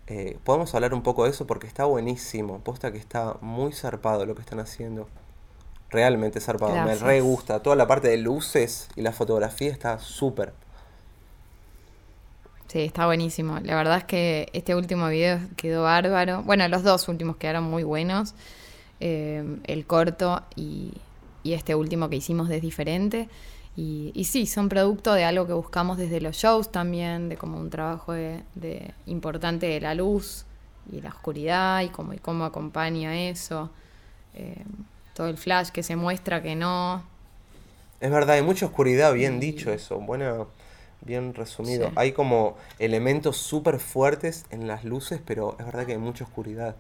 Eh, 0.08 0.36
Podemos 0.44 0.74
hablar 0.74 0.92
un 0.92 1.02
poco 1.02 1.24
de 1.24 1.30
eso 1.30 1.46
porque 1.46 1.68
está 1.68 1.84
buenísimo. 1.84 2.58
Posta 2.60 2.92
que 2.92 2.98
está 2.98 3.36
muy 3.40 3.72
zarpado 3.72 4.26
lo 4.26 4.34
que 4.34 4.42
están 4.42 4.58
haciendo. 4.58 5.08
Realmente 5.88 6.40
zarpado. 6.40 6.74
Me 6.84 6.96
re 6.96 7.20
gusta. 7.20 7.62
Toda 7.62 7.76
la 7.76 7.86
parte 7.86 8.08
de 8.08 8.16
luces 8.16 8.88
y 8.96 9.02
la 9.02 9.12
fotografía 9.12 9.70
está 9.70 10.00
súper. 10.00 10.52
Sí, 12.66 12.80
está 12.80 13.06
buenísimo. 13.06 13.60
La 13.62 13.76
verdad 13.76 13.98
es 13.98 14.04
que 14.04 14.48
este 14.52 14.74
último 14.74 15.08
video 15.08 15.38
quedó 15.56 15.84
bárbaro. 15.84 16.42
Bueno, 16.42 16.66
los 16.66 16.82
dos 16.82 17.08
últimos 17.08 17.36
quedaron 17.36 17.64
muy 17.64 17.84
buenos. 17.84 18.34
Eh, 18.98 19.44
el 19.64 19.86
corto 19.86 20.42
y, 20.56 20.92
y 21.46 21.54
este 21.54 21.74
último 21.74 22.10
que 22.10 22.16
hicimos 22.16 22.50
es 22.50 22.60
diferente. 22.60 23.28
Y, 23.76 24.10
y 24.14 24.24
sí, 24.24 24.46
son 24.46 24.68
producto 24.68 25.12
de 25.14 25.24
algo 25.24 25.46
que 25.46 25.52
buscamos 25.52 25.96
desde 25.96 26.20
los 26.20 26.36
shows 26.36 26.72
también, 26.72 27.28
de 27.28 27.36
como 27.36 27.58
un 27.58 27.70
trabajo 27.70 28.12
de, 28.12 28.42
de 28.54 28.92
importante 29.06 29.66
de 29.66 29.80
la 29.80 29.94
luz 29.94 30.44
y 30.90 31.00
la 31.00 31.10
oscuridad 31.10 31.82
y 31.82 31.88
cómo, 31.90 32.14
y 32.14 32.18
cómo 32.18 32.44
acompaña 32.44 33.28
eso. 33.28 33.70
Eh, 34.34 34.64
todo 35.14 35.28
el 35.28 35.36
flash 35.36 35.68
que 35.70 35.82
se 35.82 35.94
muestra 35.94 36.42
que 36.42 36.56
no. 36.56 37.02
Es 38.00 38.10
verdad, 38.10 38.36
hay 38.36 38.42
mucha 38.42 38.66
oscuridad, 38.66 39.12
bien 39.14 39.40
dicho 39.40 39.72
eso, 39.72 40.00
buena, 40.00 40.46
bien 41.02 41.32
resumido. 41.34 41.88
Sí. 41.88 41.92
Hay 41.96 42.12
como 42.12 42.56
elementos 42.78 43.36
súper 43.36 43.78
fuertes 43.78 44.46
en 44.50 44.66
las 44.66 44.84
luces, 44.84 45.20
pero 45.24 45.56
es 45.60 45.66
verdad 45.66 45.86
que 45.86 45.92
hay 45.92 45.98
mucha 45.98 46.24
oscuridad. 46.24 46.76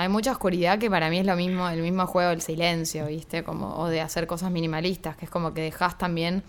Hay 0.00 0.08
mucha 0.08 0.32
oscuridad 0.32 0.78
que 0.78 0.90
para 0.90 1.10
mí 1.10 1.18
es 1.18 1.26
lo 1.26 1.36
mismo, 1.36 1.68
el 1.68 1.82
mismo 1.82 2.06
juego 2.06 2.30
del 2.30 2.40
silencio, 2.40 3.06
¿viste? 3.06 3.42
Como, 3.44 3.76
o 3.76 3.88
de 3.88 4.00
hacer 4.00 4.26
cosas 4.26 4.50
minimalistas, 4.50 5.16
que 5.16 5.26
es 5.26 5.30
como 5.30 5.52
que 5.54 5.60
dejas 5.62 5.98
también 5.98 6.42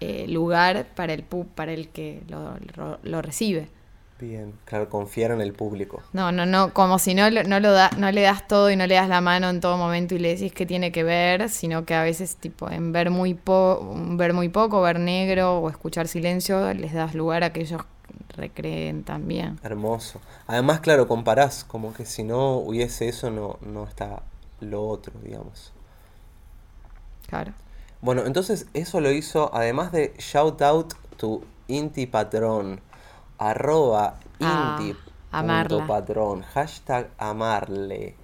eh, 0.00 0.26
lugar 0.28 0.86
para 0.94 1.12
el 1.12 1.28
pu- 1.28 1.46
para 1.54 1.72
el 1.72 1.88
que 1.88 2.22
lo, 2.28 2.54
lo- 2.76 2.98
lo 3.02 3.22
recibe. 3.22 3.68
Bien, 4.18 4.52
claro, 4.66 4.90
confiar 4.90 5.30
en 5.30 5.40
el 5.40 5.54
público. 5.54 6.02
No, 6.12 6.30
no, 6.30 6.44
no, 6.44 6.74
como 6.74 6.98
si 6.98 7.14
no, 7.14 7.30
no, 7.30 7.58
lo 7.60 7.72
da, 7.72 7.90
no 7.96 8.10
le 8.12 8.20
das 8.20 8.46
todo 8.46 8.70
y 8.70 8.76
no 8.76 8.86
le 8.86 8.94
das 8.94 9.08
la 9.08 9.22
mano 9.22 9.48
en 9.48 9.60
todo 9.60 9.78
momento 9.78 10.14
y 10.14 10.18
le 10.18 10.34
decís 10.34 10.52
que 10.52 10.66
tiene 10.66 10.92
que 10.92 11.04
ver, 11.04 11.48
sino 11.48 11.86
que 11.86 11.94
a 11.94 12.02
veces 12.02 12.36
tipo 12.36 12.70
en 12.70 12.92
ver 12.92 13.08
muy, 13.10 13.32
po 13.32 13.80
ver 14.16 14.34
muy 14.34 14.50
poco, 14.50 14.82
ver 14.82 15.00
negro 15.00 15.60
o 15.60 15.70
escuchar 15.70 16.06
silencio, 16.06 16.74
les 16.74 16.92
das 16.92 17.14
lugar 17.14 17.44
a 17.44 17.52
que 17.54 17.60
ellos 17.62 17.80
recreen 18.32 19.04
también. 19.04 19.58
Hermoso. 19.62 20.20
Además, 20.46 20.80
claro, 20.80 21.08
comparás, 21.08 21.64
como 21.64 21.92
que 21.94 22.06
si 22.06 22.22
no 22.22 22.56
hubiese 22.56 23.08
eso, 23.08 23.30
no, 23.30 23.58
no 23.60 23.84
está 23.84 24.22
lo 24.60 24.86
otro, 24.86 25.12
digamos. 25.22 25.72
Claro. 27.28 27.52
Bueno, 28.00 28.24
entonces 28.26 28.66
eso 28.74 29.00
lo 29.00 29.10
hizo, 29.10 29.54
además 29.54 29.92
de 29.92 30.14
shout 30.18 30.62
out 30.62 30.94
to 31.16 31.42
Inti 31.68 32.06
Patrón, 32.06 32.80
arroba 33.38 34.18
Ah, 34.40 34.78
Inti 34.80 34.96
punto 35.30 35.86
patrón, 35.86 36.42
hashtag 36.42 37.10
amarle. 37.18 38.16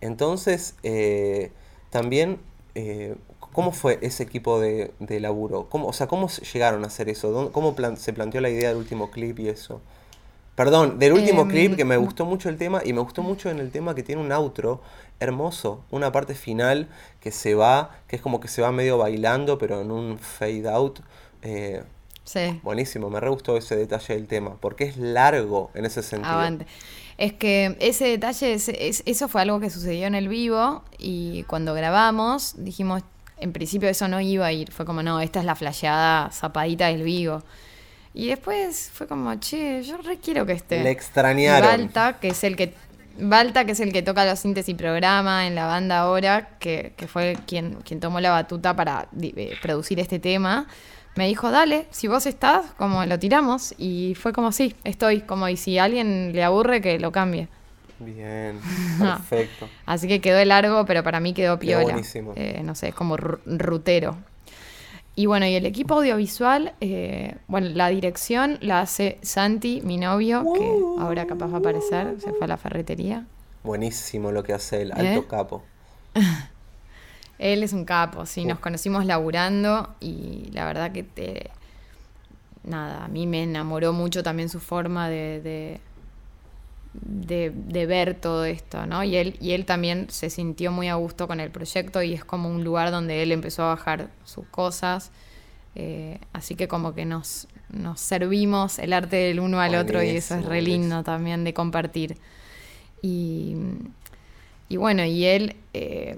Entonces, 0.00 0.76
eh, 0.82 1.52
también, 1.90 2.40
eh, 2.74 3.16
¿cómo 3.52 3.72
fue 3.72 3.98
ese 4.02 4.22
equipo 4.22 4.60
de, 4.60 4.92
de 5.00 5.20
laburo? 5.20 5.66
¿Cómo, 5.68 5.88
o 5.88 5.92
sea, 5.92 6.06
¿cómo 6.06 6.28
llegaron 6.52 6.84
a 6.84 6.88
hacer 6.88 7.08
eso? 7.08 7.30
¿Dónde- 7.30 7.52
¿Cómo 7.52 7.74
plan- 7.74 7.96
se 7.96 8.12
planteó 8.12 8.40
la 8.40 8.50
idea 8.50 8.68
del 8.68 8.78
último 8.78 9.10
clip 9.10 9.38
y 9.40 9.48
eso? 9.48 9.80
Perdón, 10.54 10.98
del 10.98 11.12
último 11.12 11.42
Em, 11.42 11.48
clip 11.48 11.76
que 11.76 11.84
me 11.84 11.96
gustó 11.96 12.24
mucho 12.24 12.48
el 12.48 12.56
tema 12.56 12.82
y 12.84 12.92
me 12.92 13.00
gustó 13.00 13.22
mucho 13.22 13.48
en 13.48 13.60
el 13.60 13.70
tema 13.70 13.94
que 13.94 14.02
tiene 14.02 14.20
un 14.20 14.32
outro 14.32 14.80
hermoso, 15.20 15.84
una 15.90 16.10
parte 16.10 16.34
final 16.34 16.88
que 17.20 17.30
se 17.30 17.54
va, 17.54 17.90
que 18.08 18.16
es 18.16 18.22
como 18.22 18.40
que 18.40 18.48
se 18.48 18.60
va 18.62 18.72
medio 18.72 18.98
bailando 18.98 19.56
pero 19.58 19.80
en 19.80 19.90
un 19.90 20.18
fade 20.18 20.68
out. 20.68 21.00
eh, 21.42 21.82
Sí. 22.24 22.60
Buenísimo, 22.62 23.08
me 23.08 23.20
re 23.20 23.30
gustó 23.30 23.56
ese 23.56 23.74
detalle 23.74 24.12
del 24.14 24.26
tema, 24.26 24.56
porque 24.60 24.84
es 24.84 24.98
largo 24.98 25.70
en 25.74 25.86
ese 25.86 26.02
sentido. 26.02 26.34
Avante. 26.34 26.66
Es 27.16 27.32
que 27.32 27.74
ese 27.80 28.04
detalle, 28.06 28.52
es- 28.52 28.68
es- 28.68 29.02
eso 29.06 29.28
fue 29.28 29.40
algo 29.40 29.60
que 29.60 29.70
sucedió 29.70 30.06
en 30.06 30.14
el 30.14 30.28
vivo 30.28 30.82
y 30.98 31.44
cuando 31.44 31.72
grabamos 31.72 32.54
dijimos, 32.58 33.02
en 33.40 33.52
principio 33.52 33.88
eso 33.88 34.08
no 34.08 34.20
iba 34.20 34.46
a 34.46 34.52
ir, 34.52 34.70
fue 34.72 34.84
como, 34.84 35.02
no, 35.02 35.20
esta 35.20 35.40
es 35.40 35.44
la 35.44 35.54
flasheada 35.54 36.30
zapadita 36.30 36.86
del 36.86 37.02
vivo. 37.02 37.42
Y 38.14 38.28
después 38.28 38.90
fue 38.92 39.06
como, 39.06 39.34
che, 39.36 39.82
yo 39.82 39.96
re 39.98 40.18
quiero 40.18 40.44
que 40.44 40.52
esté. 40.52 40.82
Le 40.82 40.90
extrañaron. 40.90 41.68
Y 41.68 41.76
Balta, 41.76 42.18
que 42.18 42.28
es 42.28 42.42
el 42.44 42.56
que 42.56 42.74
Balta, 43.20 43.64
que 43.64 43.72
es 43.72 43.80
el 43.80 43.92
que 43.92 44.02
toca 44.02 44.24
los 44.24 44.38
síntesis 44.38 44.74
programa 44.76 45.46
en 45.46 45.54
la 45.54 45.66
banda 45.66 46.00
ahora, 46.00 46.50
que, 46.60 46.92
que 46.96 47.08
fue 47.08 47.36
quien, 47.46 47.74
quien 47.84 48.00
tomó 48.00 48.20
la 48.20 48.30
batuta 48.30 48.76
para 48.76 49.08
eh, 49.20 49.56
producir 49.60 49.98
este 49.98 50.18
tema, 50.20 50.68
me 51.16 51.26
dijo, 51.26 51.50
dale, 51.50 51.86
si 51.90 52.06
vos 52.06 52.26
estás, 52.26 52.66
como 52.76 53.04
lo 53.04 53.18
tiramos. 53.18 53.74
Y 53.76 54.14
fue 54.14 54.32
como, 54.32 54.52
sí, 54.52 54.76
estoy, 54.84 55.22
como, 55.22 55.48
y 55.48 55.56
si 55.56 55.78
a 55.78 55.84
alguien 55.84 56.32
le 56.32 56.44
aburre, 56.44 56.80
que 56.80 57.00
lo 57.00 57.10
cambie. 57.10 57.48
Bien, 58.00 58.60
perfecto. 58.98 59.68
Así 59.86 60.06
que 60.08 60.20
quedó 60.20 60.44
largo, 60.44 60.84
pero 60.84 61.02
para 61.02 61.20
mí 61.20 61.32
quedó 61.34 61.58
Quedó 61.58 61.80
piola. 61.80 61.92
buenísimo. 61.92 62.32
Eh, 62.36 62.62
no 62.64 62.74
sé, 62.74 62.88
es 62.88 62.94
como 62.94 63.16
ru- 63.16 63.40
rutero. 63.46 64.16
Y 65.16 65.26
bueno, 65.26 65.46
y 65.46 65.54
el 65.54 65.66
equipo 65.66 65.94
audiovisual, 65.94 66.74
eh, 66.80 67.34
bueno, 67.48 67.68
la 67.74 67.88
dirección 67.88 68.58
la 68.60 68.80
hace 68.80 69.18
Santi, 69.22 69.80
mi 69.84 69.96
novio, 69.96 70.44
que 70.52 70.86
ahora 71.02 71.26
capaz 71.26 71.48
va 71.50 71.56
a 71.56 71.58
aparecer, 71.58 72.20
se 72.20 72.30
fue 72.32 72.44
a 72.44 72.48
la 72.48 72.56
ferretería. 72.56 73.26
Buenísimo 73.62 74.32
lo 74.32 74.42
que 74.42 74.52
hace 74.52 74.82
el 74.82 74.92
alto 74.92 75.22
¿Eh? 75.22 75.24
capo. 75.28 75.62
Él 77.38 77.62
es 77.62 77.72
un 77.72 77.84
capo, 77.84 78.26
sí, 78.26 78.44
nos 78.44 78.58
conocimos 78.58 79.04
laburando 79.06 79.94
y 80.00 80.50
la 80.52 80.64
verdad 80.66 80.92
que 80.92 81.02
te... 81.04 81.50
Nada, 82.64 83.04
a 83.04 83.08
mí 83.08 83.26
me 83.26 83.44
enamoró 83.44 83.92
mucho 83.92 84.22
también 84.22 84.48
su 84.48 84.60
forma 84.60 85.08
de, 85.08 85.40
de, 85.40 85.80
de- 86.94 87.50
de 87.54 87.86
ver 87.86 88.14
todo 88.14 88.44
esto, 88.44 88.86
¿no? 88.86 89.04
Y 89.04 89.16
él, 89.16 89.36
y 89.40 89.52
él 89.52 89.64
también 89.64 90.06
se 90.10 90.30
sintió 90.30 90.72
muy 90.72 90.88
a 90.88 90.94
gusto 90.94 91.26
con 91.28 91.40
el 91.40 91.50
proyecto 91.50 92.02
y 92.02 92.14
es 92.14 92.24
como 92.24 92.48
un 92.48 92.64
lugar 92.64 92.90
donde 92.90 93.22
él 93.22 93.32
empezó 93.32 93.64
a 93.64 93.68
bajar 93.74 94.08
sus 94.24 94.46
cosas. 94.46 95.10
eh, 95.80 96.18
así 96.32 96.56
que 96.56 96.66
como 96.66 96.92
que 96.94 97.04
nos, 97.04 97.46
nos 97.70 98.00
servimos 98.00 98.78
el 98.80 98.92
arte 98.92 99.16
del 99.16 99.38
uno 99.38 99.60
al 99.60 99.74
otro 99.76 100.02
y 100.02 100.08
eso 100.16 100.34
es 100.34 100.44
re 100.44 100.60
lindo 100.62 101.04
también 101.04 101.44
de 101.44 101.54
compartir. 101.54 102.16
Y, 103.02 103.54
y 104.68 104.76
bueno, 104.76 105.04
y 105.04 105.24
él, 105.24 105.56
eh, 105.74 106.16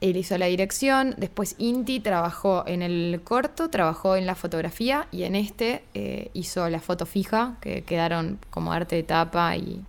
él 0.00 0.16
hizo 0.16 0.36
la 0.36 0.46
dirección, 0.46 1.14
después 1.16 1.54
Inti 1.58 2.00
trabajó 2.00 2.64
en 2.66 2.82
el 2.82 3.20
corto, 3.24 3.70
trabajó 3.70 4.14
en 4.16 4.26
la 4.26 4.34
fotografía 4.34 5.08
y 5.10 5.22
en 5.22 5.34
este 5.36 5.82
eh, 5.94 6.30
hizo 6.34 6.68
la 6.68 6.80
foto 6.80 7.06
fija, 7.06 7.56
que 7.60 7.82
quedaron 7.82 8.38
como 8.50 8.72
arte 8.72 8.96
de 8.96 9.02
tapa 9.04 9.56
y 9.56 9.80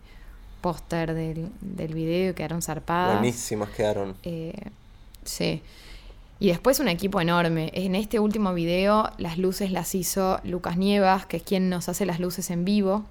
póster 0.61 1.13
del, 1.13 1.49
del 1.61 1.93
video, 1.93 2.35
quedaron 2.35 2.61
zarpadas. 2.61 3.19
Buenísimas 3.19 3.69
quedaron. 3.69 4.15
Eh, 4.23 4.53
sí. 5.23 5.61
Y 6.39 6.47
después 6.47 6.79
un 6.79 6.87
equipo 6.87 7.19
enorme. 7.19 7.69
En 7.73 7.95
este 7.95 8.19
último 8.19 8.53
video 8.53 9.11
las 9.17 9.37
luces 9.37 9.71
las 9.71 9.93
hizo 9.95 10.39
Lucas 10.43 10.77
Nievas, 10.77 11.25
que 11.25 11.37
es 11.37 11.43
quien 11.43 11.69
nos 11.69 11.89
hace 11.89 12.05
las 12.05 12.19
luces 12.19 12.49
en 12.49 12.63
vivo. 12.65 13.03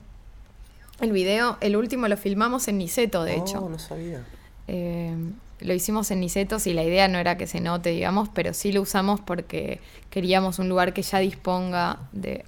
El 1.01 1.12
video, 1.12 1.59
el 1.61 1.76
último 1.76 2.09
lo 2.09 2.16
filmamos 2.16 2.66
en 2.68 2.78
Niceto, 2.78 3.24
de 3.24 3.34
Oh, 3.36 3.42
hecho. 3.42 3.68
no 3.68 3.78
sabía. 3.78 4.24
Eh, 4.66 5.14
lo 5.61 5.74
hicimos 5.74 6.11
en 6.11 6.20
Nicetos 6.20 6.66
y 6.66 6.72
la 6.74 6.82
idea 6.84 7.07
no 7.09 7.18
era 7.18 7.36
que 7.36 7.46
se 7.46 7.61
note, 7.61 7.90
digamos, 7.90 8.28
pero 8.30 8.55
sí 8.55 8.72
lo 8.72 8.80
usamos 8.82 9.20
porque 9.20 9.80
queríamos 10.11 10.59
un 10.59 10.68
lugar 10.68 10.92
que 10.94 11.03
ya 11.03 11.18
disponga 11.18 11.99
de, 12.12 12.44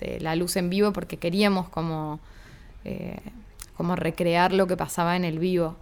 de 0.00 0.20
la 0.20 0.36
luz 0.36 0.56
en 0.56 0.70
vivo, 0.70 0.92
porque 0.92 1.16
queríamos 1.18 1.68
como, 1.68 2.18
eh, 2.84 3.18
como 3.78 3.94
recrear 3.94 4.52
lo 4.52 4.66
que 4.66 4.76
pasaba 4.76 5.14
en 5.14 5.24
el 5.24 5.38
vivo. 5.38 5.76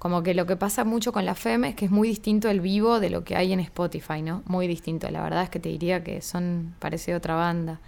Como 0.00 0.24
que 0.24 0.34
lo 0.34 0.44
que 0.44 0.56
pasa 0.56 0.82
mucho 0.82 1.12
con 1.12 1.24
la 1.24 1.36
FEM 1.36 1.66
es 1.66 1.76
que 1.76 1.84
es 1.84 1.90
muy 1.92 2.08
distinto 2.08 2.50
el 2.50 2.60
vivo 2.60 2.98
de 2.98 3.10
lo 3.10 3.22
que 3.22 3.36
hay 3.36 3.52
en 3.52 3.60
Spotify, 3.60 4.22
¿no? 4.22 4.42
Muy 4.46 4.66
distinto. 4.66 5.08
La 5.08 5.22
verdad 5.22 5.44
es 5.44 5.48
que 5.48 5.60
te 5.60 5.68
diría 5.68 6.02
que 6.02 6.20
son, 6.20 6.74
parece 6.80 7.14
otra 7.14 7.36
banda. 7.36 7.78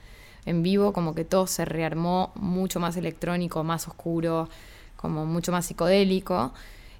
En 0.46 0.62
vivo 0.62 0.92
como 0.92 1.16
que 1.16 1.24
todo 1.24 1.48
se 1.48 1.64
rearmó 1.64 2.30
mucho 2.36 2.78
más 2.78 2.96
electrónico, 2.96 3.64
más 3.64 3.88
oscuro, 3.88 4.48
como 4.96 5.26
mucho 5.26 5.50
más 5.50 5.66
psicodélico. 5.66 6.52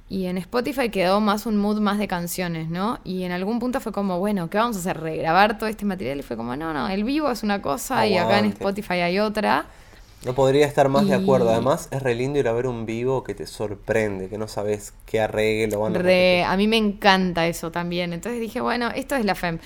Y 0.09 0.26
en 0.26 0.36
Spotify 0.36 0.88
quedó 0.88 1.20
más 1.20 1.46
un 1.46 1.57
mood 1.57 1.78
más 1.78 1.98
de 1.98 2.09
canciones, 2.09 2.68
¿no? 2.68 2.98
Y 3.05 3.22
en 3.22 3.30
algún 3.30 3.61
punto 3.61 3.78
fue 3.78 3.92
como, 3.92 4.18
bueno, 4.18 4.51
¿qué 4.51 4.59
vamos 4.59 4.74
a 4.76 4.80
hacer? 4.80 5.01
¿Regrabar 5.01 5.57
todo 5.57 5.68
este 5.68 5.84
material? 5.84 6.18
Y 6.18 6.22
fue 6.22 6.36
como, 6.36 6.57
no, 6.57 6.74
no, 6.74 6.88
el 6.88 7.05
vivo 7.05 7.30
es 7.30 7.44
una 7.44 7.62
cosa 7.62 8.09
y 8.09 8.16
acá 8.18 8.40
en. 8.40 8.46
Spotify 8.46 8.94
hay 8.94 9.20
otra. 9.20 9.66
No 10.23 10.35
podría 10.35 10.66
estar 10.66 10.89
más 10.89 11.07
de 11.09 11.14
acuerdo. 11.14 11.51
Además, 11.51 11.89
es 11.91 12.03
re 12.03 12.14
lindo 12.14 12.39
ir 12.39 12.49
a 12.49 12.53
ver 12.53 12.66
un 12.66 12.87
vivo 12.87 13.23
que 13.25 13.35
te 13.35 13.47
sorprende, 13.47 14.29
que 14.31 14.39
no 14.39 14.49
sabes 14.49 14.95
qué 15.07 15.21
arreglo 15.21 15.81
van 15.81 15.97
a 15.97 16.01
Re- 16.03 16.45
a 16.45 16.57
mí 16.57 16.68
me 16.68 16.77
encanta 16.77 17.47
eso 17.47 17.71
también. 17.73 18.12
Entonces 18.12 18.41
dije, 18.41 18.61
bueno, 18.61 18.91
esto 18.95 19.16
es 19.16 19.25
la 19.25 19.35
FEM. 19.35 19.59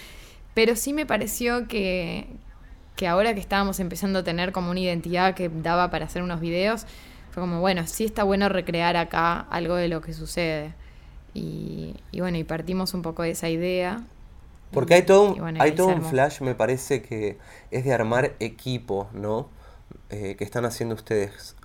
Pero 0.55 0.77
sí 0.77 0.93
me 0.93 1.07
pareció 1.07 1.67
que, 1.69 2.29
que 2.97 3.09
ahora 3.09 3.35
que 3.35 3.41
estábamos 3.41 3.81
empezando 3.81 4.21
a 4.21 4.25
tener 4.25 4.53
como 4.53 4.71
una 4.71 4.81
identidad 4.81 5.35
que 5.35 5.49
daba 5.51 5.91
para 5.91 6.07
hacer 6.07 6.23
unos 6.23 6.41
videos, 6.41 6.87
fue 7.31 7.43
como, 7.43 7.61
bueno, 7.61 7.87
sí 7.87 8.05
está 8.05 8.23
bueno 8.25 8.49
recrear 8.49 8.97
acá 8.97 9.41
algo 9.51 9.75
de 9.77 9.89
lo 9.89 10.01
que 10.01 10.15
sucede. 10.15 10.75
Y, 11.35 11.97
y 12.13 12.21
bueno, 12.21 12.39
y 12.39 12.45
partimos 12.45 12.95
un 12.95 13.03
poco 13.03 13.23
de 13.25 13.31
esa 13.33 13.49
idea. 13.51 14.03
Porque 14.73 14.95
hay 14.95 15.03
todo 15.07 15.23
un, 15.33 15.41
bueno, 15.41 15.59
hay 15.59 15.73
todo 15.73 15.89
un 15.89 16.03
flash, 16.03 16.41
me 16.41 16.55
parece 16.55 17.01
que 17.03 17.39
es 17.71 17.85
de 17.85 17.93
armar 17.95 18.35
equipo, 18.41 19.09
¿no? 19.13 19.49
Eh, 20.11 20.37
que 20.37 20.45
están 20.45 20.65
haciendo 20.65 20.95
ustedes. 20.95 21.57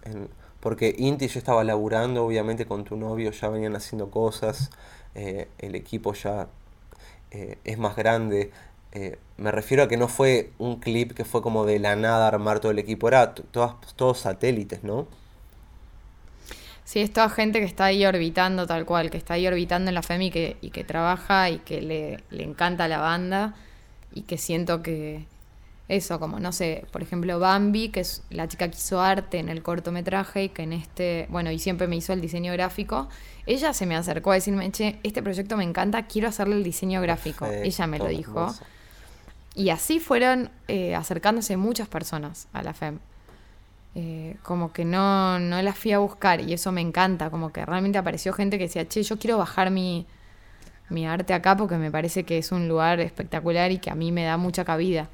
Porque 0.60 0.94
Inti 0.98 1.28
ya 1.28 1.40
estaba 1.40 1.64
laburando, 1.64 2.26
obviamente 2.26 2.66
con 2.66 2.84
tu 2.84 2.98
novio 2.98 3.32
ya 3.32 3.50
venían 3.50 3.76
haciendo 3.76 4.10
cosas, 4.12 4.72
eh, 5.16 5.48
el 5.60 5.76
equipo 5.76 6.14
ya 6.14 6.48
eh, 7.32 7.58
es 7.64 7.78
más 7.78 7.96
grande. 7.96 8.52
Eh, 8.92 9.18
me 9.38 9.52
refiero 9.52 9.84
a 9.84 9.88
que 9.88 9.98
no 9.98 10.08
fue 10.08 10.52
un 10.58 10.80
clip 10.80 11.14
que 11.14 11.24
fue 11.26 11.42
como 11.42 11.66
de 11.66 11.80
la 11.80 11.96
nada 11.96 12.28
armar 12.28 12.60
todo 12.60 12.72
el 12.72 12.80
equipo, 12.80 13.08
era 13.08 13.34
todas, 13.36 13.76
todos 13.96 14.20
satélites, 14.20 14.84
¿no? 14.84 15.08
Sí, 16.84 17.02
es 17.02 17.14
toda 17.14 17.30
gente 17.30 17.60
que 17.60 17.66
está 17.66 17.86
ahí 17.86 18.04
orbitando 18.06 18.66
tal 18.66 18.86
cual, 18.86 19.12
que 19.12 19.18
está 19.18 19.36
ahí 19.36 19.46
orbitando 19.46 19.90
en 19.90 19.96
la 19.96 20.02
FEM 20.02 20.24
y 20.24 20.32
que, 20.32 20.58
y 20.60 20.72
que 20.72 20.84
trabaja 20.84 21.50
y 21.52 21.60
que 21.60 21.82
le, 21.82 22.24
le 22.32 22.44
encanta 22.44 22.88
la 22.88 22.98
banda 22.98 23.54
y 24.12 24.24
que 24.24 24.40
siento 24.40 24.82
que 24.82 25.26
eso, 25.90 26.20
como 26.20 26.40
no 26.40 26.52
sé, 26.52 26.86
por 26.92 27.02
ejemplo 27.02 27.40
Bambi, 27.40 27.90
que 27.90 28.02
es 28.02 28.22
la 28.30 28.48
chica 28.48 28.70
que 28.70 28.78
hizo 28.78 29.02
arte 29.02 29.40
en 29.40 29.50
el 29.50 29.64
cortometraje 29.64 30.46
y 30.46 30.50
que 30.50 30.62
en 30.62 30.74
este, 30.74 31.26
bueno, 31.30 31.52
y 31.52 31.58
siempre 31.58 31.88
me 31.88 31.96
hizo 31.96 32.14
el 32.14 32.22
diseño 32.22 32.54
gráfico, 32.54 33.10
ella 33.48 33.74
se 33.74 33.88
me 33.88 33.96
acercó 33.96 34.32
a 34.32 34.36
decirme, 34.36 34.72
che, 34.72 35.00
este 35.02 35.24
proyecto 35.24 35.58
me 35.58 35.64
encanta, 35.64 36.04
quiero 36.06 36.28
hacerle 36.28 36.56
el 36.56 36.64
diseño 36.64 37.02
gráfico. 37.02 37.48
ella 37.48 37.88
me 37.88 37.98
lo 37.98 38.08
dijo. 38.08 38.40
hermoso. 38.40 38.64
Y 39.56 39.72
así 39.72 40.00
fueron 40.00 40.52
eh, 40.68 40.94
acercándose 40.94 41.58
muchas 41.58 41.88
personas 41.88 42.48
a 42.54 42.62
la 42.62 42.74
FEM. 42.74 43.00
Eh, 43.96 44.38
como 44.44 44.72
que 44.72 44.86
no, 44.86 45.40
no 45.40 45.60
las 45.64 45.76
fui 45.76 45.92
a 45.92 45.98
buscar 45.98 46.40
y 46.40 46.54
eso 46.54 46.72
me 46.72 46.82
encanta, 46.82 47.32
como 47.32 47.52
que 47.52 47.66
realmente 47.66 47.98
apareció 47.98 48.32
gente 48.32 48.60
que 48.60 48.66
decía, 48.66 48.88
che, 48.88 49.02
yo 49.02 49.18
quiero 49.18 49.40
bajar 49.40 49.72
mi, 49.72 50.06
mi 50.90 51.08
arte 51.08 51.34
acá 51.34 51.58
porque 51.58 51.78
me 51.78 51.90
parece 51.90 52.24
que 52.24 52.38
es 52.38 52.52
un 52.52 52.68
lugar 52.68 53.00
espectacular 53.00 53.72
y 53.72 53.80
que 53.80 53.90
a 53.90 53.96
mí 53.96 54.12
me 54.12 54.24
da 54.24 54.38
mucha 54.38 54.64
cabida. 54.64 55.10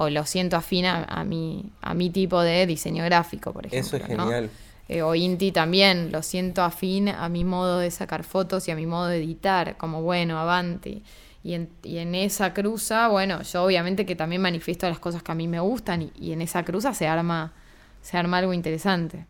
O 0.00 0.08
lo 0.10 0.24
siento 0.24 0.56
afín 0.56 0.86
a, 0.86 1.02
a 1.04 1.24
mi, 1.24 1.72
a 1.82 1.92
mi 1.92 2.10
tipo 2.10 2.40
de 2.40 2.66
diseño 2.66 3.04
gráfico, 3.04 3.52
por 3.52 3.66
ejemplo. 3.66 3.96
Eso 3.96 3.96
es 3.96 4.16
¿no? 4.16 4.24
genial. 4.26 4.50
Eh, 4.88 5.02
o 5.02 5.14
Inti 5.14 5.50
también, 5.50 6.12
lo 6.12 6.22
siento 6.22 6.62
afín 6.62 7.08
a 7.08 7.28
mi 7.28 7.42
modo 7.42 7.80
de 7.80 7.90
sacar 7.90 8.22
fotos 8.22 8.68
y 8.68 8.70
a 8.70 8.76
mi 8.76 8.86
modo 8.86 9.08
de 9.08 9.18
editar, 9.18 9.76
como 9.76 10.02
bueno, 10.02 10.38
avanti. 10.38 11.02
Y 11.42 11.54
en, 11.54 11.68
y 11.82 11.98
en 11.98 12.14
esa 12.14 12.54
cruza, 12.54 13.08
bueno, 13.08 13.42
yo 13.42 13.64
obviamente 13.64 14.06
que 14.06 14.14
también 14.14 14.40
manifiesto 14.40 14.88
las 14.88 14.98
cosas 15.00 15.22
que 15.22 15.32
a 15.32 15.34
mí 15.34 15.48
me 15.48 15.60
gustan 15.60 16.02
y, 16.02 16.12
y 16.14 16.32
en 16.32 16.42
esa 16.42 16.62
cruza 16.62 16.94
se 16.94 17.06
arma, 17.06 17.52
se 18.00 18.16
arma 18.16 18.38
algo 18.38 18.52
interesante. 18.52 19.26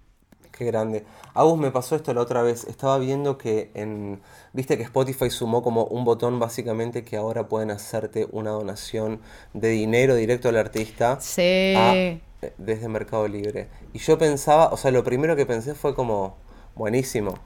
Qué 0.58 0.64
grande. 0.64 1.04
Agus 1.34 1.56
me 1.56 1.70
pasó 1.70 1.94
esto 1.94 2.12
la 2.12 2.20
otra 2.20 2.42
vez. 2.42 2.64
Estaba 2.64 2.98
viendo 2.98 3.38
que 3.38 3.70
en. 3.74 4.20
Viste 4.52 4.76
que 4.76 4.82
Spotify 4.82 5.30
sumó 5.30 5.62
como 5.62 5.84
un 5.84 6.04
botón 6.04 6.40
básicamente 6.40 7.04
que 7.04 7.16
ahora 7.16 7.46
pueden 7.46 7.70
hacerte 7.70 8.26
una 8.32 8.50
donación 8.50 9.20
de 9.54 9.68
dinero 9.68 10.16
directo 10.16 10.48
al 10.48 10.56
artista 10.56 11.18
Sí. 11.20 11.74
a- 11.76 11.94
eh, 11.94 12.20
desde 12.58 12.88
Mercado 12.88 13.28
Libre. 13.28 13.68
Y 13.92 14.00
yo 14.00 14.18
pensaba, 14.18 14.70
o 14.72 14.76
sea, 14.76 14.90
lo 14.90 15.04
primero 15.04 15.36
que 15.36 15.46
pensé 15.46 15.76
fue 15.76 15.94
como, 15.94 16.36
buenísimo. 16.74 17.38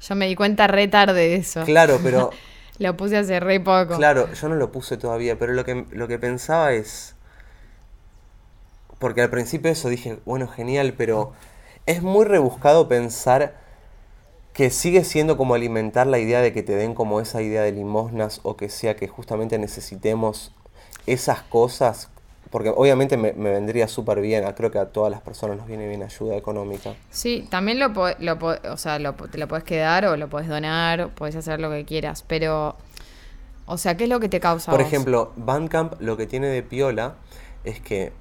Yo 0.00 0.14
me 0.14 0.26
di 0.26 0.34
cuenta 0.34 0.66
re 0.66 0.88
tarde 0.88 1.20
de 1.20 1.36
eso. 1.36 1.64
Claro, 1.64 1.98
pero 2.02 2.30
Lo 2.78 2.96
puse 2.96 3.18
hace 3.18 3.38
re 3.40 3.60
poco. 3.60 3.96
Claro, 3.96 4.32
yo 4.32 4.48
no 4.48 4.54
lo 4.56 4.72
puse 4.72 4.96
todavía, 4.96 5.38
pero 5.38 5.52
lo 5.52 5.64
que, 5.66 5.84
lo 5.90 6.08
que 6.08 6.18
pensaba 6.18 6.72
es. 6.72 7.14
Porque 8.98 9.20
al 9.22 9.30
principio 9.30 9.70
eso 9.70 9.88
dije, 9.90 10.18
bueno, 10.24 10.48
genial, 10.48 10.94
pero 10.96 11.32
es 11.86 12.02
muy 12.02 12.24
rebuscado 12.24 12.88
pensar 12.88 13.54
que 14.52 14.70
sigue 14.70 15.04
siendo 15.04 15.36
como 15.36 15.54
alimentar 15.54 16.06
la 16.06 16.18
idea 16.18 16.40
de 16.40 16.52
que 16.52 16.62
te 16.62 16.76
den 16.76 16.94
como 16.94 17.20
esa 17.20 17.42
idea 17.42 17.62
de 17.62 17.72
limosnas 17.72 18.40
o 18.44 18.56
que 18.56 18.68
sea 18.68 18.96
que 18.96 19.08
justamente 19.08 19.58
necesitemos 19.58 20.52
esas 21.06 21.42
cosas 21.42 22.10
porque 22.50 22.70
obviamente 22.70 23.16
me, 23.16 23.32
me 23.32 23.50
vendría 23.50 23.88
súper 23.88 24.20
bien, 24.20 24.44
a- 24.44 24.54
creo 24.54 24.70
que 24.70 24.78
a 24.78 24.86
todas 24.92 25.10
las 25.10 25.20
personas 25.22 25.56
nos 25.56 25.66
viene 25.66 25.88
bien 25.88 26.04
ayuda 26.04 26.36
económica. 26.36 26.94
Sí, 27.10 27.46
también 27.50 27.78
lo, 27.78 27.88
lo, 28.18 28.38
o 28.72 28.76
sea, 28.76 28.98
lo, 28.98 29.14
te 29.14 29.38
lo 29.38 29.48
puedes 29.48 29.64
quedar 29.64 30.04
o 30.06 30.16
lo 30.16 30.28
puedes 30.28 30.48
donar, 30.48 31.10
puedes 31.14 31.36
hacer 31.36 31.60
lo 31.60 31.70
que 31.70 31.84
quieras, 31.84 32.24
pero, 32.26 32.76
o 33.66 33.78
sea, 33.78 33.96
¿qué 33.96 34.04
es 34.04 34.10
lo 34.10 34.20
que 34.20 34.28
te 34.28 34.40
causa? 34.40 34.72
Por 34.72 34.78
vos? 34.78 34.88
ejemplo, 34.88 35.32
Bandcamp 35.36 35.94
lo 36.00 36.16
que 36.16 36.26
tiene 36.26 36.48
de 36.48 36.62
piola 36.62 37.14
es 37.64 37.80
que 37.80 38.12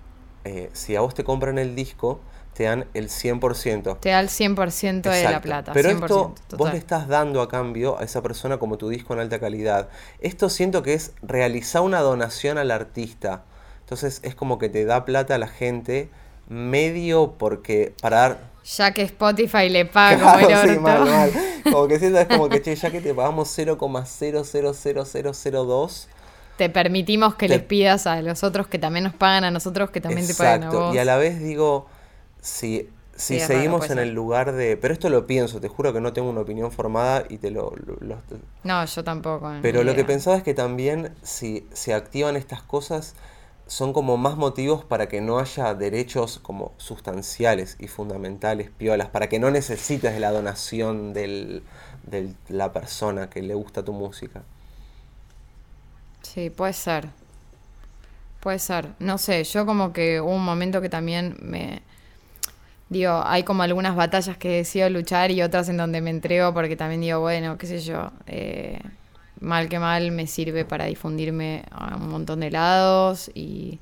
eh, 0.43 0.69
si 0.73 0.95
a 0.95 1.01
vos 1.01 1.13
te 1.13 1.23
compran 1.23 1.57
el 1.57 1.75
disco, 1.75 2.19
te 2.53 2.65
dan 2.65 2.85
el 2.93 3.09
100%. 3.09 3.97
te 3.99 4.09
da 4.09 4.19
el 4.19 4.29
100% 4.29 5.01
de 5.01 5.09
la 5.09 5.17
Exacto. 5.21 5.41
plata. 5.41 5.71
Pero 5.73 5.89
100%, 5.89 6.03
esto 6.03 6.35
vos 6.57 6.71
le 6.71 6.77
estás 6.77 7.07
dando 7.07 7.41
a 7.41 7.49
cambio 7.49 7.97
a 7.99 8.03
esa 8.03 8.21
persona 8.21 8.57
como 8.59 8.77
tu 8.77 8.89
disco 8.89 9.13
en 9.13 9.19
alta 9.21 9.39
calidad. 9.39 9.89
Esto 10.19 10.49
siento 10.49 10.83
que 10.83 10.93
es 10.93 11.13
realizar 11.23 11.81
una 11.81 12.01
donación 12.01 12.57
al 12.59 12.69
artista. 12.71 13.43
Entonces 13.81 14.19
es 14.23 14.35
como 14.35 14.59
que 14.59 14.69
te 14.69 14.85
da 14.85 15.03
plata 15.05 15.33
a 15.35 15.37
la 15.39 15.47
gente 15.47 16.09
medio 16.47 17.33
porque 17.39 17.93
para 18.01 18.17
dar... 18.17 18.37
Ya 18.77 18.91
que 18.93 19.01
Spotify 19.01 19.67
le 19.69 19.85
paga 19.85 20.19
como 20.21 20.39
el 20.39 20.45
Claro, 20.45 20.63
sí, 20.63 20.69
orto. 20.69 20.81
mal, 20.81 21.05
mal. 21.05 21.31
Como 21.63 21.87
que 21.87 21.97
siento 21.99 22.19
es 22.19 22.27
como 22.27 22.49
que, 22.49 22.61
che, 22.61 22.75
ya 22.75 22.91
que 22.91 22.99
te 23.01 23.13
pagamos 23.13 23.57
0,000002, 23.57 26.07
Te 26.57 26.69
permitimos 26.69 27.35
que 27.35 27.47
Te- 27.47 27.55
les 27.55 27.63
pidas 27.63 28.05
a 28.07 28.21
los 28.21 28.43
otros 28.43 28.67
que 28.67 28.79
también 28.79 29.03
nos 29.05 29.13
pagan 29.15 29.43
a 29.43 29.51
nosotros 29.51 29.89
que 29.91 30.01
también 30.01 30.27
te 30.27 30.35
paguen 30.35 30.63
a 30.63 30.67
Exacto, 30.67 30.79
vos. 30.87 30.95
y 30.95 30.97
a 30.99 31.05
la 31.05 31.17
vez 31.17 31.39
digo, 31.39 31.87
si, 32.41 32.89
si 33.15 33.37
Sí, 33.37 33.39
es 33.39 33.49
raro, 33.51 33.53
seguimos 33.53 33.89
en 33.89 33.97
ser. 33.97 33.99
el 33.99 34.13
lugar 34.13 34.51
de... 34.53 34.77
Pero 34.77 34.93
esto 34.93 35.09
lo 35.09 35.25
pienso, 35.27 35.59
te 35.61 35.67
juro 35.67 35.93
que 35.93 36.01
no 36.01 36.13
tengo 36.13 36.29
una 36.29 36.41
opinión 36.41 36.71
formada 36.71 37.25
y 37.29 37.37
te 37.39 37.51
lo... 37.51 37.71
lo- 37.85 37.97
lo- 38.01 38.21
No, 38.63 38.85
yo 38.85 39.03
tampoco. 39.03 39.51
pero 39.61 39.83
lo 39.83 39.95
que 39.95 40.05
pensaba 40.05 40.37
es 40.37 40.43
que 40.43 40.53
también 40.53 41.13
si 41.23 41.67
se 41.73 41.93
activan 41.93 42.35
estas 42.35 42.61
cosas 42.61 43.15
son 43.65 43.93
como 43.93 44.17
más 44.17 44.35
motivos 44.37 44.83
para 44.83 45.07
que 45.07 45.21
no 45.21 45.39
haya 45.39 45.73
derechos 45.73 46.39
como 46.39 46.73
sustanciales 46.77 47.77
y 47.79 47.87
fundamentales, 47.87 48.69
piolas, 48.69 49.07
para 49.09 49.29
que 49.29 49.39
no 49.39 49.49
necesites 49.51 50.13
de 50.13 50.19
la 50.19 50.31
donación 50.31 51.13
del- 51.13 51.63
de 52.05 52.33
la 52.49 52.73
persona 52.73 53.29
que 53.29 53.41
le 53.41 53.55
gusta 53.55 53.83
tu 53.83 53.93
música. 53.93 54.43
Sí, 56.23 56.49
puede 56.49 56.73
ser. 56.73 57.09
Puede 58.39 58.59
ser. 58.59 58.89
No 58.99 59.17
sé, 59.17 59.43
yo 59.43 59.65
como 59.65 59.93
que 59.93 60.19
hubo 60.19 60.31
un 60.31 60.43
momento 60.43 60.81
que 60.81 60.89
también 60.89 61.37
me... 61.39 61.81
Digo, 62.89 63.23
hay 63.25 63.43
como 63.43 63.63
algunas 63.63 63.95
batallas 63.95 64.37
que 64.37 64.49
decido 64.49 64.89
luchar 64.89 65.31
y 65.31 65.41
otras 65.41 65.69
en 65.69 65.77
donde 65.77 66.01
me 66.01 66.09
entrego 66.09 66.53
porque 66.53 66.75
también 66.75 67.01
digo, 67.01 67.19
bueno, 67.19 67.57
qué 67.57 67.65
sé 67.65 67.79
yo, 67.79 68.11
eh, 68.27 68.79
mal 69.39 69.67
que 69.69 69.79
mal 69.79 70.11
me 70.11 70.27
sirve 70.27 70.63
para 70.65 70.85
difundirme 70.85 71.63
a 71.71 71.95
un 71.95 72.09
montón 72.09 72.41
de 72.41 72.51
lados 72.51 73.31
y, 73.33 73.79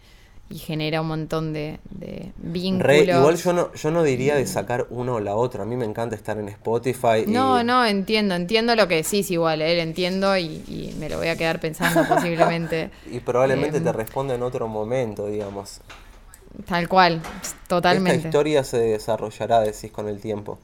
y 0.51 0.57
genera 0.57 1.01
un 1.01 1.07
montón 1.07 1.53
de, 1.53 1.79
de 1.89 2.31
vínculos. 2.37 2.85
Re, 2.87 2.99
igual 3.05 3.35
yo 3.37 3.53
no, 3.53 3.73
yo 3.73 3.91
no 3.91 4.03
diría 4.03 4.35
de 4.35 4.45
sacar 4.45 4.87
uno 4.89 5.15
o 5.15 5.19
la 5.19 5.35
otra. 5.35 5.63
A 5.63 5.65
mí 5.65 5.75
me 5.77 5.85
encanta 5.85 6.15
estar 6.15 6.37
en 6.37 6.49
Spotify. 6.49 7.23
y- 7.25 7.31
No, 7.31 7.63
no, 7.63 7.85
entiendo, 7.85 8.35
entiendo 8.35 8.75
lo 8.75 8.87
que 8.87 8.95
decís 8.95 9.31
igual, 9.31 9.61
eh, 9.61 9.81
entiendo 9.81 10.35
y, 10.37 10.43
y 10.67 10.95
me 10.99 11.09
lo 11.09 11.17
voy 11.17 11.29
a 11.29 11.35
quedar 11.37 11.59
pensando 11.59 12.03
posiblemente. 12.15 12.91
Y 13.09 13.19
probablemente 13.21 13.77
Em, 13.77 13.83
te 13.83 13.91
responda 13.93 14.35
en 14.35 14.43
otro 14.43 14.67
momento, 14.67 15.27
digamos. 15.27 15.79
Tal 16.67 16.87
cual, 16.89 17.21
totalmente. 17.67 18.17
Esta 18.17 18.27
historia 18.27 18.63
se 18.63 18.77
desarrollará, 18.77 19.61
decís, 19.61 19.91
con 19.91 20.07
el 20.09 20.19
tiempo. 20.19 20.59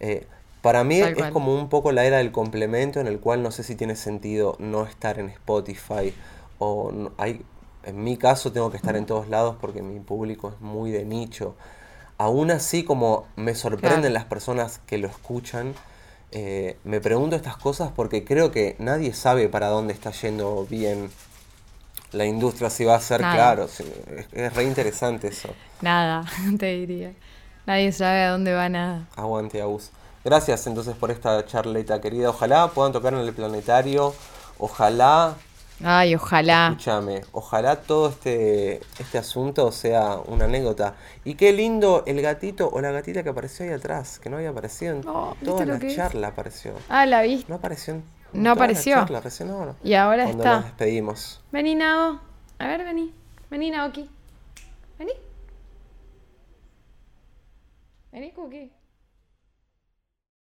Eh, 0.00 0.26
para 0.62 0.84
mí 0.84 1.00
Tal 1.00 1.10
es 1.12 1.14
cual. 1.16 1.32
como 1.32 1.54
un 1.54 1.68
poco 1.68 1.92
la 1.92 2.04
era 2.04 2.18
del 2.18 2.32
complemento 2.32 2.98
en 3.00 3.06
el 3.06 3.20
cual 3.20 3.42
no 3.42 3.50
sé 3.50 3.62
si 3.62 3.76
tiene 3.76 3.94
sentido 3.96 4.56
no 4.58 4.86
estar 4.86 5.18
en 5.18 5.28
Spotify 5.28 6.14
o 6.58 6.90
no- 6.92 7.12
hay 7.18 7.42
en 7.88 8.02
mi 8.04 8.16
caso 8.16 8.52
tengo 8.52 8.70
que 8.70 8.76
estar 8.76 8.96
en 8.96 9.06
todos 9.06 9.28
lados 9.28 9.56
porque 9.60 9.82
mi 9.82 10.00
público 10.00 10.50
es 10.54 10.60
muy 10.60 10.90
de 10.90 11.04
nicho. 11.04 11.54
Aún 12.18 12.50
así 12.50 12.84
como 12.84 13.26
me 13.36 13.54
sorprenden 13.54 14.00
Claro. 14.00 14.14
las 14.14 14.24
personas 14.24 14.80
que 14.86 14.98
lo 14.98 15.08
escuchan, 15.08 15.74
eh, 16.32 16.76
me 16.84 17.00
pregunto 17.00 17.36
estas 17.36 17.56
cosas 17.56 17.90
porque 17.94 18.24
creo 18.24 18.50
que 18.50 18.76
nadie 18.78 19.12
sabe 19.14 19.48
para 19.48 19.68
dónde 19.68 19.92
está 19.94 20.10
yendo 20.10 20.66
bien 20.68 21.10
la 22.12 22.24
industria, 22.24 22.70
si 22.70 22.84
va 22.84 22.96
a 22.96 23.00
ser 23.00 23.20
Nada. 23.20 23.34
claro. 23.34 23.68
sí, 23.68 23.84
es, 24.16 24.26
es 24.32 24.54
re 24.54 24.64
interesante 24.64 25.28
eso. 25.28 25.48
Nada, 25.80 26.24
te 26.58 26.66
diría. 26.74 27.12
Nadie 27.66 27.92
sabe 27.92 28.22
a 28.24 28.30
dónde 28.30 28.52
va 28.54 28.68
nada. 28.68 29.06
Aguante, 29.14 29.60
Agus. 29.60 29.90
Gracias 30.24 30.66
entonces 30.66 30.96
por 30.96 31.10
esta 31.10 31.44
charleta 31.46 32.00
querida. 32.00 32.30
Ojalá 32.30 32.68
puedan 32.68 32.92
tocar 32.92 33.12
en 33.14 33.20
el 33.20 33.32
planetario. 33.34 34.14
Ojalá, 34.58 35.36
Ay, 35.84 36.14
ojalá. 36.16 36.68
escúchame, 36.70 37.22
ojalá 37.32 37.76
todo 37.76 38.08
este, 38.08 38.80
este 38.98 39.16
asunto 39.18 39.70
sea 39.70 40.16
una 40.26 40.46
anécdota. 40.46 40.94
Y 41.24 41.34
qué 41.34 41.52
lindo 41.52 42.02
el 42.06 42.20
gatito 42.20 42.68
o 42.68 42.80
la 42.80 42.90
gatita 42.90 43.22
que 43.22 43.28
apareció 43.28 43.64
ahí 43.64 43.72
atrás, 43.72 44.18
que 44.18 44.28
no 44.28 44.36
había 44.38 44.50
aparecido 44.50 44.96
en 44.96 45.06
Oh, 45.08 45.30
¿viste 45.40 45.44
toda 45.46 45.64
la 45.66 45.76
es? 45.76 45.94
charla 45.96 46.28
apareció. 46.28 46.72
Ah, 46.88 47.06
la 47.06 47.22
viste. 47.22 47.48
No 47.48 47.56
apareció 47.56 47.94
en, 47.94 48.04
No 48.32 48.42
la 48.42 48.50
apareció. 48.52 48.96
charla, 48.96 49.20
recién 49.20 49.50
ahora. 49.50 49.74
Y 49.84 49.94
ahora 49.94 50.24
Cuando 50.24 50.42
está. 50.42 50.56
nos 50.56 50.64
despedimos. 50.64 51.40
Vení, 51.52 51.74
Nao. 51.76 52.20
A 52.58 52.66
ver, 52.66 52.84
vení. 52.84 53.14
Vení, 53.48 53.70
Naoki. 53.70 54.10
Vení. 54.98 55.12
Vení, 58.10 58.32
Cookie. 58.32 58.72